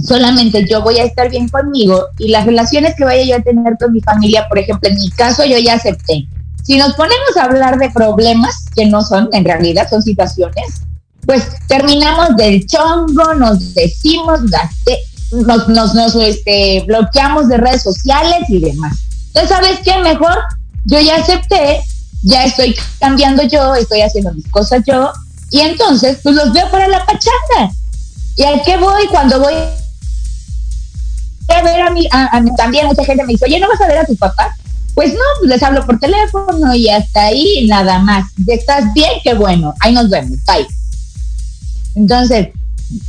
solamente 0.02 0.66
yo 0.68 0.82
voy 0.82 0.98
a 0.98 1.04
estar 1.04 1.30
bien 1.30 1.48
conmigo 1.48 2.06
y 2.18 2.28
las 2.28 2.44
relaciones 2.44 2.94
que 2.96 3.04
vaya 3.04 3.24
yo 3.24 3.36
a 3.36 3.42
tener 3.42 3.76
con 3.78 3.92
mi 3.92 4.00
familia, 4.00 4.46
por 4.48 4.58
ejemplo, 4.58 4.88
en 4.88 4.96
mi 4.96 5.10
caso 5.10 5.44
yo 5.44 5.58
ya 5.58 5.74
acepté. 5.74 6.26
Si 6.62 6.76
nos 6.76 6.94
ponemos 6.94 7.36
a 7.36 7.44
hablar 7.44 7.78
de 7.78 7.90
problemas 7.90 8.66
que 8.74 8.86
no 8.86 9.02
son, 9.02 9.28
en 9.32 9.44
realidad 9.44 9.88
son 9.88 10.02
situaciones, 10.02 10.82
pues 11.24 11.44
terminamos 11.68 12.36
del 12.36 12.66
chongo, 12.66 13.34
nos 13.34 13.74
decimos, 13.74 14.40
nos, 15.32 15.68
nos, 15.68 15.94
nos 15.94 16.14
este, 16.16 16.84
bloqueamos 16.86 17.48
de 17.48 17.56
redes 17.56 17.82
sociales 17.82 18.48
y 18.48 18.60
demás. 18.60 18.98
Entonces, 19.28 19.50
¿sabes 19.50 19.78
qué? 19.84 19.98
Mejor 19.98 20.36
yo 20.84 21.00
ya 21.00 21.16
acepté, 21.16 21.80
ya 22.22 22.44
estoy 22.44 22.76
cambiando 23.00 23.42
yo, 23.44 23.74
estoy 23.74 24.02
haciendo 24.02 24.32
mis 24.34 24.48
cosas 24.48 24.82
yo, 24.86 25.12
y 25.50 25.60
entonces, 25.60 26.18
pues 26.22 26.34
los 26.34 26.52
veo 26.52 26.70
para 26.70 26.88
la 26.88 27.04
pachanga. 27.04 27.72
¿Y 28.36 28.44
a 28.44 28.62
qué 28.62 28.76
voy 28.76 29.06
cuando 29.08 29.40
voy 29.40 29.54
a 31.48 31.62
ver 31.62 31.80
a 31.80 31.90
mí, 31.90 32.06
a, 32.12 32.42
también 32.56 32.86
mucha 32.86 33.04
gente 33.04 33.24
me 33.24 33.32
dice, 33.32 33.46
oye, 33.46 33.60
¿no 33.60 33.68
vas 33.68 33.80
a 33.80 33.86
ver 33.86 33.98
a 33.98 34.06
tu 34.06 34.16
papá? 34.16 34.54
Pues 34.94 35.12
no, 35.12 35.20
pues 35.38 35.50
les 35.50 35.62
hablo 35.62 35.84
por 35.84 35.98
teléfono 35.98 36.74
y 36.74 36.88
hasta 36.88 37.26
ahí 37.26 37.66
nada 37.66 37.98
más. 37.98 38.30
¿Estás 38.46 38.92
bien? 38.94 39.12
Qué 39.22 39.34
bueno, 39.34 39.74
ahí 39.80 39.92
nos 39.92 40.08
vemos, 40.08 40.38
bye. 40.46 40.66
Entonces, 41.94 42.48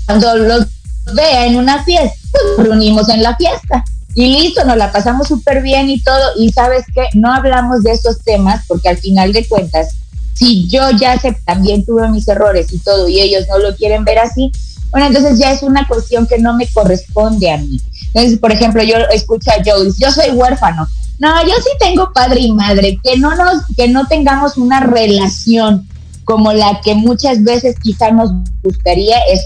cuando 0.06 0.36
los 0.36 0.68
vea 1.13 1.46
en 1.46 1.58
una 1.58 1.84
fiesta, 1.84 2.18
pues 2.32 2.44
nos 2.58 2.68
reunimos 2.68 3.10
en 3.10 3.24
la 3.24 3.36
fiesta 3.36 3.84
y 4.16 4.28
listo, 4.28 4.66
nos 4.66 4.78
la 4.78 4.92
pasamos 4.92 5.28
súper 5.28 5.62
bien 5.62 5.90
y 5.90 6.02
todo. 6.02 6.32
Y 6.38 6.52
sabes 6.52 6.86
que 6.94 7.08
no 7.13 7.34
hablamos 7.34 7.84
de 7.84 7.92
esos 7.92 8.20
temas 8.24 8.63
porque 8.68 8.90
al 8.90 8.98
final 8.98 9.32
de 9.32 9.48
cuentas, 9.48 9.90
si 10.34 10.68
yo 10.68 10.92
ya 10.92 11.20
sé, 11.20 11.38
también 11.46 11.86
tuve 11.86 12.10
mis 12.10 12.28
errores 12.28 12.72
y 12.74 12.80
todo 12.80 13.08
y 13.08 13.20
ellos 13.20 13.46
no 13.48 13.60
lo 13.60 13.76
quieren 13.76 14.06
ver 14.06 14.20
así, 14.20 14.52
bueno, 14.91 15.08
entonces 15.08 15.39
ya 15.39 15.52
es 15.52 15.63
una 15.63 15.88
cuestión 15.88 16.28
que 16.28 16.39
no 16.39 16.56
me 16.56 16.67
corresponde 16.67 17.52
a 17.52 17.58
mí. 17.58 17.82
Entonces, 18.08 18.39
por 18.39 18.52
ejemplo, 18.52 18.84
yo 18.84 18.97
escucho 19.12 19.52
a 19.52 19.63
Joe, 19.63 19.91
yo 19.97 20.12
soy 20.12 20.32
huérfano. 20.32 20.88
No, 21.19 21.43
yo 21.43 21.54
sí 21.63 21.69
tengo 21.80 22.12
padre 22.13 22.41
y 22.41 22.54
madre, 22.54 23.00
que 23.04 23.17
no 23.17 23.36
nos, 23.36 23.63
que 23.76 23.88
no 23.88 24.08
tengamos 24.08 24.58
una 24.58 24.80
relación 24.80 25.88
como 26.23 26.54
la 26.54 26.82
que 26.82 26.93
muchas 26.93 27.43
veces 27.43 27.76
quizá 27.82 28.12
nos 28.12 28.32
gustaría 28.62 29.17
es 29.32 29.41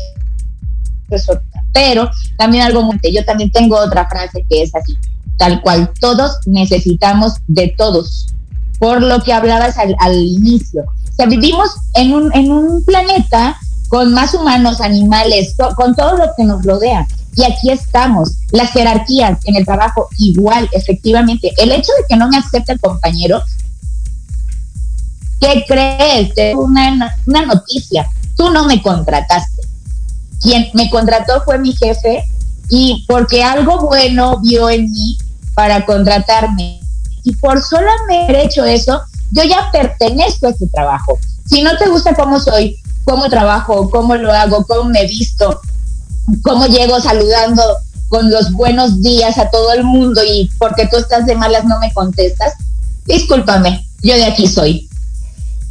pero 1.73 2.09
también 2.37 2.63
algo 2.63 2.83
muy, 2.83 2.97
yo 3.13 3.23
también 3.25 3.51
tengo 3.51 3.77
otra 3.77 4.07
frase 4.07 4.45
que 4.49 4.63
es 4.63 4.73
así, 4.75 4.95
tal 5.37 5.61
cual, 5.61 5.91
todos 5.99 6.37
necesitamos 6.45 7.33
de 7.47 7.73
todos, 7.77 8.27
por 8.79 9.01
lo 9.01 9.21
que 9.21 9.33
hablabas 9.33 9.77
al, 9.77 9.95
al 9.99 10.15
inicio. 10.15 10.83
O 10.83 11.13
sea, 11.13 11.25
vivimos 11.25 11.69
en 11.95 12.13
un, 12.13 12.33
en 12.33 12.51
un 12.51 12.83
planeta 12.85 13.57
con 13.91 14.13
más 14.13 14.33
humanos, 14.33 14.79
animales, 14.79 15.53
con 15.75 15.93
todo 15.93 16.15
lo 16.15 16.31
que 16.37 16.45
nos 16.45 16.63
rodea. 16.63 17.05
Y 17.35 17.43
aquí 17.43 17.71
estamos. 17.71 18.37
Las 18.51 18.71
jerarquías 18.71 19.37
en 19.43 19.57
el 19.57 19.65
trabajo, 19.65 20.07
igual, 20.17 20.69
efectivamente. 20.71 21.51
El 21.57 21.73
hecho 21.73 21.91
de 21.99 22.05
que 22.07 22.15
no 22.15 22.29
me 22.29 22.37
acepte 22.37 22.71
el 22.71 22.79
compañero, 22.79 23.43
¿qué 25.41 25.65
crees? 25.67 26.31
Una, 26.55 27.17
una 27.25 27.45
noticia. 27.45 28.07
Tú 28.37 28.49
no 28.49 28.63
me 28.63 28.81
contrataste. 28.81 29.61
Quien 30.41 30.69
me 30.73 30.89
contrató 30.89 31.43
fue 31.43 31.59
mi 31.59 31.73
jefe 31.73 32.23
y 32.69 33.05
porque 33.09 33.43
algo 33.43 33.81
bueno 33.81 34.39
vio 34.39 34.69
en 34.69 34.89
mí 34.89 35.17
para 35.53 35.85
contratarme. 35.85 36.79
Y 37.25 37.35
por 37.35 37.61
solamente 37.61 38.23
haber 38.23 38.45
hecho 38.45 38.63
eso, 38.63 39.01
yo 39.31 39.43
ya 39.43 39.69
pertenezco 39.69 40.47
a 40.47 40.51
este 40.51 40.67
trabajo. 40.67 41.19
Si 41.45 41.61
no 41.61 41.75
te 41.77 41.89
gusta 41.89 42.15
cómo 42.15 42.39
soy, 42.39 42.80
cómo 43.03 43.29
trabajo, 43.29 43.89
cómo 43.89 44.15
lo 44.15 44.31
hago, 44.31 44.65
cómo 44.65 44.89
me 44.89 45.05
visto, 45.07 45.61
cómo 46.43 46.67
llego 46.67 46.99
saludando 46.99 47.63
con 48.09 48.29
los 48.29 48.51
buenos 48.51 49.01
días 49.01 49.37
a 49.37 49.49
todo 49.49 49.73
el 49.73 49.83
mundo 49.83 50.21
y 50.23 50.49
porque 50.57 50.87
tú 50.87 50.97
estás 50.97 51.25
de 51.25 51.35
malas 51.35 51.65
no 51.65 51.79
me 51.79 51.91
contestas, 51.93 52.53
discúlpame, 53.05 53.85
yo 54.01 54.15
de 54.15 54.25
aquí 54.25 54.47
soy. 54.47 54.87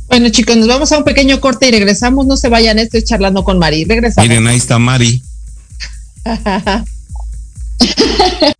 Bueno, 0.09 0.29
chicos, 0.31 0.57
nos 0.57 0.67
vamos 0.67 0.91
a 0.91 0.99
un 0.99 1.05
pequeño 1.05 1.41
corte 1.41 1.69
y 1.69 1.71
regresamos. 1.71 2.27
No 2.27 2.37
se 2.37 2.49
vayan, 2.49 2.81
estoy 2.81 3.05
charlando 3.05 3.45
con 3.45 3.61
Mari. 3.61 3.85
Regresamos. 3.85 4.29
Miren, 4.29 4.45
ahí 4.49 4.57
está 4.57 4.77
Mari. 4.77 5.23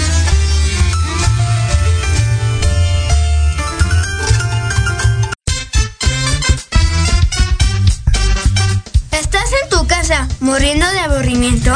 ¿Muriendo 10.41 10.89
de 10.89 10.99
aburrimiento? 11.01 11.71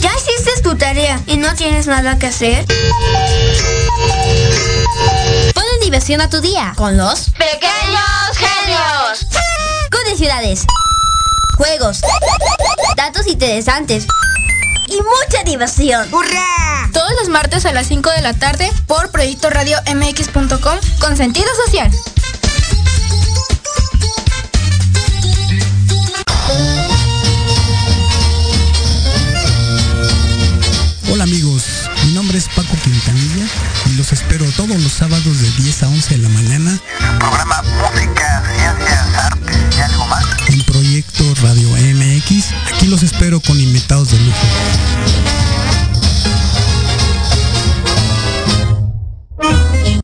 ¿Ya 0.00 0.10
hiciste 0.14 0.62
tu 0.62 0.76
tarea 0.76 1.20
y 1.26 1.36
no 1.38 1.52
tienes 1.56 1.88
nada 1.88 2.16
que 2.20 2.28
hacer? 2.28 2.64
Pon 5.54 5.64
diversión 5.82 6.20
a 6.20 6.30
tu 6.30 6.40
día 6.40 6.72
con 6.76 6.96
los 6.96 7.30
pequeños 7.30 8.36
genios. 8.36 9.26
Curiosidades, 9.90 10.64
juegos, 11.56 12.00
datos 12.96 13.26
interesantes 13.26 14.06
y 14.86 14.98
mucha 14.98 15.42
diversión. 15.44 16.14
¡Hurra! 16.14 16.90
Todos 16.92 17.10
los 17.18 17.28
martes 17.28 17.66
a 17.66 17.72
las 17.72 17.88
5 17.88 18.08
de 18.10 18.22
la 18.22 18.34
tarde 18.34 18.72
por 18.86 19.10
Proyecto 19.10 19.50
Radio 19.50 19.76
MX.com 19.92 20.78
con 21.00 21.16
sentido 21.16 21.48
social. 21.66 21.90
Y 33.86 33.94
los 33.94 34.12
espero 34.12 34.44
todos 34.56 34.76
los 34.80 34.92
sábados 34.92 35.40
de 35.40 35.50
10 35.62 35.82
a 35.84 35.88
11 35.88 36.16
de 36.16 36.22
la 36.22 36.28
mañana. 36.30 36.78
Programa 37.18 37.62
Música, 37.62 38.42
Ciencias, 38.56 39.14
Arte 39.14 39.52
y 39.76 39.80
algo 39.80 40.06
más. 40.06 40.24
En 40.48 40.62
Proyecto 40.64 41.24
Radio 41.42 41.68
MX. 41.70 42.46
Aquí 42.74 42.86
los 42.88 43.02
espero 43.04 43.40
con 43.40 43.60
invitados 43.60 44.10
de 44.10 44.18
lujo. 44.18 45.57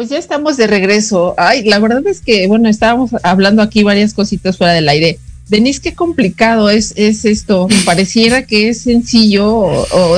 Pues 0.00 0.08
ya 0.08 0.16
estamos 0.16 0.56
de 0.56 0.66
regreso. 0.66 1.34
Ay, 1.36 1.62
la 1.64 1.78
verdad 1.78 2.06
es 2.06 2.22
que, 2.22 2.46
bueno, 2.46 2.70
estábamos 2.70 3.10
hablando 3.22 3.60
aquí 3.60 3.82
varias 3.82 4.14
cositas 4.14 4.56
fuera 4.56 4.72
del 4.72 4.88
aire. 4.88 5.18
Denise, 5.50 5.82
qué 5.82 5.92
complicado 5.92 6.70
es, 6.70 6.94
es 6.96 7.26
esto. 7.26 7.68
Pareciera 7.84 8.46
que 8.46 8.70
es 8.70 8.80
sencillo, 8.80 9.46
o, 9.46 10.16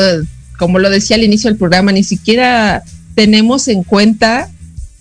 como 0.56 0.78
lo 0.78 0.88
decía 0.88 1.16
al 1.16 1.24
inicio 1.24 1.50
del 1.50 1.58
programa, 1.58 1.90
ni 1.90 2.04
siquiera 2.04 2.84
tenemos 3.16 3.66
en 3.66 3.82
cuenta 3.82 4.48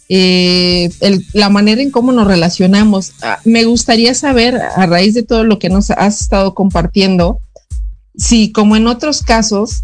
eh, 0.09 0.89
la 1.33 1.49
manera 1.49 1.83
en 1.83 1.91
cómo 1.91 2.11
nos 2.11 2.25
relacionamos. 2.25 3.11
Ah, 3.21 3.37
me 3.45 3.65
gustaría 3.65 4.15
saber, 4.15 4.59
a 4.59 4.87
raíz 4.87 5.13
de 5.13 5.21
todo 5.21 5.43
lo 5.43 5.59
que 5.59 5.69
nos 5.69 5.91
has 5.91 6.21
estado 6.21 6.55
compartiendo, 6.55 7.39
si 8.17 8.51
como 8.51 8.75
en 8.75 8.87
otros 8.87 9.21
casos, 9.21 9.83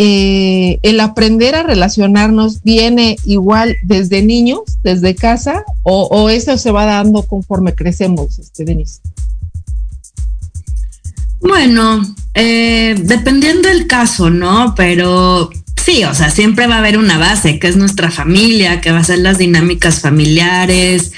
eh, 0.00 0.78
el 0.82 1.00
aprender 1.00 1.56
a 1.56 1.64
relacionarnos 1.64 2.62
viene 2.62 3.16
igual 3.24 3.76
desde 3.82 4.22
niños, 4.22 4.60
desde 4.84 5.16
casa, 5.16 5.64
o, 5.82 6.30
eso 6.30 6.56
se 6.56 6.70
va 6.70 6.84
dando 6.84 7.24
conforme 7.24 7.74
crecemos, 7.74 8.38
este, 8.38 8.64
Denise. 8.64 9.00
Bueno, 11.40 12.00
eh, 12.34 12.94
dependiendo 12.96 13.68
del 13.68 13.88
caso, 13.88 14.30
¿no? 14.30 14.74
Pero 14.76 15.50
sí, 15.76 16.04
o 16.04 16.14
sea, 16.14 16.30
siempre 16.30 16.68
va 16.68 16.76
a 16.76 16.78
haber 16.78 16.96
una 16.96 17.18
base, 17.18 17.58
que 17.58 17.66
es 17.66 17.76
nuestra 17.76 18.12
familia, 18.12 18.80
que 18.80 18.92
va 18.92 18.98
a 18.98 19.04
ser 19.04 19.18
las 19.18 19.38
dinámicas 19.38 20.00
familiares. 20.00 21.12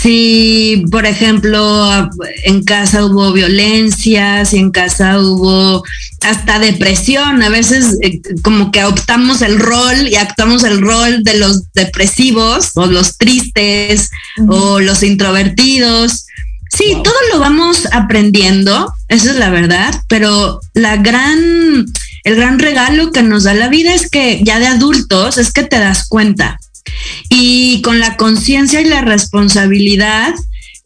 Si, 0.00 0.84
por 0.92 1.06
ejemplo, 1.06 2.08
en 2.44 2.62
casa 2.62 3.04
hubo 3.04 3.32
violencia, 3.32 4.44
si 4.44 4.58
en 4.58 4.70
casa 4.70 5.18
hubo 5.18 5.82
hasta 6.22 6.60
depresión, 6.60 7.42
a 7.42 7.48
veces 7.48 7.98
eh, 8.02 8.20
como 8.42 8.70
que 8.70 8.84
optamos 8.84 9.42
el 9.42 9.58
rol 9.58 10.06
y 10.08 10.14
actuamos 10.14 10.62
el 10.62 10.80
rol 10.80 11.24
de 11.24 11.38
los 11.38 11.72
depresivos 11.72 12.70
o 12.74 12.86
los 12.86 13.18
tristes 13.18 14.10
uh 14.38 14.42
-huh. 14.42 14.54
o 14.54 14.80
los 14.80 15.02
introvertidos. 15.02 16.26
Sí, 16.70 16.92
wow. 16.94 17.02
todo 17.02 17.16
lo 17.32 17.40
vamos 17.40 17.88
aprendiendo, 17.90 18.92
eso 19.08 19.30
es 19.30 19.36
la 19.36 19.50
verdad, 19.50 19.92
pero 20.06 20.60
la 20.74 20.96
gran, 20.96 21.86
el 22.22 22.36
gran 22.36 22.60
regalo 22.60 23.10
que 23.10 23.22
nos 23.22 23.44
da 23.44 23.54
la 23.54 23.68
vida 23.68 23.94
es 23.94 24.08
que 24.08 24.40
ya 24.44 24.60
de 24.60 24.68
adultos 24.68 25.38
es 25.38 25.52
que 25.52 25.64
te 25.64 25.78
das 25.78 26.06
cuenta. 26.08 26.58
Y 27.28 27.82
con 27.82 28.00
la 28.00 28.16
conciencia 28.16 28.80
y 28.80 28.84
la 28.84 29.02
responsabilidad 29.02 30.34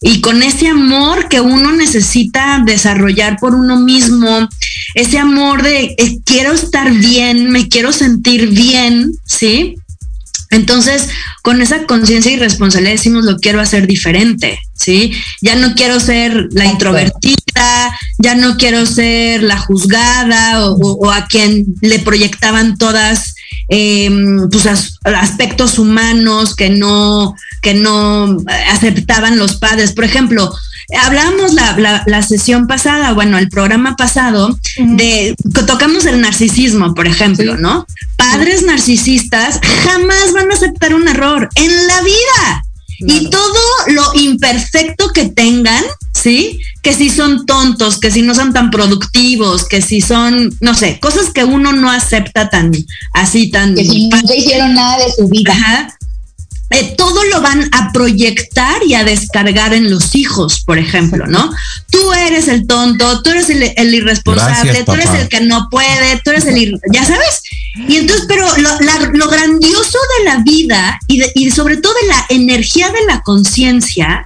y 0.05 0.21
con 0.21 0.43
ese 0.43 0.67
amor 0.67 1.29
que 1.29 1.41
uno 1.41 1.73
necesita 1.73 2.61
desarrollar 2.67 3.39
por 3.39 3.55
uno 3.55 3.79
mismo, 3.79 4.49
ese 4.95 5.19
amor 5.19 5.63
de 5.63 5.95
eh, 5.97 6.19
quiero 6.25 6.53
estar 6.53 6.93
bien, 6.93 7.51
me 7.51 7.69
quiero 7.69 7.93
sentir 7.93 8.49
bien, 8.49 9.13
¿sí? 9.25 9.77
Entonces, 10.51 11.09
con 11.43 11.63
esa 11.63 11.87
conciencia 11.87 12.33
y 12.33 12.37
responsabilidad 12.37 12.97
decimos 12.97 13.25
lo 13.25 13.39
quiero 13.39 13.61
hacer 13.61 13.87
diferente, 13.87 14.59
¿sí? 14.75 15.13
Ya 15.41 15.55
no 15.55 15.75
quiero 15.75 16.01
ser 16.01 16.49
la 16.51 16.67
introvertida, 16.67 17.97
ya 18.19 18.35
no 18.35 18.57
quiero 18.57 18.85
ser 18.87 19.45
la 19.45 19.57
juzgada 19.57 20.67
o, 20.67 20.75
o, 20.75 21.07
o 21.07 21.11
a 21.13 21.27
quien 21.27 21.65
le 21.81 22.01
proyectaban 22.01 22.77
todas 22.77 23.32
eh, 23.69 24.11
pues, 24.51 24.67
as, 24.67 24.99
aspectos 25.05 25.79
humanos 25.79 26.55
que 26.55 26.71
no, 26.71 27.35
que 27.61 27.75
no 27.75 28.37
aceptaban 28.71 29.39
los 29.39 29.57
padres. 29.57 29.93
Por 29.93 30.05
ejemplo, 30.05 30.53
hablamos 31.01 31.55
la, 31.55 31.77
la, 31.79 32.03
la, 32.07 32.23
sesión 32.23 32.67
pasada, 32.67 33.13
bueno, 33.13 33.39
el 33.39 33.49
programa 33.49 33.97
pasado, 33.97 34.49
uh 34.49 34.53
-huh. 34.53 34.97
de 34.97 35.35
tocamos 35.67 36.07
el 36.07 36.21
narcisismo, 36.21 36.95
por 36.95 37.07
ejemplo, 37.07 37.57
sí. 37.57 37.63
¿no? 37.63 37.87
Padres 38.17 38.63
narcisistas 38.63 39.61
jamás 39.85 40.33
van 40.35 40.51
a 40.51 40.55
aceptar 40.55 40.95
un 40.95 41.09
error 41.09 41.49
en 41.55 41.87
la 41.87 42.03
vida. 42.03 42.65
Claro. 42.99 43.21
Y 43.21 43.31
todo 43.31 43.61
lo 43.89 44.15
imperfecto 44.15 45.13
que 45.13 45.25
tengan, 45.25 45.83
¿sí? 46.23 46.61
Que 46.83 46.95
si 46.95 47.11
son 47.11 47.47
tontos, 47.47 47.99
que 47.99 48.11
si 48.11 48.23
no 48.23 48.35
son 48.35 48.53
tan 48.53 48.71
productivos, 48.71 49.67
que 49.67 49.83
si 49.83 50.01
son, 50.01 50.55
no 50.61 50.75
sé, 50.75 51.01
cosas 51.01 51.31
que 51.31 51.45
uno 51.45 51.73
no 51.73 51.91
acepta 51.91 52.49
tan 52.49 52.73
así, 53.13 53.51
tan... 53.51 53.75
Que 53.75 53.85
si 53.85 54.09
no 54.09 54.35
hicieron 54.35 54.75
nada 54.75 55.05
de 55.05 55.13
su 55.13 55.29
vida. 55.29 55.53
Ajá 55.53 55.99
eh, 56.73 56.95
todo 56.97 57.25
lo 57.25 57.41
van 57.41 57.69
a 57.73 57.93
proyectar 57.93 58.83
y 58.87 58.95
a 58.95 59.05
descargar 59.05 59.75
en 59.75 59.91
los 59.91 60.15
hijos, 60.15 60.63
por 60.65 60.79
ejemplo, 60.79 61.27
¿no? 61.27 61.51
Tú 61.91 62.13
eres 62.13 62.49
el 62.49 62.67
tonto, 62.67 63.23
tú 63.23 63.31
eres 63.31 63.51
el, 63.51 63.73
el 63.77 63.95
irresponsable, 63.95 64.73
Gracias, 64.73 64.85
tú 64.85 64.93
eres 64.93 65.11
el 65.11 65.29
que 65.29 65.41
no 65.41 65.69
puede, 65.71 66.21
tú 66.25 66.31
eres 66.31 66.47
el, 66.47 66.59
ir, 66.59 66.75
ya 66.93 67.05
sabes. 67.05 67.43
Y 67.89 67.97
entonces, 67.97 68.27
pero 68.29 68.47
lo, 68.59 68.81
la, 68.81 69.11
lo 69.13 69.29
grandioso 69.29 69.99
de 70.19 70.25
la 70.25 70.39
vida 70.39 70.99
y, 71.09 71.19
de, 71.19 71.33
y, 71.35 71.51
sobre 71.51 71.79
todo 71.79 71.95
de 72.03 72.09
la 72.09 72.27
energía 72.29 72.91
de 72.91 73.05
la 73.07 73.23
conciencia 73.23 74.25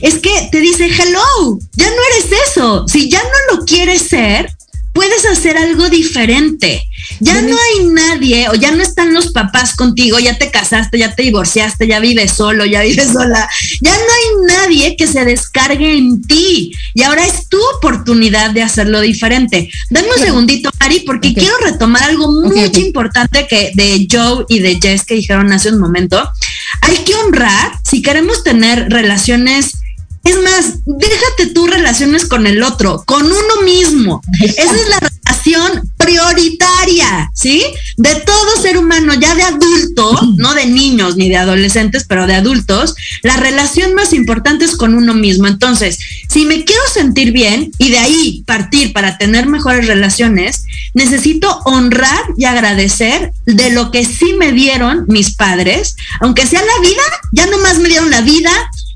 es 0.00 0.18
que 0.18 0.48
te 0.52 0.60
dice, 0.60 0.86
hello, 0.86 1.58
ya 1.72 1.86
no 1.86 1.96
eres 2.12 2.40
eso. 2.48 2.86
Si 2.86 3.08
ya 3.08 3.22
no 3.22 3.56
lo 3.56 3.64
quieres 3.64 4.02
ser, 4.02 4.48
puedes 4.92 5.26
hacer 5.26 5.58
algo 5.58 5.88
diferente. 5.90 6.84
Ya 7.20 7.40
no 7.42 7.56
hay 7.56 7.86
nadie 7.86 8.48
o 8.48 8.54
ya 8.54 8.70
no 8.72 8.82
están 8.82 9.14
los 9.14 9.32
papás 9.32 9.74
contigo, 9.74 10.18
ya 10.18 10.36
te 10.38 10.50
casaste, 10.50 10.98
ya 10.98 11.14
te 11.14 11.22
divorciaste, 11.22 11.86
ya 11.86 12.00
vives 12.00 12.32
solo, 12.32 12.64
ya 12.64 12.82
vives 12.82 13.08
sola. 13.12 13.48
Ya 13.80 13.92
no 13.92 13.98
hay 13.98 14.46
nadie 14.56 14.96
que 14.96 15.06
se 15.06 15.24
descargue 15.24 15.96
en 15.96 16.22
ti 16.22 16.72
y 16.94 17.02
ahora 17.02 17.26
es 17.26 17.48
tu 17.48 17.58
oportunidad 17.76 18.50
de 18.50 18.62
hacerlo 18.62 19.00
diferente. 19.00 19.70
Dame 19.90 20.08
un 20.16 20.22
segundito, 20.22 20.70
Mari, 20.80 21.00
porque 21.00 21.28
okay. 21.30 21.44
quiero 21.44 21.56
retomar 21.58 22.02
algo 22.04 22.30
muy 22.30 22.52
okay, 22.52 22.66
okay. 22.66 22.84
importante 22.84 23.46
que 23.48 23.72
de 23.74 24.06
Joe 24.10 24.44
y 24.48 24.60
de 24.60 24.78
Jess 24.80 25.04
que 25.04 25.14
dijeron 25.14 25.52
hace 25.52 25.70
un 25.70 25.80
momento. 25.80 26.28
Hay 26.82 26.96
que 26.98 27.14
honrar 27.14 27.72
si 27.84 28.02
queremos 28.02 28.44
tener 28.44 28.90
relaciones 28.90 29.78
es 30.24 30.36
más, 30.40 30.78
déjate 30.86 31.52
tú 31.52 31.66
relaciones 31.66 32.24
con 32.24 32.46
el 32.46 32.62
otro, 32.62 33.04
con 33.06 33.26
uno 33.26 33.62
mismo. 33.62 34.22
Esa 34.40 34.62
es 34.62 34.88
la 34.88 34.98
prioritaria, 35.96 37.30
¿sí? 37.34 37.62
De 37.96 38.14
todo 38.16 38.60
ser 38.60 38.76
humano, 38.76 39.14
ya 39.14 39.34
de 39.34 39.42
adulto, 39.42 40.18
no 40.36 40.54
de 40.54 40.66
niños 40.66 41.16
ni 41.16 41.28
de 41.28 41.36
adolescentes, 41.36 42.04
pero 42.08 42.26
de 42.26 42.34
adultos, 42.34 42.94
la 43.22 43.36
relación 43.36 43.94
más 43.94 44.12
importante 44.12 44.64
es 44.64 44.76
con 44.76 44.94
uno 44.94 45.14
mismo. 45.14 45.46
Entonces, 45.46 45.98
si 46.28 46.44
me 46.44 46.64
quiero 46.64 46.82
sentir 46.92 47.32
bien 47.32 47.70
y 47.78 47.90
de 47.90 47.98
ahí 47.98 48.42
partir 48.46 48.92
para 48.92 49.18
tener 49.18 49.46
mejores 49.46 49.86
relaciones, 49.86 50.64
necesito 50.94 51.60
honrar 51.64 52.22
y 52.36 52.44
agradecer 52.44 53.32
de 53.46 53.70
lo 53.70 53.90
que 53.90 54.04
sí 54.04 54.34
me 54.38 54.52
dieron 54.52 55.04
mis 55.08 55.34
padres, 55.34 55.96
aunque 56.20 56.46
sea 56.46 56.60
la 56.60 56.88
vida, 56.88 57.02
ya 57.32 57.46
nomás 57.46 57.78
me 57.78 57.88
dieron 57.88 58.10
la 58.10 58.20
vida, 58.20 58.50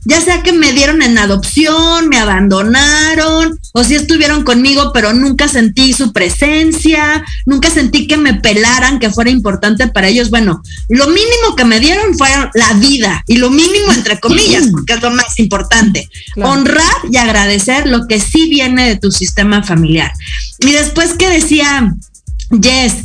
ya 0.05 0.21
sea 0.21 0.43
que 0.43 0.53
me 0.53 0.73
dieron 0.73 1.03
en 1.03 1.19
adopción, 1.19 2.09
me 2.09 2.19
abandonaron, 2.19 3.59
o 3.73 3.85
si 3.85 3.95
estuvieron 3.95 4.45
conmigo, 4.45 4.93
pero 4.93 5.13
nunca 5.13 5.49
sentí 5.49 5.93
su 5.93 6.13
presencia, 6.13 7.25
nunca 7.47 7.71
sentí 7.71 8.07
que 8.07 8.17
me 8.17 8.35
pelaran, 8.35 8.99
que 8.99 9.11
fuera 9.11 9.31
importante 9.31 9.89
para 9.89 10.09
ellos. 10.09 10.31
Bueno, 10.31 10.63
lo 10.89 11.07
mínimo 11.09 11.57
que 11.57 11.65
me 11.65 11.81
dieron 11.81 12.17
fue 12.17 12.29
la 12.55 12.73
vida, 12.75 13.23
y 13.27 13.37
lo 13.37 13.51
mínimo 13.51 13.93
entre 13.93 14.19
comillas, 14.21 14.69
porque 14.71 14.95
es 14.95 15.03
lo 15.03 15.11
más 15.11 15.39
importante. 15.39 16.09
Honrar 16.37 16.85
y 17.11 17.17
agradecer 17.17 17.87
lo 17.87 18.07
que 18.07 18.21
sí 18.21 18.49
viene 18.49 18.89
de 18.89 18.97
tu 18.97 19.11
sistema 19.11 19.63
familiar. 19.63 20.13
Y 20.61 20.73
después 20.73 21.15
que 21.15 21.29
decía, 21.29 21.95
Yes, 22.51 23.05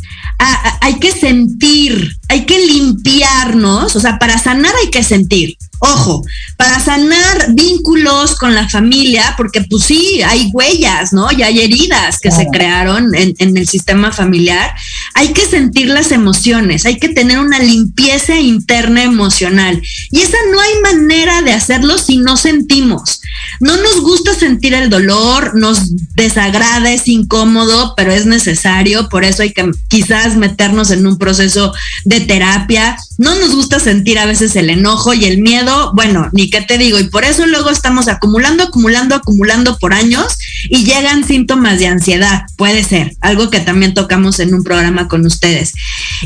hay 0.80 0.98
que 0.98 1.12
sentir, 1.12 2.16
hay 2.28 2.46
que 2.46 2.58
limpiarnos, 2.58 3.94
o 3.94 4.00
sea, 4.00 4.18
para 4.18 4.38
sanar 4.38 4.72
hay 4.82 4.90
que 4.90 5.02
sentir. 5.02 5.56
Ojo, 5.80 6.24
para 6.56 6.80
sanar 6.80 7.52
vínculos 7.54 8.36
con 8.36 8.54
la 8.54 8.68
familia, 8.68 9.34
porque 9.36 9.62
pues 9.62 9.84
sí, 9.84 10.22
hay 10.22 10.50
huellas, 10.52 11.12
¿no? 11.12 11.30
Y 11.32 11.42
hay 11.42 11.60
heridas 11.60 12.18
que 12.20 12.30
se 12.30 12.46
crearon 12.46 13.14
en, 13.14 13.34
en, 13.38 13.56
el 13.56 13.68
sistema 13.68 14.12
familiar. 14.12 14.74
Hay 15.14 15.32
que 15.32 15.46
sentir 15.46 15.88
las 15.88 16.12
emociones, 16.12 16.86
hay 16.86 16.98
que 16.98 17.08
tener 17.08 17.38
una 17.38 17.58
limpieza 17.58 18.36
interna 18.38 19.02
emocional. 19.02 19.82
Y 20.10 20.20
esa 20.20 20.38
no 20.50 20.60
hay 20.60 20.80
manera 20.82 21.42
de 21.42 21.52
hacerlo 21.52 21.98
si 21.98 22.18
no 22.18 22.36
sentimos. 22.36 23.20
No 23.60 23.76
nos 23.76 24.00
gusta 24.00 24.34
sentir 24.34 24.74
el 24.74 24.90
dolor, 24.90 25.54
nos 25.54 26.14
desagrada, 26.14 26.92
es 26.92 27.08
incómodo, 27.08 27.94
pero 27.96 28.12
es 28.12 28.26
necesario. 28.26 29.08
Por 29.08 29.24
eso 29.24 29.42
hay 29.42 29.52
que 29.52 29.70
quizás 29.88 30.36
meternos 30.36 30.90
en 30.90 31.06
un 31.06 31.18
proceso 31.18 31.72
de 32.04 32.20
terapia. 32.20 32.96
No 33.18 33.34
nos 33.36 33.54
gusta 33.54 33.78
sentir 33.78 34.18
a 34.18 34.26
veces 34.26 34.56
el 34.56 34.70
enojo 34.70 35.14
y 35.14 35.24
el 35.24 35.38
miedo 35.38 35.92
bueno, 35.94 36.28
ni 36.32 36.50
qué 36.50 36.60
te 36.62 36.78
digo, 36.78 36.98
y 36.98 37.04
por 37.04 37.24
eso 37.24 37.46
luego 37.46 37.70
estamos 37.70 38.08
acumulando, 38.08 38.64
acumulando, 38.64 39.14
acumulando 39.14 39.78
por 39.78 39.94
años 39.94 40.38
y 40.68 40.84
llegan 40.84 41.24
síntomas 41.24 41.78
de 41.78 41.86
ansiedad, 41.86 42.42
puede 42.56 42.82
ser, 42.82 43.16
algo 43.20 43.50
que 43.50 43.60
también 43.60 43.94
tocamos 43.94 44.40
en 44.40 44.54
un 44.54 44.64
programa 44.64 45.08
con 45.08 45.24
ustedes. 45.26 45.72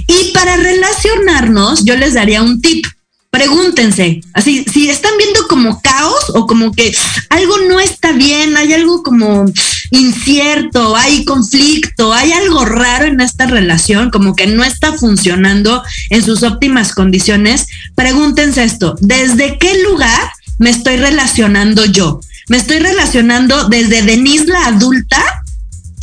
Y 0.06 0.32
para 0.32 0.56
relacionarnos, 0.56 1.84
yo 1.84 1.96
les 1.96 2.14
daría 2.14 2.42
un 2.42 2.60
tip. 2.60 2.86
Pregúntense, 3.30 4.22
así, 4.32 4.64
si 4.72 4.88
están 4.88 5.12
viendo 5.18 5.46
como 5.48 5.82
caos 5.82 6.30
o 6.32 6.46
como 6.46 6.72
que 6.72 6.96
algo 7.28 7.58
no 7.68 7.78
está 7.78 8.12
bien, 8.12 8.56
hay 8.56 8.72
algo 8.72 9.02
como 9.02 9.44
incierto, 9.90 10.96
hay 10.96 11.26
conflicto, 11.26 12.14
hay 12.14 12.32
algo 12.32 12.64
raro 12.64 13.04
en 13.04 13.20
esta 13.20 13.46
relación, 13.46 14.10
como 14.10 14.34
que 14.34 14.46
no 14.46 14.64
está 14.64 14.94
funcionando 14.94 15.82
en 16.08 16.24
sus 16.24 16.42
óptimas 16.42 16.94
condiciones, 16.94 17.66
pregúntense 17.94 18.64
esto, 18.64 18.94
¿desde 19.00 19.58
qué 19.58 19.82
lugar 19.82 20.30
me 20.58 20.70
estoy 20.70 20.96
relacionando 20.96 21.84
yo? 21.84 22.20
¿Me 22.48 22.56
estoy 22.56 22.78
relacionando 22.78 23.68
desde 23.68 24.02
Denise 24.02 24.46
la 24.46 24.66
adulta? 24.68 25.44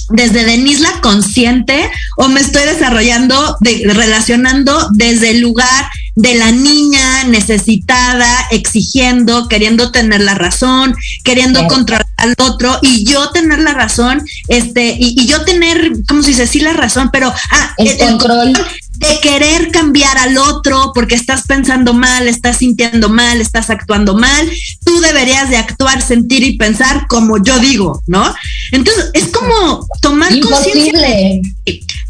desde 0.09 0.45
Denise 0.45 0.81
la 0.81 1.01
consciente 1.01 1.89
o 2.17 2.27
me 2.27 2.39
estoy 2.39 2.63
desarrollando, 2.63 3.57
relacionando 3.85 4.89
desde 4.93 5.31
el 5.31 5.41
lugar 5.41 5.85
de 6.15 6.35
la 6.35 6.51
niña 6.51 7.25
necesitada, 7.25 8.47
exigiendo, 8.51 9.47
queriendo 9.47 9.91
tener 9.91 10.21
la 10.21 10.33
razón, 10.33 10.95
queriendo 11.23 11.67
controlar 11.67 12.07
al 12.17 12.35
otro 12.39 12.79
y 12.81 13.03
yo 13.03 13.29
tener 13.31 13.59
la 13.59 13.73
razón, 13.73 14.25
este, 14.47 14.95
y, 14.97 15.25
yo 15.27 15.43
tener, 15.43 15.91
¿cómo 16.07 16.23
se 16.23 16.29
dice? 16.29 16.47
Sí, 16.47 16.59
la 16.59 16.73
razón, 16.73 17.09
pero 17.11 17.33
ah, 17.51 17.73
el, 17.77 17.97
control 17.97 18.53
de 18.97 19.19
querer 19.19 19.71
cambiar 19.71 20.17
al 20.17 20.37
otro 20.37 20.91
porque 20.93 21.15
estás 21.15 21.43
pensando 21.47 21.93
mal, 21.93 22.27
estás 22.27 22.57
sintiendo 22.57 23.09
mal, 23.09 23.41
estás 23.41 23.69
actuando 23.69 24.15
mal, 24.15 24.49
tú 24.85 24.99
deberías 25.01 25.49
de 25.49 25.57
actuar, 25.57 26.01
sentir 26.01 26.43
y 26.43 26.57
pensar 26.57 27.07
como 27.07 27.43
yo 27.43 27.59
digo, 27.59 28.01
¿no? 28.07 28.33
Entonces, 28.71 29.09
es 29.13 29.27
como 29.27 29.85
tomar 30.01 30.39
conciencia 30.39 30.93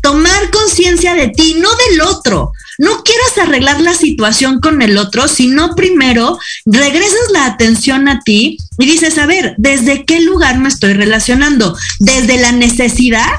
tomar 0.02 0.52
conciencia 0.52 1.16
de 1.16 1.30
ti, 1.30 1.56
no 1.58 1.70
del 1.90 2.02
otro. 2.02 2.52
No 2.78 3.04
quieras 3.04 3.48
arreglar 3.48 3.82
la 3.82 3.94
situación 3.94 4.60
con 4.60 4.82
el 4.82 4.98
otro, 4.98 5.28
sino 5.28 5.76
primero 5.76 6.38
regresas 6.66 7.32
la 7.32 7.46
atención 7.46 8.08
a 8.08 8.22
ti 8.22 8.58
y 8.78 8.86
dices, 8.86 9.18
a 9.18 9.26
ver, 9.26 9.56
¿desde 9.58 10.06
qué 10.06 10.22
lugar 10.22 10.60
me 10.60 10.70
estoy 10.70 10.94
relacionando? 10.94 11.78
¿Desde 12.00 12.38
la 12.38 12.52
necesidad? 12.52 13.30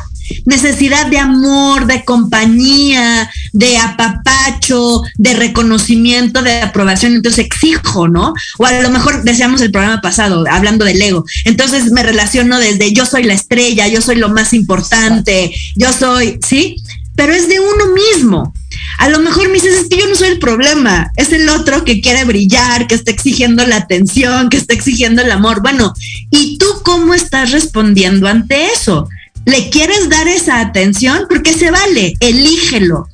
necesidad 0.45 1.07
de 1.07 1.19
amor, 1.19 1.87
de 1.87 2.05
compañía, 2.05 3.31
de 3.53 3.79
apapacho, 3.79 5.03
de 5.17 5.35
reconocimiento, 5.35 6.43
de 6.43 6.61
aprobación, 6.63 7.15
entonces 7.15 7.45
exijo, 7.45 8.09
¿no? 8.09 8.35
O 8.59 8.67
a 8.67 8.81
lo 8.81 8.91
mejor 8.91 9.23
decíamos 9.23 9.61
el 9.61 9.71
programa 9.71 10.01
pasado, 10.01 10.45
hablando 10.51 10.85
del 10.85 11.01
ego, 11.01 11.25
entonces 11.45 11.93
me 11.93 12.03
relaciono 12.03 12.59
desde 12.59 12.93
yo 12.93 13.07
soy 13.07 13.25
la 13.25 13.35
estrella, 13.35 13.89
yo 13.89 14.01
soy 14.01 14.17
lo 14.17 14.29
más 14.29 14.53
importante, 14.53 15.55
yo 15.77 15.93
soy, 15.93 16.39
¿sí? 16.47 16.77
Pero 17.15 17.33
es 17.33 17.49
de 17.49 17.61
uno 17.61 17.87
mismo. 17.95 18.53
A 18.99 19.09
lo 19.09 19.21
mejor 19.21 19.49
me 19.49 19.55
dices, 19.55 19.75
es 19.75 19.89
que 19.89 19.99
yo 19.99 20.07
no 20.09 20.15
soy 20.15 20.29
el 20.29 20.39
problema, 20.39 21.11
es 21.17 21.33
el 21.33 21.49
otro 21.49 21.85
que 21.85 22.01
quiere 22.01 22.25
brillar, 22.25 22.87
que 22.87 22.95
está 22.95 23.11
exigiendo 23.11 23.67
la 23.67 23.77
atención, 23.77 24.49
que 24.49 24.57
está 24.57 24.75
exigiendo 24.75 25.23
el 25.23 25.31
amor. 25.31 25.63
Bueno, 25.63 25.93
¿y 26.31 26.59
tú 26.59 26.67
cómo 26.83 27.15
estás 27.15 27.53
respondiendo 27.53 28.29
ante 28.29 28.67
eso? 28.73 29.09
¿Le 29.45 29.71
quieres 29.71 30.09
dar 30.09 30.27
esa 30.29 30.61
atención? 30.61 31.27
Porque 31.29 31.53
se 31.53 31.71
vale, 31.71 32.15
elígelo. 32.21 33.09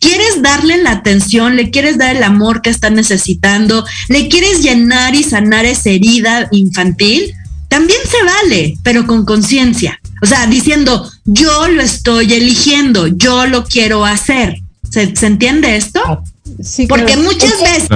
¿Quieres 0.00 0.40
darle 0.42 0.82
la 0.82 0.92
atención? 0.92 1.56
¿Le 1.56 1.70
quieres 1.70 1.98
dar 1.98 2.16
el 2.16 2.22
amor 2.22 2.62
que 2.62 2.70
está 2.70 2.90
necesitando? 2.90 3.84
¿Le 4.08 4.28
quieres 4.28 4.62
llenar 4.62 5.14
y 5.14 5.22
sanar 5.22 5.64
esa 5.64 5.90
herida 5.90 6.48
infantil? 6.50 7.34
También 7.68 7.98
se 8.08 8.22
vale, 8.22 8.78
pero 8.82 9.06
con 9.06 9.24
conciencia. 9.24 10.00
O 10.22 10.26
sea, 10.26 10.46
diciendo, 10.46 11.10
yo 11.24 11.68
lo 11.68 11.82
estoy 11.82 12.32
eligiendo, 12.32 13.06
yo 13.08 13.46
lo 13.46 13.64
quiero 13.64 14.04
hacer. 14.04 14.60
¿Se, 14.96 15.26
entiende 15.26 15.76
esto? 15.76 16.00
Ah, 16.06 16.22
sí, 16.62 16.86
Porque 16.86 17.18
muchas 17.18 17.60
veces 17.60 17.88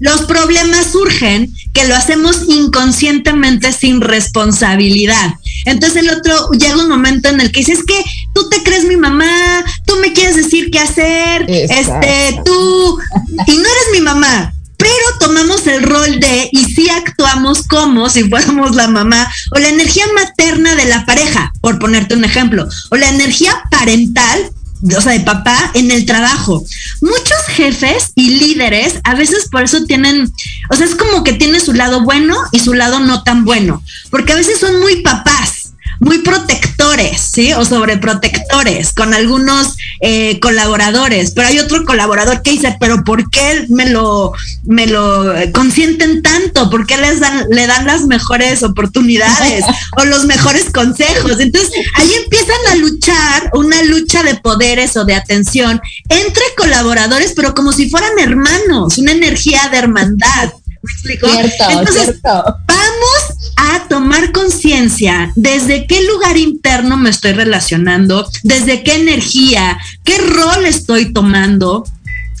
los 0.00 0.26
problemas 0.26 0.88
surgen 0.92 1.50
que 1.72 1.86
lo 1.86 1.96
hacemos 1.96 2.42
inconscientemente 2.46 3.72
sin 3.72 4.02
responsabilidad. 4.02 5.32
Entonces 5.64 6.02
el 6.02 6.10
otro 6.10 6.50
llega 6.50 6.76
un 6.76 6.90
momento 6.90 7.30
en 7.30 7.40
el 7.40 7.50
que 7.52 7.60
dices 7.60 7.84
que 7.86 8.04
tú 8.34 8.50
te 8.50 8.62
crees 8.62 8.84
mi 8.84 8.96
mamá, 8.96 9.64
tú 9.86 9.96
me 10.02 10.12
quieres 10.12 10.36
decir 10.36 10.70
qué 10.70 10.78
hacer, 10.78 11.46
este, 11.48 12.38
tú, 12.44 12.98
y 13.46 13.52
no 13.52 13.62
eres 13.62 13.86
mi 13.92 14.00
mamá, 14.02 14.52
pero 14.76 15.18
tomamos 15.18 15.66
el 15.66 15.82
rol 15.82 16.20
de 16.20 16.50
y 16.52 16.64
sí 16.64 16.88
actuamos 16.90 17.62
como 17.66 18.10
si 18.10 18.24
fuéramos 18.28 18.76
la 18.76 18.88
mamá 18.88 19.26
o 19.52 19.58
la 19.58 19.70
energía 19.70 20.04
materna 20.14 20.74
de 20.74 20.84
la 20.84 21.06
pareja, 21.06 21.52
por 21.62 21.78
ponerte 21.78 22.14
un 22.14 22.24
ejemplo, 22.24 22.68
o 22.90 22.96
la 22.96 23.08
energía 23.08 23.62
parental 23.70 24.50
o 24.82 25.00
sea, 25.00 25.12
de 25.12 25.20
papá 25.20 25.70
en 25.74 25.90
el 25.90 26.06
trabajo. 26.06 26.64
Muchos 27.00 27.38
jefes 27.48 28.12
y 28.14 28.38
líderes 28.38 29.00
a 29.04 29.14
veces 29.14 29.48
por 29.50 29.62
eso 29.62 29.84
tienen, 29.84 30.32
o 30.70 30.76
sea, 30.76 30.86
es 30.86 30.94
como 30.94 31.24
que 31.24 31.32
tiene 31.32 31.60
su 31.60 31.72
lado 31.72 32.02
bueno 32.02 32.36
y 32.52 32.60
su 32.60 32.74
lado 32.74 33.00
no 33.00 33.22
tan 33.22 33.44
bueno, 33.44 33.82
porque 34.10 34.32
a 34.32 34.36
veces 34.36 34.60
son 34.60 34.80
muy 34.80 35.02
papás 35.02 35.55
muy 36.00 36.18
protectores, 36.18 37.20
¿sí? 37.20 37.52
O 37.52 37.64
sobreprotectores 37.64 38.92
con 38.92 39.14
algunos 39.14 39.76
eh, 40.00 40.38
colaboradores, 40.40 41.32
pero 41.32 41.48
hay 41.48 41.58
otro 41.58 41.84
colaborador 41.84 42.42
que 42.42 42.52
dice, 42.52 42.76
pero 42.80 43.04
¿por 43.04 43.30
qué 43.30 43.66
me 43.68 43.88
lo, 43.88 44.32
me 44.64 44.86
lo 44.86 45.32
consienten 45.52 46.22
tanto? 46.22 46.70
¿Por 46.70 46.86
qué 46.86 46.96
les 46.96 47.20
dan, 47.20 47.46
le 47.50 47.66
dan 47.66 47.86
las 47.86 48.02
mejores 48.02 48.62
oportunidades 48.62 49.64
o 49.96 50.04
los 50.04 50.24
mejores 50.24 50.70
consejos? 50.72 51.40
Entonces, 51.40 51.70
ahí 51.94 52.10
empiezan 52.24 52.56
a 52.72 52.76
luchar, 52.76 53.50
una 53.54 53.82
lucha 53.84 54.22
de 54.22 54.34
poderes 54.34 54.96
o 54.96 55.04
de 55.04 55.14
atención 55.14 55.80
entre 56.08 56.42
colaboradores, 56.56 57.32
pero 57.34 57.54
como 57.54 57.72
si 57.72 57.88
fueran 57.88 58.18
hermanos, 58.18 58.98
una 58.98 59.12
energía 59.12 59.68
de 59.70 59.78
hermandad. 59.78 60.52
¿Me 60.82 60.92
explico? 60.92 61.26
Entonces, 61.28 62.20
vamos 62.22 63.25
a 63.56 63.88
tomar 63.88 64.32
conciencia 64.32 65.32
desde 65.34 65.86
qué 65.86 66.02
lugar 66.02 66.36
interno 66.36 66.96
me 66.96 67.10
estoy 67.10 67.32
relacionando, 67.32 68.28
desde 68.42 68.82
qué 68.82 68.96
energía, 68.96 69.78
qué 70.04 70.18
rol 70.18 70.66
estoy 70.66 71.12
tomando, 71.12 71.84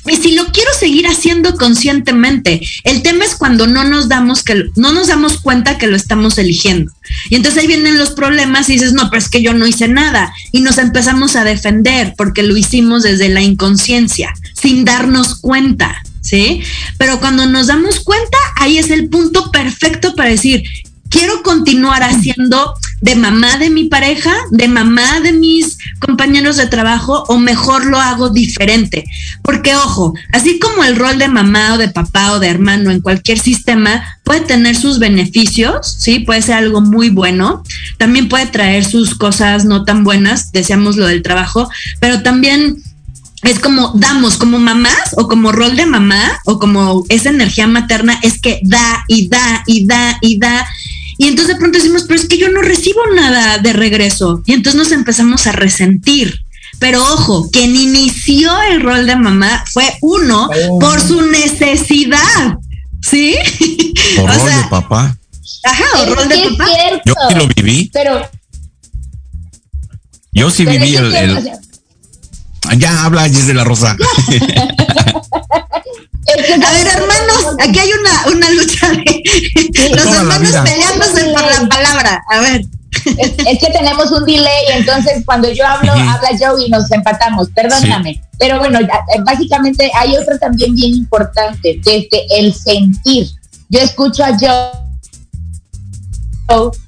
y 0.08 0.16
si 0.16 0.32
lo 0.32 0.46
quiero 0.46 0.70
seguir 0.78 1.06
haciendo 1.06 1.56
conscientemente, 1.56 2.60
el 2.84 3.02
tema 3.02 3.24
es 3.24 3.34
cuando 3.34 3.66
no 3.66 3.84
nos 3.84 4.08
damos 4.08 4.42
que 4.42 4.66
no 4.76 4.92
nos 4.92 5.08
damos 5.08 5.40
cuenta 5.40 5.78
que 5.78 5.88
lo 5.88 5.96
estamos 5.96 6.38
eligiendo. 6.38 6.92
Y 7.28 7.34
entonces 7.34 7.62
ahí 7.62 7.66
vienen 7.66 7.98
los 7.98 8.10
problemas 8.10 8.68
y 8.68 8.74
dices, 8.74 8.92
"No, 8.92 9.10
pero 9.10 9.20
es 9.20 9.28
que 9.28 9.42
yo 9.42 9.52
no 9.52 9.66
hice 9.66 9.88
nada." 9.88 10.32
Y 10.52 10.60
nos 10.60 10.78
empezamos 10.78 11.34
a 11.34 11.44
defender 11.44 12.14
porque 12.16 12.42
lo 12.42 12.56
hicimos 12.56 13.02
desde 13.02 13.28
la 13.28 13.42
inconsciencia, 13.42 14.32
sin 14.54 14.84
darnos 14.84 15.36
cuenta. 15.36 16.02
¿Sí? 16.22 16.60
Pero 16.98 17.20
cuando 17.20 17.46
nos 17.46 17.68
damos 17.68 18.00
cuenta, 18.00 18.36
ahí 18.56 18.78
es 18.78 18.90
el 18.90 19.08
punto 19.08 19.52
perfecto 19.52 20.16
para 20.16 20.30
decir, 20.30 20.64
quiero 21.10 21.42
continuar 21.42 22.02
haciendo 22.02 22.74
de 23.00 23.14
mamá 23.14 23.58
de 23.58 23.70
mi 23.70 23.84
pareja, 23.84 24.34
de 24.50 24.68
mamá 24.68 25.20
de 25.20 25.32
mis 25.32 25.78
compañeros 26.00 26.56
de 26.56 26.66
trabajo, 26.66 27.24
o 27.28 27.38
mejor 27.38 27.84
lo 27.86 27.98
hago 28.00 28.30
diferente. 28.30 29.04
Porque, 29.42 29.74
ojo, 29.76 30.14
así 30.32 30.58
como 30.58 30.84
el 30.84 30.96
rol 30.96 31.18
de 31.18 31.28
mamá 31.28 31.74
o 31.74 31.78
de 31.78 31.88
papá 31.88 32.32
o 32.32 32.40
de 32.40 32.48
hermano 32.48 32.90
en 32.90 33.00
cualquier 33.00 33.38
sistema 33.38 34.02
puede 34.24 34.40
tener 34.40 34.76
sus 34.76 34.98
beneficios, 34.98 35.96
¿sí? 35.98 36.20
Puede 36.20 36.42
ser 36.42 36.56
algo 36.56 36.80
muy 36.80 37.10
bueno, 37.10 37.62
también 37.98 38.28
puede 38.28 38.46
traer 38.46 38.84
sus 38.84 39.14
cosas 39.14 39.64
no 39.64 39.84
tan 39.84 40.04
buenas, 40.04 40.52
deseamos 40.52 40.96
lo 40.96 41.06
del 41.06 41.22
trabajo, 41.22 41.70
pero 42.00 42.22
también 42.22 42.82
es 43.42 43.60
como 43.60 43.92
damos 43.94 44.36
como 44.36 44.58
mamás 44.58 45.14
o 45.16 45.28
como 45.28 45.52
rol 45.52 45.76
de 45.76 45.86
mamá 45.86 46.40
o 46.46 46.58
como 46.58 47.04
esa 47.08 47.28
energía 47.28 47.66
materna 47.66 48.18
es 48.22 48.40
que 48.40 48.60
da 48.64 49.04
y 49.08 49.28
da 49.28 49.62
y 49.66 49.86
da 49.86 50.18
y 50.20 50.38
da 50.38 50.66
y 51.18 51.26
entonces 51.28 51.54
de 51.54 51.58
pronto 51.60 51.78
decimos, 51.78 52.04
pero 52.06 52.20
es 52.20 52.26
que 52.28 52.38
yo 52.38 52.48
no 52.50 52.60
recibo 52.62 53.00
nada 53.14 53.58
de 53.58 53.72
regreso. 53.72 54.42
Y 54.46 54.52
entonces 54.52 54.78
nos 54.78 54.92
empezamos 54.92 55.46
a 55.46 55.52
resentir. 55.52 56.40
Pero 56.78 57.02
ojo, 57.02 57.50
quien 57.50 57.74
inició 57.74 58.52
el 58.70 58.82
rol 58.82 59.06
de 59.06 59.16
mamá 59.16 59.64
fue 59.72 59.96
uno 60.02 60.48
Oh. 60.70 60.78
por 60.78 61.00
su 61.00 61.22
necesidad. 61.22 62.56
¿Sí? 63.02 63.34
Por 64.16 64.26
rol 64.34 64.38
de 64.44 64.68
papá. 64.68 65.16
Ajá, 65.64 65.84
o 66.02 66.14
rol 66.14 66.28
de 66.28 66.36
papá. 66.50 66.66
cierto. 66.74 67.02
Yo 67.06 67.28
sí 67.30 67.34
lo 67.34 67.48
viví. 67.56 67.90
Pero, 67.92 68.28
Yo 70.32 70.50
sí 70.50 70.64
pero 70.64 70.78
viví 70.80 70.96
el, 70.96 71.10
que, 71.12 71.18
el- 71.20 71.36
o 71.38 71.42
sea, 71.42 71.58
Ya 72.74 73.04
habla 73.04 73.28
Jess 73.28 73.46
de 73.46 73.54
la 73.54 73.64
Rosa. 73.64 73.96
A 76.28 76.72
ver, 76.72 76.86
hermanos, 76.86 77.56
aquí 77.60 77.78
hay 77.78 77.90
una, 77.92 78.36
una 78.36 78.50
lucha 78.50 78.90
de 78.90 79.90
los 79.90 80.06
hermanos 80.06 80.54
peleándose 80.64 81.24
por 81.32 81.42
la 81.42 81.68
palabra. 81.68 82.24
A 82.30 82.40
ver. 82.40 82.62
es, 83.18 83.32
es 83.46 83.58
que 83.58 83.70
tenemos 83.72 84.10
un 84.10 84.24
delay, 84.24 84.64
entonces 84.72 85.22
cuando 85.24 85.50
yo 85.52 85.66
hablo, 85.66 85.92
habla 85.92 86.28
Joe 86.38 86.64
y 86.66 86.70
nos 86.70 86.90
empatamos, 86.90 87.48
perdóname. 87.54 88.20
Pero 88.38 88.58
bueno, 88.58 88.80
eh, 88.80 88.88
básicamente 89.24 89.90
hay 89.94 90.16
otro 90.16 90.38
también 90.38 90.74
bien 90.74 90.94
importante, 90.94 91.80
desde 91.84 92.26
el 92.38 92.52
sentir. 92.54 93.28
Yo 93.68 93.80
escucho 93.80 94.24
a 94.24 94.36
Joe 94.38 94.85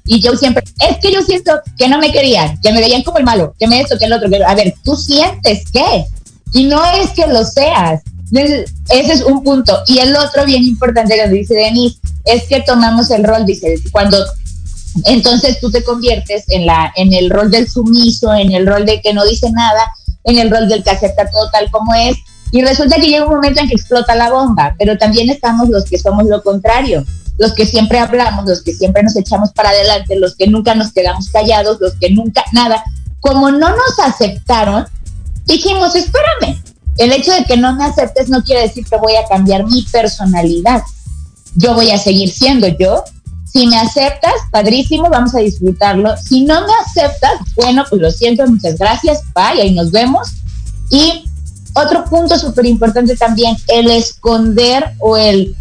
y 0.05 0.21
Joe 0.21 0.37
siempre, 0.37 0.63
es 0.89 0.97
que 1.01 1.11
yo 1.11 1.21
siento 1.21 1.51
que 1.77 1.87
no 1.87 1.99
me 1.99 2.11
querían, 2.11 2.59
que 2.61 2.71
me 2.71 2.79
veían 2.79 3.03
como 3.03 3.17
el 3.17 3.25
malo, 3.25 3.53
que 3.59 3.67
me 3.67 3.81
esto, 3.81 3.97
que 3.97 4.05
el 4.05 4.13
otro, 4.13 4.29
que 4.29 4.43
a 4.43 4.55
ver, 4.55 4.73
tú 4.83 4.95
sientes 4.95 5.63
qué, 5.71 6.05
y 6.53 6.63
no 6.63 6.83
es 6.85 7.11
que 7.11 7.27
lo 7.27 7.43
seas. 7.43 8.01
Ese 8.31 9.13
es 9.13 9.23
un 9.23 9.43
punto. 9.43 9.79
Y 9.87 9.99
el 9.99 10.15
otro 10.15 10.45
bien 10.45 10.63
importante 10.63 11.15
que 11.15 11.29
dice 11.29 11.55
Denise, 11.55 11.99
es 12.25 12.43
que 12.43 12.61
tomamos 12.61 13.09
el 13.11 13.23
rol, 13.23 13.45
dice, 13.45 13.75
cuando 13.91 14.17
entonces 15.05 15.59
tú 15.59 15.69
te 15.71 15.83
conviertes 15.83 16.45
en 16.47 16.65
la 16.65 16.91
en 16.95 17.13
el 17.13 17.29
rol 17.29 17.51
del 17.51 17.67
sumiso, 17.67 18.33
en 18.33 18.51
el 18.51 18.65
rol 18.65 18.85
de 18.85 19.01
que 19.01 19.13
no 19.13 19.25
dice 19.25 19.51
nada, 19.51 19.81
en 20.23 20.39
el 20.39 20.49
rol 20.49 20.67
del 20.67 20.83
que 20.83 20.89
acepta 20.89 21.29
todo 21.29 21.49
tal 21.51 21.69
como 21.71 21.93
es. 21.93 22.17
Y 22.51 22.61
resulta 22.63 22.95
que 22.95 23.07
llega 23.07 23.25
un 23.25 23.35
momento 23.35 23.61
en 23.61 23.67
que 23.67 23.75
explota 23.75 24.15
la 24.15 24.31
bomba, 24.31 24.75
pero 24.79 24.97
también 24.97 25.29
estamos 25.29 25.69
los 25.69 25.85
que 25.85 25.99
somos 25.99 26.25
lo 26.25 26.41
contrario, 26.41 27.05
los 27.39 27.53
que 27.53 27.65
siempre 27.65 27.99
hablamos, 27.99 28.45
los 28.45 28.61
que 28.61 28.73
siempre 28.73 29.01
nos 29.01 29.15
echamos 29.15 29.51
para 29.53 29.69
adelante, 29.69 30.19
los 30.19 30.35
que 30.35 30.45
nunca 30.45 30.75
nos 30.75 30.91
quedamos 30.91 31.29
callados, 31.29 31.79
los 31.79 31.95
que 31.95 32.11
nunca 32.11 32.43
nada. 32.51 32.83
Como 33.21 33.49
no 33.49 33.69
nos 33.69 33.99
aceptaron, 34.03 34.85
dijimos, 35.45 35.95
espérame, 35.95 36.61
el 36.97 37.13
hecho 37.13 37.31
de 37.31 37.45
que 37.45 37.55
no 37.55 37.73
me 37.75 37.85
aceptes 37.85 38.27
no 38.27 38.43
quiere 38.43 38.63
decir 38.63 38.85
que 38.85 38.97
voy 38.97 39.15
a 39.15 39.25
cambiar 39.25 39.65
mi 39.65 39.83
personalidad. 39.83 40.83
Yo 41.55 41.73
voy 41.73 41.91
a 41.91 41.97
seguir 41.97 42.29
siendo 42.29 42.67
yo. 42.67 43.05
Si 43.45 43.65
me 43.67 43.77
aceptas, 43.77 44.33
padrísimo, 44.51 45.09
vamos 45.09 45.33
a 45.33 45.39
disfrutarlo. 45.39 46.17
Si 46.17 46.43
no 46.43 46.67
me 46.67 46.73
aceptas, 46.85 47.39
bueno, 47.55 47.85
pues 47.89 48.01
lo 48.01 48.11
siento, 48.11 48.45
muchas 48.47 48.77
gracias, 48.77 49.21
bye, 49.33 49.61
ahí 49.61 49.73
nos 49.73 49.91
vemos. 49.91 50.27
Y 50.89 51.23
otro 51.73 52.03
punto 52.03 52.37
súper 52.37 52.65
importante 52.65 53.15
también, 53.15 53.55
el 53.69 53.89
esconder 53.91 54.93
o 54.99 55.15
el 55.15 55.55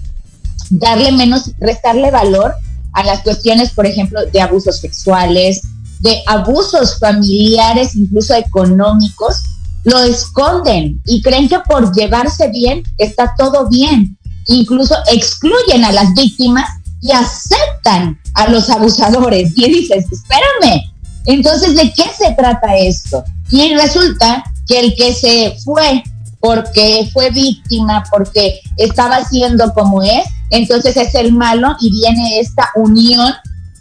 darle 0.71 1.13
menos, 1.13 1.53
restarle 1.59 2.11
valor 2.11 2.55
a 2.93 3.05
las 3.05 3.23
cuestiones, 3.23 3.71
por 3.71 3.87
ejemplo, 3.87 4.21
de 4.27 4.41
abusos 4.41 4.81
sexuales, 4.81 5.63
de 6.01 6.23
abusos 6.27 6.99
familiares, 6.99 7.95
incluso 7.95 8.35
económicos, 8.35 9.43
lo 9.85 10.01
esconden 10.01 11.01
y 11.07 11.23
creen 11.23 11.49
que 11.49 11.59
por 11.61 11.95
llevarse 11.95 12.49
bien 12.49 12.83
está 12.99 13.35
todo 13.37 13.69
bien. 13.69 14.19
Incluso 14.47 14.95
excluyen 15.13 15.85
a 15.85 15.93
las 15.93 16.15
víctimas 16.15 16.69
y 17.01 17.13
aceptan 17.13 18.19
a 18.35 18.49
los 18.49 18.71
abusadores. 18.71 19.53
Y 19.57 19.69
dices, 19.69 20.07
espérame, 20.11 20.83
entonces, 21.27 21.77
¿de 21.77 21.93
qué 21.93 22.05
se 22.17 22.33
trata 22.35 22.77
esto? 22.77 23.23
Y 23.51 23.75
resulta 23.75 24.43
que 24.67 24.81
el 24.81 24.95
que 24.95 25.13
se 25.13 25.57
fue 25.65 26.03
porque 26.41 27.09
fue 27.13 27.31
víctima, 27.31 28.05
porque 28.11 28.61
estaba 28.77 29.17
haciendo 29.17 29.73
como 29.75 30.03
es, 30.03 30.25
entonces 30.51 30.97
es 30.97 31.15
el 31.15 31.33
malo 31.33 31.77
y 31.81 31.91
viene 31.91 32.41
esta 32.41 32.71
unión 32.77 33.33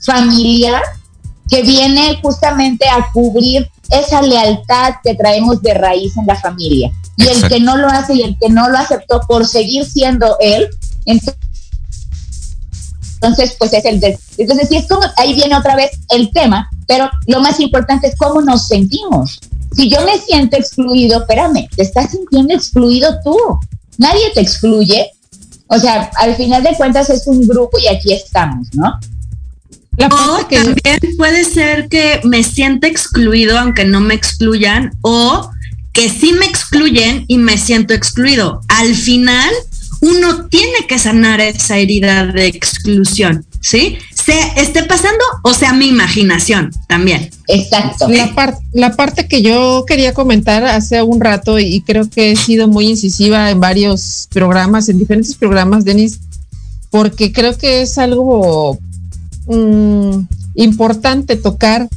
familiar 0.05 0.81
que 1.49 1.61
viene 1.61 2.19
justamente 2.21 2.87
a 2.89 3.09
cubrir 3.13 3.69
esa 3.89 4.21
lealtad 4.21 4.95
que 5.03 5.15
traemos 5.15 5.61
de 5.61 5.73
raíz 5.73 6.17
en 6.17 6.25
la 6.25 6.35
familia. 6.35 6.91
Y 7.15 7.23
el 7.23 7.29
Exacto. 7.29 7.55
que 7.55 7.61
no 7.61 7.77
lo 7.77 7.87
hace 7.87 8.15
y 8.15 8.21
el 8.21 8.37
que 8.37 8.49
no 8.49 8.69
lo 8.69 8.77
aceptó 8.77 9.21
por 9.27 9.47
seguir 9.47 9.85
siendo 9.85 10.37
él, 10.39 10.67
entonces 11.05 11.37
entonces, 13.19 13.55
pues 13.57 13.73
es 13.73 13.83
el 13.85 13.99
de, 13.99 14.19
entonces 14.37 14.69
sí 14.69 14.77
es 14.77 14.87
como 14.87 15.01
ahí 15.17 15.33
viene 15.33 15.57
otra 15.57 15.75
vez 15.75 15.91
el 16.09 16.31
tema, 16.31 16.69
pero 16.87 17.09
lo 17.25 17.41
más 17.41 17.59
importante 17.59 18.07
es 18.07 18.15
cómo 18.15 18.41
nos 18.41 18.67
sentimos. 18.67 19.39
Si 19.77 19.89
yo 19.89 20.03
me 20.05 20.17
siento 20.17 20.57
excluido, 20.57 21.19
espérame, 21.19 21.69
te 21.75 21.83
estás 21.83 22.09
sintiendo 22.11 22.53
excluido 22.53 23.15
tú. 23.23 23.37
Nadie 23.99 24.31
te 24.33 24.41
excluye. 24.41 25.11
O 25.67 25.77
sea, 25.77 26.09
al 26.17 26.35
final 26.35 26.63
de 26.63 26.73
cuentas 26.75 27.11
es 27.11 27.27
un 27.27 27.47
grupo 27.47 27.77
y 27.77 27.87
aquí 27.87 28.11
estamos, 28.11 28.67
¿no? 28.73 28.99
La 29.97 30.07
O 30.07 30.47
que 30.47 30.57
también 30.57 31.17
puede 31.17 31.43
ser 31.43 31.89
que 31.89 32.21
me 32.23 32.43
sienta 32.43 32.87
excluido 32.87 33.57
aunque 33.57 33.85
no 33.85 33.99
me 33.99 34.15
excluyan 34.15 34.91
o 35.01 35.51
que 35.93 36.09
sí 36.09 36.33
me 36.33 36.45
excluyen 36.45 37.25
y 37.27 37.37
me 37.37 37.57
siento 37.57 37.93
excluido. 37.93 38.61
Al 38.69 38.95
final, 38.95 39.51
uno 40.01 40.47
tiene 40.47 40.87
que 40.87 40.97
sanar 40.97 41.39
esa 41.39 41.77
herida 41.77 42.25
de 42.25 42.47
exclusión, 42.47 43.45
¿sí? 43.61 43.97
Se 44.27 44.61
esté 44.61 44.83
pasando 44.83 45.23
o 45.43 45.53
sea 45.53 45.71
mi 45.71 45.87
imaginación 45.87 46.69
también. 46.89 47.29
Exacto. 47.47 48.09
La, 48.09 48.35
par- 48.35 48.57
la 48.73 48.93
parte 48.97 49.25
que 49.29 49.41
yo 49.41 49.85
quería 49.87 50.13
comentar 50.13 50.65
hace 50.65 51.01
un 51.01 51.21
rato 51.21 51.59
y 51.59 51.79
creo 51.79 52.09
que 52.09 52.33
he 52.33 52.35
sido 52.35 52.67
muy 52.67 52.89
incisiva 52.89 53.49
en 53.49 53.61
varios 53.61 54.27
programas, 54.31 54.89
en 54.89 54.99
diferentes 54.99 55.33
programas, 55.33 55.85
Denis, 55.85 56.19
porque 56.91 57.31
creo 57.31 57.57
que 57.57 57.81
es 57.83 57.97
algo 57.97 58.77
mm, 59.47 60.19
importante 60.55 61.37
tocar. 61.37 61.87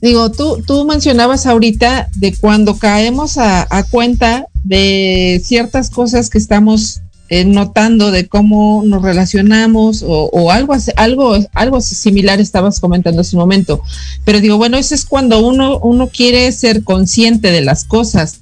Digo, 0.00 0.30
tú, 0.30 0.62
tú 0.66 0.86
mencionabas 0.86 1.44
ahorita 1.44 2.08
de 2.14 2.34
cuando 2.34 2.78
caemos 2.78 3.36
a, 3.36 3.66
a 3.68 3.82
cuenta 3.82 4.46
de 4.64 5.42
ciertas 5.44 5.90
cosas 5.90 6.30
que 6.30 6.38
estamos 6.38 7.02
eh, 7.30 7.44
notando 7.44 8.10
de 8.10 8.26
cómo 8.26 8.82
nos 8.86 9.02
relacionamos 9.02 10.02
o, 10.06 10.50
algo, 10.50 10.74
algo, 10.96 11.36
algo 11.52 11.80
similar 11.80 12.40
estabas 12.40 12.80
comentando 12.80 13.20
hace 13.20 13.36
un 13.36 13.40
momento. 13.40 13.82
Pero 14.24 14.40
digo, 14.40 14.56
bueno, 14.56 14.78
eso 14.78 14.94
es 14.94 15.04
cuando 15.04 15.46
uno, 15.46 15.78
uno 15.78 16.08
quiere 16.08 16.50
ser 16.52 16.84
consciente 16.84 17.50
de 17.50 17.60
las 17.60 17.84
cosas. 17.84 18.40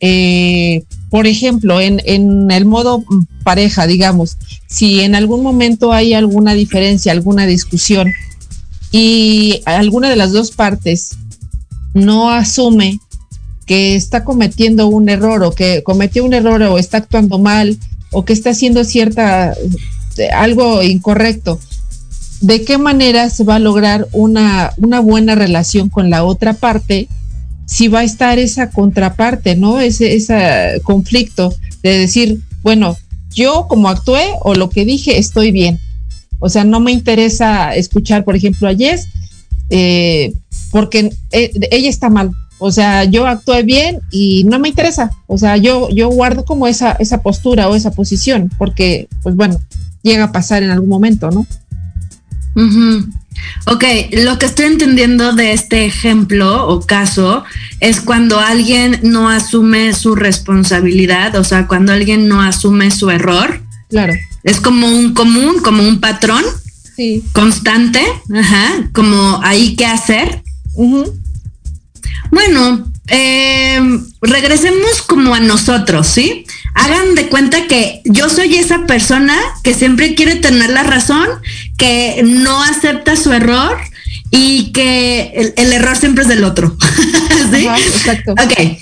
Eh, 0.00 0.82
por 1.08 1.26
ejemplo, 1.26 1.80
en, 1.80 2.02
en 2.04 2.50
el 2.50 2.64
modo 2.64 3.04
pareja, 3.44 3.86
digamos, 3.86 4.36
si 4.66 5.00
en 5.00 5.14
algún 5.14 5.42
momento 5.42 5.92
hay 5.92 6.12
alguna 6.12 6.54
diferencia, 6.54 7.12
alguna 7.12 7.46
discusión 7.46 8.12
y 8.90 9.62
alguna 9.66 10.10
de 10.10 10.16
las 10.16 10.32
dos 10.32 10.50
partes 10.50 11.16
no 11.94 12.30
asume 12.30 12.98
que 13.66 13.94
está 13.94 14.24
cometiendo 14.24 14.86
un 14.86 15.08
error 15.08 15.42
o 15.44 15.52
que 15.52 15.82
cometió 15.82 16.24
un 16.24 16.34
error 16.34 16.62
o 16.62 16.78
está 16.78 16.98
actuando 16.98 17.38
mal 17.38 17.78
o 18.12 18.24
que 18.24 18.32
está 18.32 18.50
haciendo 18.50 18.84
cierta 18.84 19.54
eh, 20.16 20.28
algo 20.30 20.82
incorrecto, 20.82 21.60
¿de 22.40 22.64
qué 22.64 22.78
manera 22.78 23.30
se 23.30 23.44
va 23.44 23.56
a 23.56 23.60
lograr 23.60 24.06
una, 24.12 24.72
una 24.76 25.00
buena 25.00 25.34
relación 25.34 25.88
con 25.88 26.10
la 26.10 26.24
otra 26.24 26.54
parte 26.54 27.08
si 27.66 27.88
va 27.88 28.00
a 28.00 28.04
estar 28.04 28.38
esa 28.38 28.70
contraparte, 28.70 29.56
¿no? 29.56 29.80
Ese, 29.80 30.14
ese 30.14 30.80
conflicto 30.84 31.52
de 31.82 31.98
decir, 31.98 32.40
bueno, 32.62 32.96
yo 33.34 33.66
como 33.68 33.88
actué 33.88 34.24
o 34.40 34.54
lo 34.54 34.70
que 34.70 34.84
dije 34.84 35.18
estoy 35.18 35.50
bien. 35.50 35.78
O 36.38 36.48
sea, 36.48 36.64
no 36.64 36.80
me 36.80 36.92
interesa 36.92 37.74
escuchar, 37.74 38.24
por 38.24 38.36
ejemplo, 38.36 38.68
a 38.68 38.74
Jess, 38.74 39.06
eh, 39.70 40.32
porque 40.70 41.10
eh, 41.32 41.50
ella 41.70 41.88
está 41.88 42.08
mal. 42.08 42.30
O 42.58 42.72
sea, 42.72 43.04
yo 43.04 43.26
actué 43.26 43.62
bien 43.62 44.00
y 44.10 44.44
no 44.44 44.58
me 44.58 44.68
interesa. 44.68 45.10
O 45.26 45.36
sea, 45.36 45.56
yo, 45.56 45.88
yo 45.90 46.08
guardo 46.08 46.44
como 46.44 46.66
esa, 46.66 46.92
esa 46.92 47.22
postura 47.22 47.68
o 47.68 47.74
esa 47.74 47.90
posición, 47.90 48.50
porque, 48.58 49.08
pues 49.22 49.36
bueno, 49.36 49.60
llega 50.02 50.24
a 50.24 50.32
pasar 50.32 50.62
en 50.62 50.70
algún 50.70 50.88
momento, 50.88 51.30
¿no? 51.30 51.46
Ok, 53.66 53.84
lo 54.12 54.38
que 54.38 54.46
estoy 54.46 54.66
entendiendo 54.66 55.32
de 55.32 55.52
este 55.52 55.84
ejemplo 55.84 56.68
o 56.68 56.80
caso 56.80 57.44
es 57.80 58.00
cuando 58.00 58.40
alguien 58.40 59.00
no 59.02 59.28
asume 59.28 59.92
su 59.92 60.14
responsabilidad, 60.14 61.36
o 61.36 61.44
sea, 61.44 61.66
cuando 61.66 61.92
alguien 61.92 62.28
no 62.28 62.40
asume 62.40 62.90
su 62.90 63.10
error. 63.10 63.60
Claro. 63.90 64.14
Es 64.42 64.60
como 64.60 64.88
un 64.88 65.12
común, 65.12 65.56
como 65.62 65.82
un 65.82 66.00
patrón 66.00 66.42
sí. 66.96 67.22
constante, 67.32 68.00
ajá, 68.34 68.88
como 68.92 69.40
ahí 69.42 69.76
qué 69.76 69.86
hacer. 69.86 70.42
Bueno, 72.30 72.86
eh, 73.08 73.80
regresemos 74.20 75.02
como 75.02 75.34
a 75.34 75.40
nosotros, 75.40 76.06
¿sí? 76.06 76.44
Hagan 76.74 77.14
de 77.14 77.28
cuenta 77.28 77.66
que 77.66 78.02
yo 78.04 78.28
soy 78.28 78.56
esa 78.56 78.86
persona 78.86 79.36
que 79.62 79.74
siempre 79.74 80.14
quiere 80.14 80.36
tener 80.36 80.70
la 80.70 80.82
razón, 80.82 81.28
que 81.78 82.22
no 82.24 82.62
acepta 82.62 83.16
su 83.16 83.32
error 83.32 83.78
y 84.30 84.72
que 84.72 85.52
el, 85.56 85.72
error 85.72 85.96
siempre 85.96 86.22
es 86.22 86.28
del 86.28 86.44
otro. 86.44 86.76
¿Sí? 87.52 87.66
exacto. 87.66 88.32
Ok. 88.32 88.78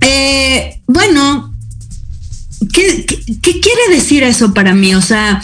Eh, 0.00 0.80
bueno, 0.86 1.54
¿qué, 2.72 3.04
¿qué 3.06 3.60
quiere 3.60 3.88
decir 3.90 4.22
eso 4.22 4.54
para 4.54 4.74
mí? 4.74 4.94
O 4.94 5.02
sea, 5.02 5.42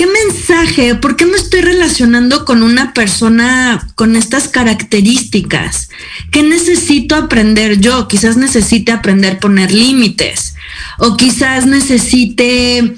¿qué 0.00 0.06
mensaje? 0.06 0.94
¿Por 0.94 1.14
qué 1.14 1.26
me 1.26 1.36
estoy 1.36 1.60
relacionando 1.60 2.46
con 2.46 2.62
una 2.62 2.94
persona 2.94 3.86
con 3.96 4.16
estas 4.16 4.48
características? 4.48 5.90
¿Qué 6.30 6.42
necesito 6.42 7.16
aprender 7.16 7.80
yo? 7.80 8.08
Quizás 8.08 8.38
necesite 8.38 8.92
aprender 8.92 9.34
a 9.34 9.40
poner 9.40 9.72
límites 9.72 10.54
o 10.96 11.18
quizás 11.18 11.66
necesite... 11.66 12.94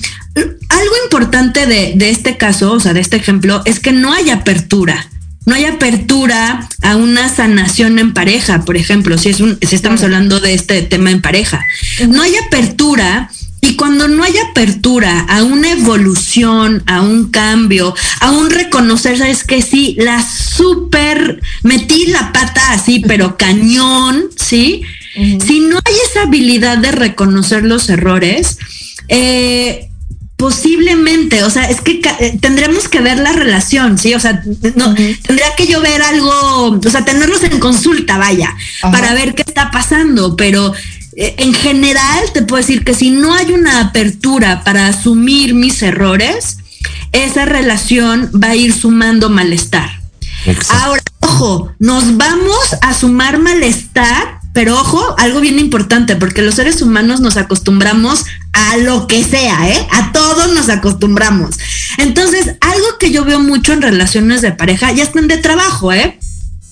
Algo 0.69 0.95
importante 1.03 1.67
de, 1.67 2.11
este 2.11 2.37
caso, 2.37 2.73
o 2.73 2.79
sea, 2.79 2.95
de 2.95 3.01
este 3.01 3.17
ejemplo, 3.17 3.63
es 3.65 3.81
que 3.81 3.91
no 3.91 4.13
hay 4.13 4.31
apertura. 4.31 5.09
No 5.45 5.57
hay 5.57 5.65
apertura 5.65 6.69
a 6.83 6.95
una 6.95 7.29
sanación 7.29 7.99
en 7.99 8.15
pareja, 8.15 8.65
por 8.65 8.77
ejemplo, 8.77 9.19
si, 9.19 9.29
es 9.31 9.41
un, 9.41 9.59
si 9.61 9.75
estamos 9.75 10.05
hablando 10.05 10.39
de 10.39 10.55
este 10.55 10.83
tema 10.83 11.11
en 11.11 11.21
pareja. 11.21 11.65
No 12.09 12.23
hay 12.23 12.37
apertura 12.37 13.29
y 13.65 13.77
cuando 13.77 14.09
no 14.09 14.25
hay 14.25 14.37
apertura 14.39 15.21
a 15.29 15.45
una 15.45 15.71
evolución, 15.71 16.83
a 16.87 17.01
un 17.01 17.31
cambio, 17.31 17.95
a 18.21 18.33
un 18.33 18.51
reconocer, 18.51 19.17
sabes 19.17 19.45
que 19.45 19.63
sí, 19.63 19.95
la 20.01 20.21
super 20.21 21.41
metí 21.63 22.07
la 22.07 22.33
pata 22.33 22.73
así, 22.73 23.05
pero 23.07 23.39
cañón, 23.39 24.25
¿sí? 24.37 24.83
Si 25.15 25.61
no 25.61 25.79
hay 25.85 25.95
esa 26.11 26.23
habilidad 26.23 26.79
de 26.79 26.91
reconocer 26.91 27.63
los 27.63 27.89
errores, 27.89 28.59
eh, 29.07 29.91
posiblemente, 30.37 31.45
o 31.45 31.51
sea, 31.51 31.71
es 31.71 31.81
que 31.81 32.03
eh, 32.19 32.37
tendremos 32.41 32.89
que 32.89 33.01
ver 33.01 33.19
la 33.19 33.33
relación, 33.33 33.97
¿sí? 33.97 34.13
O 34.15 34.19
sea, 34.19 34.43
no, 34.75 34.93
tendría 35.23 35.55
que 35.57 35.69
yo 35.69 35.81
ver 35.81 36.03
algo, 36.03 36.81
o 36.85 36.91
sea, 36.91 37.05
tenerlos 37.05 37.45
en 37.45 37.61
consulta, 37.61 38.19
vaya, 38.19 38.57
para 38.81 39.15
ver 39.15 39.37
qué 39.37 39.45
está 39.47 39.71
pasando, 39.71 40.35
pero 40.35 40.73
en 41.17 41.55
general 41.55 42.33
te 42.33 42.43
puedo 42.43 42.63
decir 42.63 42.85
que 42.85 42.95
si 42.95 43.11
no 43.11 43.35
hay 43.35 43.53
una 43.53 43.81
apertura 43.81 44.65
para 44.65 44.87
asumir 44.87 45.55
mis 45.55 45.83
errores, 45.83 46.59
esa 47.13 47.45
relación 47.45 48.31
va 48.35 48.49
a 48.49 48.57
ir 48.57 48.73
sumando 48.73 49.29
malestar. 49.29 50.01
Ahora, 50.71 51.03
ojo, 51.21 51.73
nos 51.79 52.17
vamos 52.17 52.77
a 52.81 52.95
sumar 52.95 53.39
malestar, 53.39 54.41
pero 54.53 54.75
ojo, 54.79 55.15
algo 55.19 55.41
bien 55.41 55.59
importante, 55.59 56.17
porque 56.17 56.43
los 56.43 56.57
seres 56.57 56.83
humanos 56.83 57.21
nos 57.21 57.37
acostumbramos 57.37 58.25
a 58.53 58.77
lo 58.79 59.07
que 59.07 59.23
sea, 59.23 59.69
¿eh? 59.69 59.87
A 59.93 60.13
todos 60.13 60.53
nos 60.53 60.69
acostumbramos. 60.69 61.57
Entonces, 61.99 62.57
algo 62.61 62.99
que 62.99 63.13
yo 63.13 63.25
veo 63.25 63.39
mucho 63.39 63.73
en 63.73 63.83
relaciones 63.83 64.43
de 64.43 64.53
pareja, 64.53 64.93
ya 64.93 65.05
están 65.05 65.29
de 65.29 65.37
trabajo, 65.37 65.93
¿eh? 65.93 66.19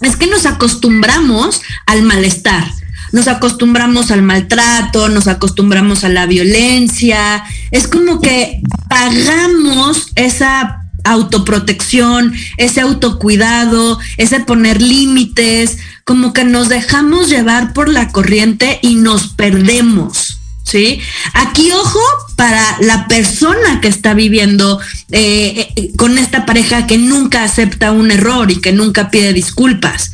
Es 0.01 0.17
que 0.17 0.27
nos 0.27 0.47
acostumbramos 0.47 1.61
al 1.87 2.03
malestar 2.03 2.80
nos 3.13 3.29
acostumbramos 3.29 4.11
al 4.11 4.23
maltrato, 4.23 5.09
nos 5.09 5.29
acostumbramos 5.29 6.05
a 6.05 6.09
la 6.09 6.27
violencia, 6.27 7.45
es 7.71 7.89
como 7.89 8.21
que 8.21 8.63
pagamos 8.89 10.09
esa 10.15 10.85
autoprotección, 11.05 12.35
ese 12.57 12.81
autocuidado, 12.81 13.99
ese 14.17 14.41
poner 14.41 14.83
límites, 14.83 15.79
como 16.05 16.33
que 16.33 16.45
nos 16.45 16.69
dejamos 16.69 17.29
llevar 17.29 17.73
por 17.73 17.89
la 17.89 18.09
corriente 18.09 18.79
y 18.83 18.97
nos 18.97 19.29
perdemos. 19.29 20.40
¿Sí? 20.71 21.01
Aquí, 21.35 21.71
ojo, 21.73 22.01
para 22.37 22.77
la 22.81 23.09
persona 23.09 23.81
que 23.81 23.89
está 23.89 24.15
viviendo 24.15 24.81
eh, 25.11 25.69
eh, 25.75 25.93
con 25.97 26.17
esta 26.17 26.47
pareja 26.47 26.87
que 26.87 26.97
nunca 26.97 27.43
acepta 27.43 27.93
un 27.93 28.11
error 28.11 28.51
y 28.51 28.61
que 28.61 28.73
nunca 28.73 29.11
pide 29.11 29.33
disculpas. 29.33 30.13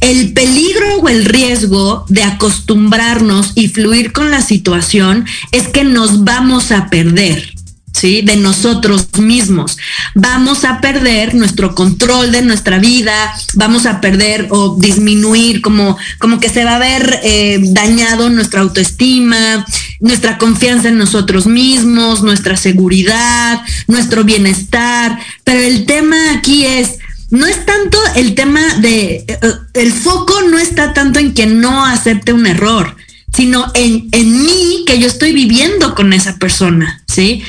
El 0.00 0.32
peligro 0.32 0.96
o 1.00 1.08
el 1.08 1.24
riesgo 1.24 2.04
de 2.08 2.22
acostumbrarnos 2.22 3.52
y 3.54 3.68
fluir 3.68 4.12
con 4.12 4.30
la 4.30 4.40
situación 4.40 5.26
es 5.52 5.68
que 5.68 5.84
nos 5.84 6.24
vamos 6.24 6.72
a 6.72 6.88
perder. 6.88 7.57
¿Sí? 7.98 8.22
De 8.22 8.36
nosotros 8.36 9.08
mismos. 9.18 9.76
Vamos 10.14 10.64
a 10.64 10.80
perder 10.80 11.34
nuestro 11.34 11.74
control 11.74 12.30
de 12.30 12.42
nuestra 12.42 12.78
vida, 12.78 13.34
vamos 13.54 13.86
a 13.86 14.00
perder 14.00 14.46
o 14.50 14.76
disminuir, 14.78 15.60
como, 15.60 15.98
como 16.18 16.38
que 16.38 16.48
se 16.48 16.64
va 16.64 16.76
a 16.76 16.78
ver 16.78 17.20
eh, 17.24 17.58
dañado 17.60 18.30
nuestra 18.30 18.60
autoestima, 18.60 19.66
nuestra 20.00 20.38
confianza 20.38 20.88
en 20.88 20.98
nosotros 20.98 21.46
mismos, 21.46 22.22
nuestra 22.22 22.56
seguridad, 22.56 23.62
nuestro 23.88 24.22
bienestar. 24.22 25.18
Pero 25.42 25.60
el 25.60 25.84
tema 25.84 26.34
aquí 26.34 26.66
es, 26.66 26.98
no 27.30 27.46
es 27.46 27.66
tanto 27.66 27.98
el 28.14 28.34
tema 28.34 28.60
de, 28.78 29.24
eh, 29.26 29.38
el 29.74 29.92
foco 29.92 30.42
no 30.42 30.58
está 30.58 30.92
tanto 30.92 31.18
en 31.18 31.34
que 31.34 31.46
no 31.46 31.84
acepte 31.84 32.32
un 32.32 32.46
error, 32.46 32.96
sino 33.34 33.70
en, 33.74 34.08
en 34.12 34.44
mí 34.44 34.84
que 34.86 34.98
yo 34.98 35.08
estoy 35.08 35.32
viviendo 35.32 35.94
con 35.94 36.12
esa 36.12 36.38
persona, 36.38 37.02
¿sí? 37.06 37.42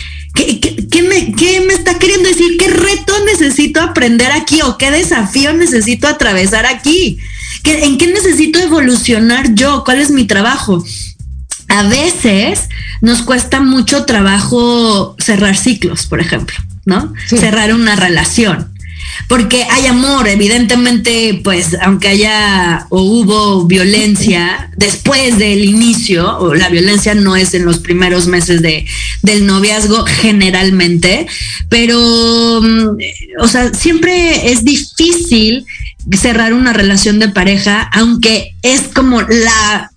¿Qué, 0.89 1.03
me, 1.03 1.33
¿Qué 1.33 1.61
me 1.61 1.73
está 1.73 1.99
queriendo 1.99 2.29
decir? 2.29 2.57
¿Qué 2.57 2.67
reto 2.67 3.13
necesito 3.25 3.81
aprender 3.81 4.31
aquí 4.31 4.61
o 4.61 4.77
qué 4.77 4.91
desafío 4.91 5.53
necesito 5.53 6.07
atravesar 6.07 6.65
aquí? 6.65 7.19
¿Qué, 7.63 7.83
¿En 7.85 7.97
qué 7.97 8.07
necesito 8.07 8.59
evolucionar 8.59 9.53
yo? 9.53 9.83
¿Cuál 9.83 9.99
es 9.99 10.11
mi 10.11 10.25
trabajo? 10.25 10.83
A 11.67 11.83
veces 11.83 12.69
nos 13.01 13.21
cuesta 13.21 13.61
mucho 13.61 14.05
trabajo 14.05 15.15
cerrar 15.19 15.55
ciclos, 15.55 16.07
por 16.07 16.19
ejemplo, 16.19 16.57
¿no? 16.85 17.13
Cerrar 17.27 17.73
una 17.73 17.95
relación 17.95 18.73
porque 19.27 19.63
hay 19.69 19.87
amor, 19.87 20.27
evidentemente, 20.27 21.41
pues 21.43 21.77
aunque 21.81 22.07
haya 22.07 22.87
o 22.89 23.01
hubo 23.01 23.65
violencia 23.65 24.69
después 24.77 25.37
del 25.37 25.63
inicio, 25.65 26.37
o 26.39 26.55
la 26.55 26.69
violencia 26.69 27.13
no 27.15 27.35
es 27.35 27.53
en 27.53 27.65
los 27.65 27.79
primeros 27.79 28.27
meses 28.27 28.61
de, 28.61 28.85
del 29.21 29.45
noviazgo 29.45 30.05
generalmente, 30.05 31.27
pero, 31.69 32.61
mm, 32.61 32.97
o 33.41 33.47
sea, 33.47 33.73
siempre 33.73 34.51
es 34.51 34.63
difícil 34.63 35.65
cerrar 36.17 36.53
una 36.53 36.73
relación 36.73 37.19
de 37.19 37.29
pareja, 37.29 37.81
aunque 37.93 38.55
es 38.63 38.81
como 38.93 39.21
la 39.21 39.91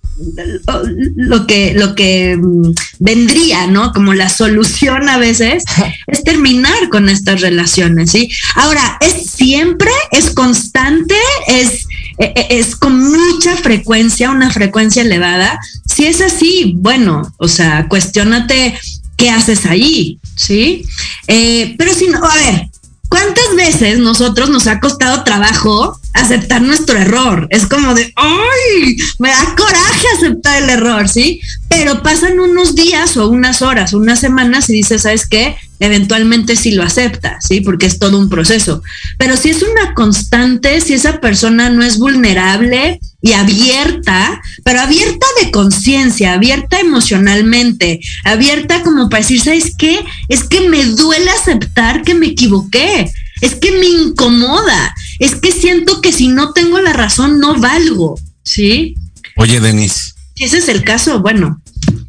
lo 1.15 1.47
que, 1.47 1.73
lo 1.73 1.95
que 1.95 2.37
mm, 2.37 2.73
vendría, 2.99 3.67
¿no? 3.67 3.91
Como 3.93 4.13
la 4.13 4.29
solución 4.29 5.09
a 5.09 5.17
veces 5.17 5.63
es 6.07 6.23
terminar 6.23 6.89
con 6.89 7.09
estas 7.09 7.41
relaciones, 7.41 8.11
¿sí? 8.11 8.29
Ahora, 8.55 8.97
es 9.01 9.29
siempre, 9.29 9.91
es 10.11 10.31
constante, 10.31 11.15
es, 11.47 11.87
e, 12.19 12.33
e, 12.35 12.59
es 12.59 12.75
con 12.75 12.99
mucha 12.99 13.55
frecuencia, 13.57 14.31
una 14.31 14.51
frecuencia 14.51 15.01
elevada. 15.01 15.59
Si 15.85 16.05
es 16.05 16.21
así, 16.21 16.73
bueno, 16.77 17.21
o 17.37 17.47
sea, 17.47 17.87
cuestionate 17.87 18.77
qué 19.17 19.29
haces 19.29 19.65
ahí, 19.65 20.19
¿sí? 20.35 20.85
Eh, 21.27 21.75
pero 21.77 21.93
si 21.93 22.07
no, 22.07 22.23
a 22.23 22.35
ver, 22.35 22.69
¿Cuántas 23.13 23.55
veces 23.55 23.99
nosotros 23.99 24.49
nos 24.49 24.65
ha 24.65 24.79
costado 24.79 25.23
trabajo 25.23 25.99
aceptar 26.13 26.61
nuestro 26.61 26.97
error? 26.97 27.47
Es 27.49 27.65
como 27.65 27.93
de, 27.93 28.13
¡ay! 28.15 28.97
Me 29.19 29.29
da 29.29 29.55
coraje 29.57 30.07
aceptar 30.15 30.63
el 30.63 30.69
error, 30.69 31.09
¿sí? 31.09 31.41
Pero 31.69 32.03
pasan 32.03 32.39
unos 32.39 32.75
días 32.75 33.17
o 33.17 33.29
unas 33.29 33.61
horas, 33.61 33.93
unas 33.93 34.19
semanas 34.19 34.69
y 34.69 34.73
dices, 34.73 35.03
¿sabes 35.03 35.27
qué? 35.27 35.55
Eventualmente 35.79 36.55
sí 36.55 36.71
lo 36.71 36.83
acepta, 36.83 37.39
¿sí? 37.41 37.61
Porque 37.61 37.87
es 37.87 37.99
todo 37.99 38.17
un 38.17 38.29
proceso. 38.29 38.83
Pero 39.17 39.35
si 39.35 39.49
es 39.49 39.63
una 39.63 39.93
constante, 39.93 40.79
si 40.81 40.93
esa 40.93 41.19
persona 41.19 41.69
no 41.69 41.83
es 41.83 41.97
vulnerable 41.97 42.99
y 43.21 43.33
abierta, 43.33 44.41
pero 44.63 44.81
abierta 44.81 45.25
de 45.41 45.49
conciencia, 45.51 46.33
abierta 46.33 46.79
emocionalmente, 46.79 48.01
abierta 48.23 48.83
como 48.83 49.09
para 49.09 49.21
decir, 49.21 49.41
¿sabes 49.41 49.73
qué? 49.77 49.99
Es 50.27 50.43
que 50.43 50.69
me 50.69 50.83
duele 50.85 51.31
aceptar 51.31 52.03
que 52.03 52.13
me 52.13 52.27
equivoqué, 52.27 53.11
es 53.41 53.55
que 53.55 53.71
me 53.71 53.85
incomoda, 53.85 54.95
es 55.23 55.35
que 55.35 55.51
siento 55.51 56.01
que 56.01 56.11
si 56.11 56.27
no 56.27 56.51
tengo 56.53 56.79
la 56.81 56.93
razón 56.93 57.39
no 57.39 57.59
valgo, 57.59 58.19
¿sí? 58.43 58.95
Oye, 59.37 59.59
Denise. 59.59 60.13
Si 60.35 60.43
ese 60.45 60.57
es 60.57 60.67
el 60.67 60.83
caso, 60.83 61.21
bueno, 61.21 61.61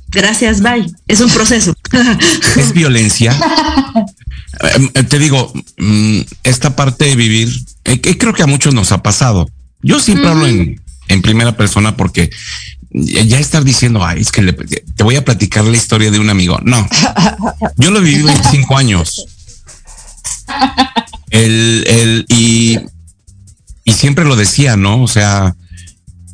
gracias, 0.08 0.60
bye. 0.62 0.90
Es 1.06 1.20
un 1.20 1.30
proceso. 1.30 1.74
¿Es 2.56 2.72
violencia? 2.72 3.38
Eh, 4.94 5.02
te 5.02 5.18
digo, 5.18 5.52
mm, 5.78 6.20
esta 6.44 6.76
parte 6.76 7.06
de 7.06 7.16
vivir, 7.16 7.52
eh, 7.84 8.00
creo 8.00 8.32
que 8.32 8.44
a 8.44 8.46
muchos 8.46 8.72
nos 8.72 8.92
ha 8.92 9.02
pasado. 9.02 9.50
Yo 9.82 9.98
siempre 9.98 10.28
hablo 10.28 10.46
en, 10.46 10.80
en 11.08 11.22
primera 11.22 11.56
persona 11.56 11.96
porque 11.96 12.30
ya 12.92 13.40
estar 13.40 13.64
diciendo, 13.64 14.04
ay, 14.06 14.20
es 14.20 14.30
que 14.30 14.42
le- 14.42 14.52
te 14.52 15.02
voy 15.02 15.16
a 15.16 15.24
platicar 15.24 15.64
la 15.64 15.76
historia 15.76 16.12
de 16.12 16.20
un 16.20 16.30
amigo. 16.30 16.60
No, 16.62 16.88
yo 17.78 17.90
lo 17.90 18.00
viví 18.00 18.22
25 18.22 18.76
años. 18.76 19.26
El, 21.30 21.84
el, 21.88 22.24
y, 22.28 22.78
y 23.84 23.92
siempre 23.92 24.24
lo 24.24 24.34
decía, 24.34 24.76
¿no? 24.76 25.02
O 25.02 25.08
sea, 25.08 25.54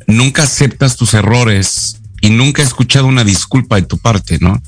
nunca 0.07 0.43
aceptas 0.43 0.95
tus 0.95 1.13
errores 1.13 1.97
y 2.21 2.29
nunca 2.29 2.61
he 2.61 2.65
escuchado 2.65 3.07
una 3.07 3.23
disculpa 3.23 3.75
de 3.75 3.83
tu 3.83 3.97
parte, 3.97 4.37
¿no? 4.39 4.61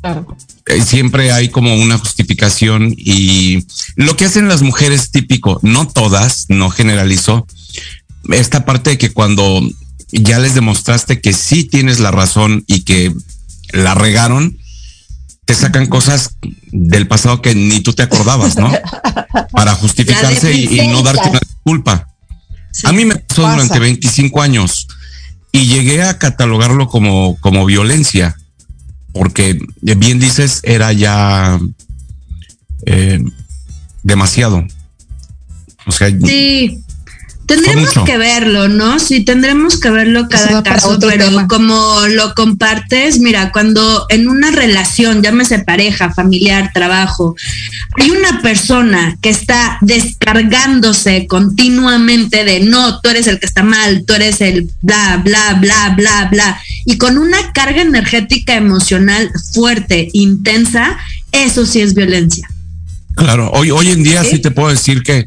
Claro. 0.00 0.36
Eh, 0.66 0.82
siempre 0.82 1.32
hay 1.32 1.48
como 1.48 1.74
una 1.74 1.98
justificación 1.98 2.94
y 2.96 3.66
lo 3.96 4.16
que 4.16 4.24
hacen 4.24 4.48
las 4.48 4.62
mujeres 4.62 5.10
típico, 5.10 5.58
no 5.62 5.86
todas, 5.86 6.46
no 6.48 6.70
generalizo, 6.70 7.46
esta 8.30 8.64
parte 8.64 8.90
de 8.90 8.98
que 8.98 9.12
cuando 9.12 9.60
ya 10.10 10.38
les 10.38 10.54
demostraste 10.54 11.20
que 11.20 11.32
sí 11.32 11.64
tienes 11.64 12.00
la 12.00 12.10
razón 12.10 12.64
y 12.66 12.80
que 12.80 13.12
la 13.72 13.94
regaron, 13.94 14.58
te 15.44 15.54
sacan 15.54 15.86
cosas 15.86 16.36
del 16.72 17.06
pasado 17.06 17.42
que 17.42 17.54
ni 17.54 17.80
tú 17.80 17.92
te 17.92 18.02
acordabas, 18.02 18.56
¿no? 18.56 18.72
Para 19.52 19.74
justificarse 19.74 20.52
y, 20.52 20.80
y 20.80 20.88
no 20.88 21.02
darte 21.02 21.28
una 21.28 21.40
disculpa. 21.66 22.06
A 22.84 22.92
mí 22.92 23.04
me 23.04 23.16
pasó 23.16 23.42
pasa. 23.42 23.54
durante 23.54 23.78
25 23.80 24.40
años 24.40 24.86
y 25.50 25.66
llegué 25.66 26.02
a 26.02 26.16
catalogarlo 26.18 26.88
como, 26.88 27.36
como 27.40 27.64
violencia, 27.66 28.36
porque 29.12 29.58
eh, 29.86 29.94
bien 29.96 30.20
dices, 30.20 30.60
era 30.62 30.92
ya 30.92 31.58
eh, 32.84 33.20
demasiado. 34.04 34.64
O 35.86 35.92
sea, 35.92 36.08
Sí. 36.10 36.82
Tendremos 37.46 37.94
que 38.04 38.18
verlo, 38.18 38.68
¿no? 38.68 38.98
Sí, 38.98 39.24
tendremos 39.24 39.78
que 39.78 39.90
verlo 39.90 40.28
cada 40.28 40.62
caso, 40.62 40.98
pero 41.00 41.26
tema. 41.26 41.46
como 41.46 42.00
lo 42.08 42.34
compartes, 42.34 43.20
mira, 43.20 43.52
cuando 43.52 44.06
en 44.08 44.26
una 44.28 44.50
relación, 44.50 45.22
llámese 45.22 45.60
pareja, 45.60 46.12
familiar, 46.12 46.72
trabajo, 46.74 47.36
hay 47.98 48.10
una 48.10 48.42
persona 48.42 49.16
que 49.22 49.30
está 49.30 49.78
descargándose 49.80 51.26
continuamente 51.28 52.44
de 52.44 52.60
no, 52.60 53.00
tú 53.00 53.10
eres 53.10 53.28
el 53.28 53.38
que 53.38 53.46
está 53.46 53.62
mal, 53.62 54.04
tú 54.04 54.14
eres 54.14 54.40
el 54.40 54.68
bla, 54.82 55.20
bla, 55.24 55.54
bla, 55.54 55.94
bla, 55.96 56.28
bla, 56.30 56.60
y 56.84 56.98
con 56.98 57.16
una 57.16 57.52
carga 57.52 57.82
energética 57.82 58.56
emocional 58.56 59.30
fuerte, 59.54 60.08
intensa, 60.12 60.98
eso 61.30 61.64
sí 61.64 61.80
es 61.80 61.94
violencia. 61.94 62.48
Claro, 63.14 63.50
hoy, 63.52 63.70
hoy 63.70 63.90
en 63.90 64.02
día 64.02 64.24
sí 64.24 64.40
te 64.40 64.50
puedo 64.50 64.68
decir 64.68 65.02
que 65.02 65.26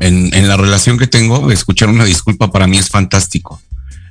en, 0.00 0.32
en 0.34 0.48
la 0.48 0.56
relación 0.56 0.98
que 0.98 1.06
tengo, 1.06 1.50
escuchar 1.50 1.88
una 1.88 2.04
disculpa 2.04 2.50
para 2.52 2.66
mí 2.66 2.78
es 2.78 2.88
fantástico, 2.88 3.60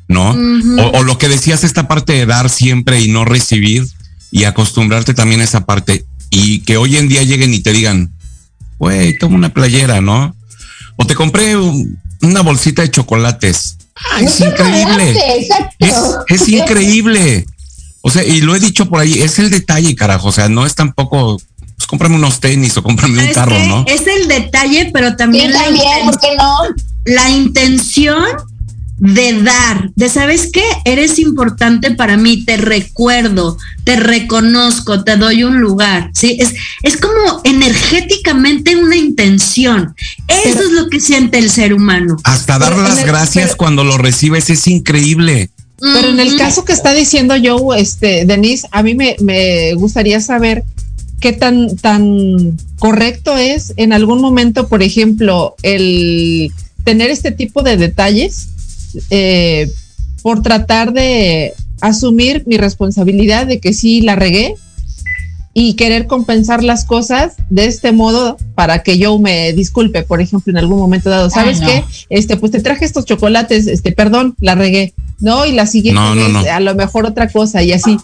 ¿no? 0.08 0.32
O, 0.32 0.98
o 1.00 1.04
lo 1.04 1.18
que 1.18 1.28
decías, 1.30 1.64
esta 1.64 1.88
parte 1.88 2.14
de 2.14 2.26
dar 2.26 2.50
siempre 2.50 3.00
y 3.02 3.10
no 3.10 3.26
recibir 3.26 3.88
y 4.32 4.44
acostumbrarte 4.44 5.14
también 5.14 5.42
a 5.42 5.46
esa 5.46 5.66
parte 5.66 6.06
y 6.30 6.60
que 6.60 6.78
hoy 6.78 6.98
en 6.98 7.08
día 7.08 7.24
lleguen 7.24 7.54
y 7.54 7.60
te 7.60 7.72
digan, 7.74 8.12
güey, 8.78 9.18
toma 9.18 9.36
una 9.36 9.54
playera, 9.54 10.02
¿no? 10.02 10.36
O 10.98 11.06
te 11.06 11.16
compré 11.16 11.56
un- 11.56 11.98
una 12.22 12.42
bolsita 12.42 12.82
de 12.82 12.92
chocolates. 12.92 13.78
Ay, 14.12 14.26
es 14.26 14.40
increíble. 14.42 15.16
es 16.28 16.48
increíble. 16.50 17.46
O 18.02 18.10
sea, 18.12 18.24
y 18.24 18.42
lo 18.42 18.56
he 18.56 18.60
dicho 18.60 18.88
por 18.90 19.00
ahí, 19.00 19.22
es 19.22 19.40
el 19.40 19.50
detalle, 19.50 19.96
carajo. 19.96 20.28
O 20.28 20.32
sea, 20.32 20.50
no 20.50 20.66
es 20.66 20.76
tampoco, 20.76 21.42
pues 21.88 22.00
cómprame 22.00 22.16
unos 22.16 22.40
tenis 22.42 22.76
o 22.78 22.84
cómprame 22.84 23.14
un 23.22 23.28
Es 23.30 23.34
carro, 23.34 23.58
¿no? 23.68 23.86
Es 23.88 24.02
el 24.08 24.28
detalle, 24.28 24.90
pero 24.94 25.16
también, 25.16 25.48
Sí, 25.48 25.54
la, 25.54 25.64
también, 25.64 26.06
¿por 26.06 26.20
qué 26.20 26.28
no? 26.38 26.52
la 27.06 27.30
intención 27.30 28.24
de 29.00 29.42
dar, 29.44 29.92
de 29.96 30.10
sabes 30.10 30.50
qué, 30.52 30.64
eres 30.84 31.20
importante 31.20 31.92
para 31.92 32.18
mí, 32.18 32.44
te 32.44 32.58
recuerdo, 32.58 33.58
te 33.84 33.96
reconozco, 33.96 35.04
te 35.04 35.16
doy 35.18 35.44
un 35.44 35.60
lugar, 35.62 36.10
¿sí? 36.14 36.36
Es, 36.40 36.56
es 36.82 36.98
como 36.98 37.42
energéticamente 37.44 38.76
una 38.76 38.96
intención. 38.96 39.96
Eso 40.28 40.62
es 40.64 40.72
lo 40.72 40.90
que 40.90 41.00
siente 41.00 41.38
el 41.38 41.50
ser 41.52 41.74
humano. 41.74 42.18
Hasta 42.24 42.58
dar 42.60 42.72
Pero 42.74 42.82
las 42.84 43.00
el- 43.00 43.06
gracias 43.06 43.46
pero- 43.46 43.58
cuando 43.58 43.84
lo 43.84 43.98
recibes 43.98 44.50
es 44.50 44.68
increíble. 44.68 45.52
Pero 45.80 46.10
en 46.10 46.20
el 46.20 46.36
caso 46.38 46.66
que 46.66 46.74
está 46.74 46.92
diciendo 46.92 47.36
yo, 47.36 47.76
este, 47.76 48.26
Denise, 48.26 48.68
a 48.72 48.82
mí 48.82 48.96
me, 48.96 49.16
me 49.22 49.76
gustaría 49.76 50.20
saber 50.20 50.64
qué 51.20 51.34
tan, 51.34 51.76
tan 51.78 52.58
correcto 52.80 53.38
es 53.38 53.74
en 53.78 53.94
algún 53.94 54.22
momento, 54.22 54.68
por 54.68 54.84
ejemplo, 54.84 55.56
el 55.64 56.52
tener 56.84 57.10
este 57.10 57.32
tipo 57.32 57.64
de 57.64 57.78
detalles 57.78 58.50
eh, 59.10 59.70
por 60.22 60.42
tratar 60.42 60.94
de 60.94 61.54
asumir 61.82 62.44
mi 62.46 62.58
responsabilidad 62.58 63.48
de 63.48 63.60
que 63.60 63.74
sí 63.74 64.02
la 64.02 64.16
regué 64.16 64.56
y 65.60 65.74
querer 65.74 66.06
compensar 66.06 66.64
las 66.64 66.86
cosas 66.86 67.34
de 67.50 67.66
este 67.66 67.92
modo 67.92 68.38
para 68.54 68.84
que 68.84 69.00
yo 69.00 69.18
me 69.18 69.54
disculpe, 69.54 70.04
por 70.04 70.22
ejemplo, 70.22 70.52
en 70.52 70.58
algún 70.58 70.78
momento 70.78 71.10
dado. 71.10 71.32
¿Sabes 71.32 71.62
Ay, 71.62 71.66
no. 71.66 71.68
qué? 71.68 72.06
Este, 72.12 72.38
pues 72.38 72.52
te 72.52 72.60
traje 72.60 72.86
estos 72.86 73.06
chocolates, 73.06 73.66
este, 73.66 73.92
perdón, 73.92 74.36
la 74.40 74.54
regué. 74.54 74.94
No, 75.20 75.48
y 75.48 75.54
la 75.54 75.66
siguiente 75.66 76.00
No, 76.00 76.14
no, 76.14 76.22
vez, 76.26 76.32
no. 76.32 76.40
a 76.42 76.60
lo 76.60 76.76
mejor 76.76 77.08
otra 77.08 77.28
cosa 77.30 77.64
y 77.64 77.72
así. 77.74 77.98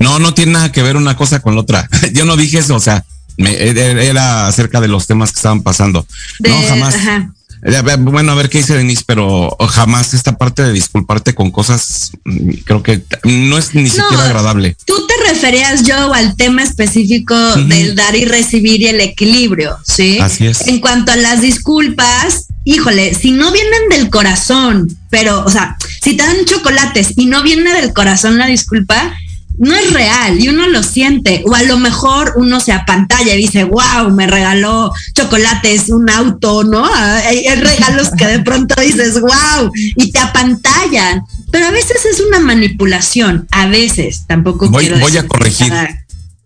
No, 0.00 0.18
no 0.18 0.34
tiene 0.34 0.52
nada 0.52 0.70
que 0.70 0.82
ver 0.82 0.98
una 0.98 1.16
cosa 1.16 1.40
con 1.40 1.54
la 1.54 1.62
otra. 1.62 1.88
Yo 2.12 2.26
no 2.26 2.36
dije 2.36 2.58
eso, 2.58 2.74
o 2.74 2.80
sea, 2.80 3.06
me- 3.38 3.56
era 3.58 4.46
acerca 4.46 4.78
de 4.82 4.88
los 4.88 5.06
temas 5.06 5.32
que 5.32 5.36
estaban 5.38 5.62
pasando. 5.62 6.06
De- 6.40 6.50
no, 6.50 6.60
jamás. 6.68 6.94
ajá. 6.94 7.32
Eh, 7.62 7.96
Bueno, 7.98 8.32
a 8.32 8.34
ver 8.34 8.48
qué 8.48 8.58
dice 8.58 8.76
Denise, 8.76 9.02
pero 9.06 9.56
jamás 9.70 10.14
esta 10.14 10.36
parte 10.36 10.62
de 10.62 10.72
disculparte 10.72 11.34
con 11.34 11.50
cosas, 11.50 12.12
mm, 12.24 12.50
creo 12.64 12.82
que 12.82 13.02
no 13.24 13.58
es 13.58 13.74
ni 13.74 13.88
siquiera 13.88 14.24
agradable. 14.24 14.76
Tú 14.84 15.06
te 15.06 15.14
referías, 15.28 15.84
yo, 15.84 16.12
al 16.14 16.36
tema 16.36 16.62
específico 16.62 17.34
del 17.56 17.94
dar 17.94 18.16
y 18.16 18.24
recibir 18.24 18.80
y 18.80 18.86
el 18.86 19.00
equilibrio, 19.00 19.76
¿sí? 19.84 20.18
Así 20.20 20.46
es. 20.46 20.66
En 20.66 20.80
cuanto 20.80 21.12
a 21.12 21.16
las 21.16 21.40
disculpas, 21.40 22.46
híjole, 22.64 23.14
si 23.14 23.32
no 23.32 23.50
vienen 23.50 23.88
del 23.90 24.10
corazón, 24.10 24.88
pero, 25.10 25.44
o 25.44 25.50
sea, 25.50 25.76
si 26.02 26.16
te 26.16 26.22
dan 26.22 26.44
chocolates 26.44 27.14
y 27.16 27.26
no 27.26 27.42
viene 27.42 27.72
del 27.72 27.92
corazón 27.92 28.38
la 28.38 28.46
disculpa, 28.46 29.14
no 29.58 29.74
es 29.74 29.92
real 29.92 30.40
y 30.40 30.48
uno 30.48 30.68
lo 30.68 30.82
siente. 30.82 31.42
O 31.46 31.54
a 31.54 31.62
lo 31.62 31.78
mejor 31.78 32.34
uno 32.36 32.60
se 32.60 32.72
apantalla 32.72 33.34
y 33.34 33.38
dice, 33.38 33.64
wow, 33.64 34.10
me 34.12 34.26
regaló 34.26 34.92
chocolates, 35.14 35.88
un 35.88 36.08
auto, 36.10 36.64
¿no? 36.64 36.84
Hay, 36.92 37.46
hay 37.46 37.60
regalos 37.60 38.10
que 38.16 38.26
de 38.26 38.40
pronto 38.40 38.80
dices, 38.80 39.20
wow, 39.20 39.70
y 39.74 40.10
te 40.10 40.18
apantallan. 40.18 41.22
Pero 41.50 41.66
a 41.66 41.70
veces 41.70 42.04
es 42.04 42.20
una 42.20 42.40
manipulación, 42.40 43.46
a 43.50 43.66
veces, 43.66 44.24
tampoco 44.26 44.68
Voy, 44.68 44.84
quiero 44.84 45.00
voy 45.00 45.16
a 45.16 45.26
corregir. 45.26 45.72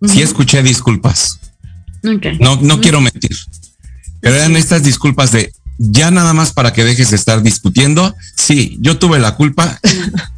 Sí 0.07 0.23
escuché 0.23 0.63
disculpas. 0.63 1.39
No, 2.41 2.57
no 2.61 2.81
quiero 2.81 3.01
mentir. 3.01 3.37
Pero 4.21 4.37
eran 4.37 4.57
estas 4.57 4.83
disculpas 4.83 5.33
de 5.33 5.53
ya 5.79 6.11
nada 6.11 6.33
más 6.33 6.53
para 6.53 6.73
que 6.73 6.85
dejes 6.85 7.11
de 7.11 7.17
estar 7.17 7.43
discutiendo. 7.43 8.15
Sí, 8.37 8.77
yo 8.81 8.99
tuve 8.99 9.19
la 9.19 9.35
culpa 9.35 9.81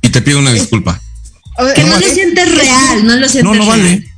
y 0.00 0.08
te 0.08 0.22
pido 0.22 0.38
una 0.38 0.52
disculpa. 0.52 1.00
Que 1.74 1.84
no 1.84 1.98
lo 2.00 2.06
sientes 2.08 2.54
real, 2.54 3.06
no 3.06 3.16
lo 3.16 3.28
sientes 3.28 3.44
No, 3.44 3.54
no 3.54 3.64
real. 3.72 3.80
vale. 3.80 4.08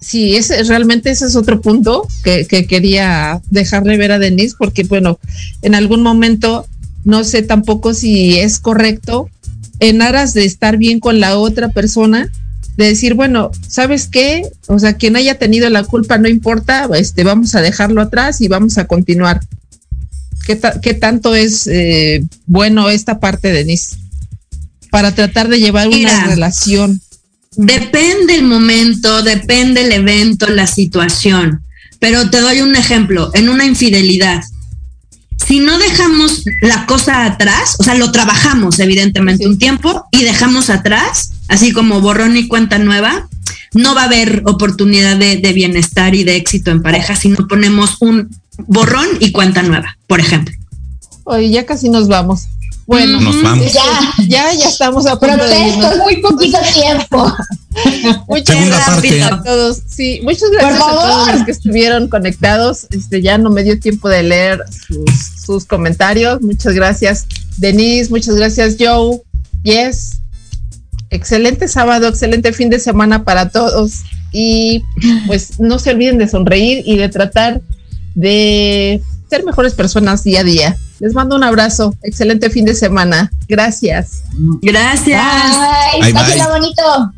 Sí, 0.00 0.34
ese, 0.36 0.62
realmente 0.64 1.10
ese 1.10 1.26
es 1.26 1.36
otro 1.36 1.60
punto 1.60 2.06
que, 2.24 2.44
que 2.46 2.66
quería 2.66 3.40
dejarle 3.50 3.96
ver 3.96 4.12
a 4.12 4.18
Denise, 4.18 4.56
porque 4.58 4.82
bueno, 4.84 5.18
en 5.62 5.74
algún 5.74 6.02
momento 6.02 6.66
no 7.04 7.22
sé 7.24 7.42
tampoco 7.42 7.94
si 7.94 8.38
es 8.38 8.58
correcto 8.58 9.28
en 9.78 10.02
aras 10.02 10.34
de 10.34 10.44
estar 10.44 10.76
bien 10.76 10.98
con 11.00 11.20
la 11.20 11.38
otra 11.38 11.68
persona, 11.68 12.30
de 12.76 12.86
decir, 12.86 13.14
bueno, 13.14 13.50
¿sabes 13.68 14.08
qué? 14.08 14.42
O 14.66 14.78
sea, 14.78 14.94
quien 14.94 15.14
haya 15.16 15.38
tenido 15.38 15.68
la 15.70 15.84
culpa 15.84 16.18
no 16.18 16.28
importa, 16.28 16.88
este, 16.94 17.22
vamos 17.22 17.54
a 17.54 17.60
dejarlo 17.60 18.00
atrás 18.02 18.40
y 18.40 18.48
vamos 18.48 18.78
a 18.78 18.86
continuar. 18.86 19.40
¿Qué, 20.46 20.56
ta- 20.56 20.80
qué 20.80 20.94
tanto 20.94 21.34
es 21.36 21.66
eh, 21.68 22.24
bueno 22.46 22.88
esta 22.90 23.20
parte, 23.20 23.52
Denise? 23.52 23.96
Para 24.92 25.14
tratar 25.14 25.48
de 25.48 25.58
llevar 25.58 25.88
una 25.88 26.26
relación. 26.26 27.00
Depende 27.56 28.34
el 28.34 28.44
momento, 28.44 29.22
depende 29.22 29.84
el 29.84 29.92
evento, 29.92 30.48
la 30.50 30.66
situación. 30.66 31.62
Pero 31.98 32.28
te 32.28 32.40
doy 32.40 32.60
un 32.60 32.76
ejemplo, 32.76 33.30
en 33.32 33.48
una 33.48 33.64
infidelidad. 33.64 34.42
si 35.48 35.60
no 35.60 35.78
dejamos 35.78 36.44
la 36.60 36.84
cosa 36.84 37.24
atrás, 37.24 37.76
o 37.78 37.82
sea, 37.82 37.94
lo 37.94 38.12
trabajamos 38.12 38.78
evidentemente 38.78 39.46
un 39.46 39.58
tiempo 39.58 40.04
y 40.12 40.22
dejamos 40.22 40.68
atrás, 40.68 41.32
así 41.48 41.72
como 41.72 42.00
borrón 42.00 42.36
y 42.36 42.46
cuenta 42.46 42.78
nueva, 42.78 43.28
no 43.72 43.94
va 43.94 44.02
a 44.02 44.06
haber 44.06 44.42
oportunidad 44.44 45.16
de, 45.16 45.38
de 45.38 45.52
bienestar 45.54 46.14
y 46.14 46.24
de 46.24 46.36
éxito 46.36 46.70
en 46.70 46.82
pareja 46.82 47.16
si 47.16 47.30
no 47.30 47.48
ponemos 47.48 47.96
un 48.00 48.28
borrón 48.66 49.08
y 49.20 49.32
cuenta 49.32 49.62
nueva, 49.62 49.96
por 50.06 50.20
ejemplo. 50.20 50.54
Oye, 51.24 51.50
ya 51.50 51.64
casi 51.66 51.88
nos 51.88 52.08
vamos. 52.08 52.48
Bueno, 52.86 53.20
Nos 53.20 53.42
vamos. 53.42 53.66
este, 53.66 53.78
ya, 54.28 54.52
ya 54.54 54.68
estamos 54.68 55.06
a 55.06 55.18
punto 55.18 55.36
Protesto, 55.36 55.96
muy 56.02 56.16
poquito 56.20 56.58
tiempo. 56.74 57.32
Muchas 58.28 58.56
Segunda 58.56 58.76
gracias 58.76 58.84
parte. 58.84 59.22
a 59.22 59.42
todos. 59.42 59.82
Sí, 59.86 60.20
muchas 60.24 60.50
gracias 60.50 60.82
a 60.82 60.90
todos 60.90 61.32
los 61.32 61.44
que 61.44 61.50
estuvieron 61.52 62.08
conectados. 62.08 62.86
Este, 62.90 63.22
ya 63.22 63.38
no 63.38 63.50
me 63.50 63.62
dio 63.62 63.78
tiempo 63.78 64.08
de 64.08 64.22
leer 64.24 64.64
sus, 64.70 65.44
sus 65.44 65.64
comentarios. 65.64 66.42
Muchas 66.42 66.74
gracias, 66.74 67.26
Denise. 67.56 68.10
Muchas 68.10 68.34
gracias, 68.34 68.76
Joe. 68.78 69.22
Yes. 69.62 70.18
Excelente 71.10 71.68
sábado, 71.68 72.08
excelente 72.08 72.52
fin 72.52 72.68
de 72.68 72.80
semana 72.80 73.24
para 73.24 73.48
todos. 73.50 74.00
Y 74.32 74.82
pues 75.26 75.60
no 75.60 75.78
se 75.78 75.90
olviden 75.90 76.18
de 76.18 76.26
sonreír 76.28 76.82
y 76.86 76.96
de 76.96 77.08
tratar 77.08 77.60
de 78.14 79.02
ser 79.30 79.44
mejores 79.44 79.74
personas 79.74 80.24
día 80.24 80.40
a 80.40 80.44
día. 80.44 80.76
Les 81.02 81.14
mando 81.14 81.34
un 81.34 81.42
abrazo. 81.42 81.96
Excelente 82.04 82.48
fin 82.48 82.64
de 82.64 82.76
semana. 82.76 83.32
Gracias. 83.48 84.22
Gracias. 84.62 85.20
Ay, 85.20 86.00
Bye, 86.00 86.14
pásenla 86.14 86.46
bye. 86.46 86.60
bonito. 86.60 87.12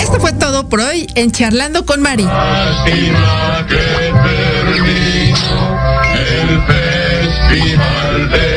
Esto 0.00 0.20
fue 0.20 0.32
todo 0.34 0.68
por 0.68 0.78
hoy 0.78 1.08
en 1.16 1.32
Charlando 1.32 1.84
con 1.84 2.02
Mari. 2.02 2.22
Lástima 2.22 3.66
que 3.68 4.12
terminó 4.28 5.76
el 6.14 6.62
festival 6.62 8.30
de 8.30 8.54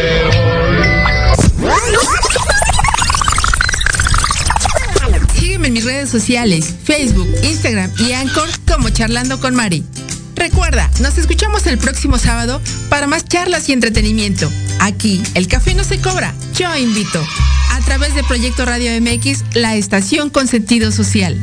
Sígueme 5.34 5.68
en 5.70 5.74
mis 5.74 5.84
redes 5.84 6.12
sociales, 6.12 6.76
Facebook, 6.84 7.28
Instagram 7.42 7.92
y 7.98 8.14
Anchor 8.14 8.48
como 8.72 8.92
Charlando 8.92 9.40
con 9.40 9.56
Mari. 9.56 9.84
Recuerda, 10.38 10.90
nos 11.02 11.18
escuchamos 11.18 11.66
el 11.66 11.80
próximo 11.80 12.20
sábado 12.20 12.62
para 12.90 13.08
más 13.08 13.26
charlas 13.26 13.68
y 13.70 13.74
entretenimiento. 13.74 14.50
Aquí, 14.80 15.22
el 15.34 15.48
café 15.48 15.74
no 15.74 15.84
se 15.84 16.00
cobra, 16.00 16.34
yo 16.54 16.74
invito. 16.76 17.26
A 17.72 17.80
través 17.82 18.14
de 18.14 18.24
Proyecto 18.24 18.64
Radio 18.64 18.92
MX, 19.02 19.56
la 19.56 19.76
estación 19.76 20.30
con 20.30 20.48
sentido 20.48 20.92
social. 20.92 21.38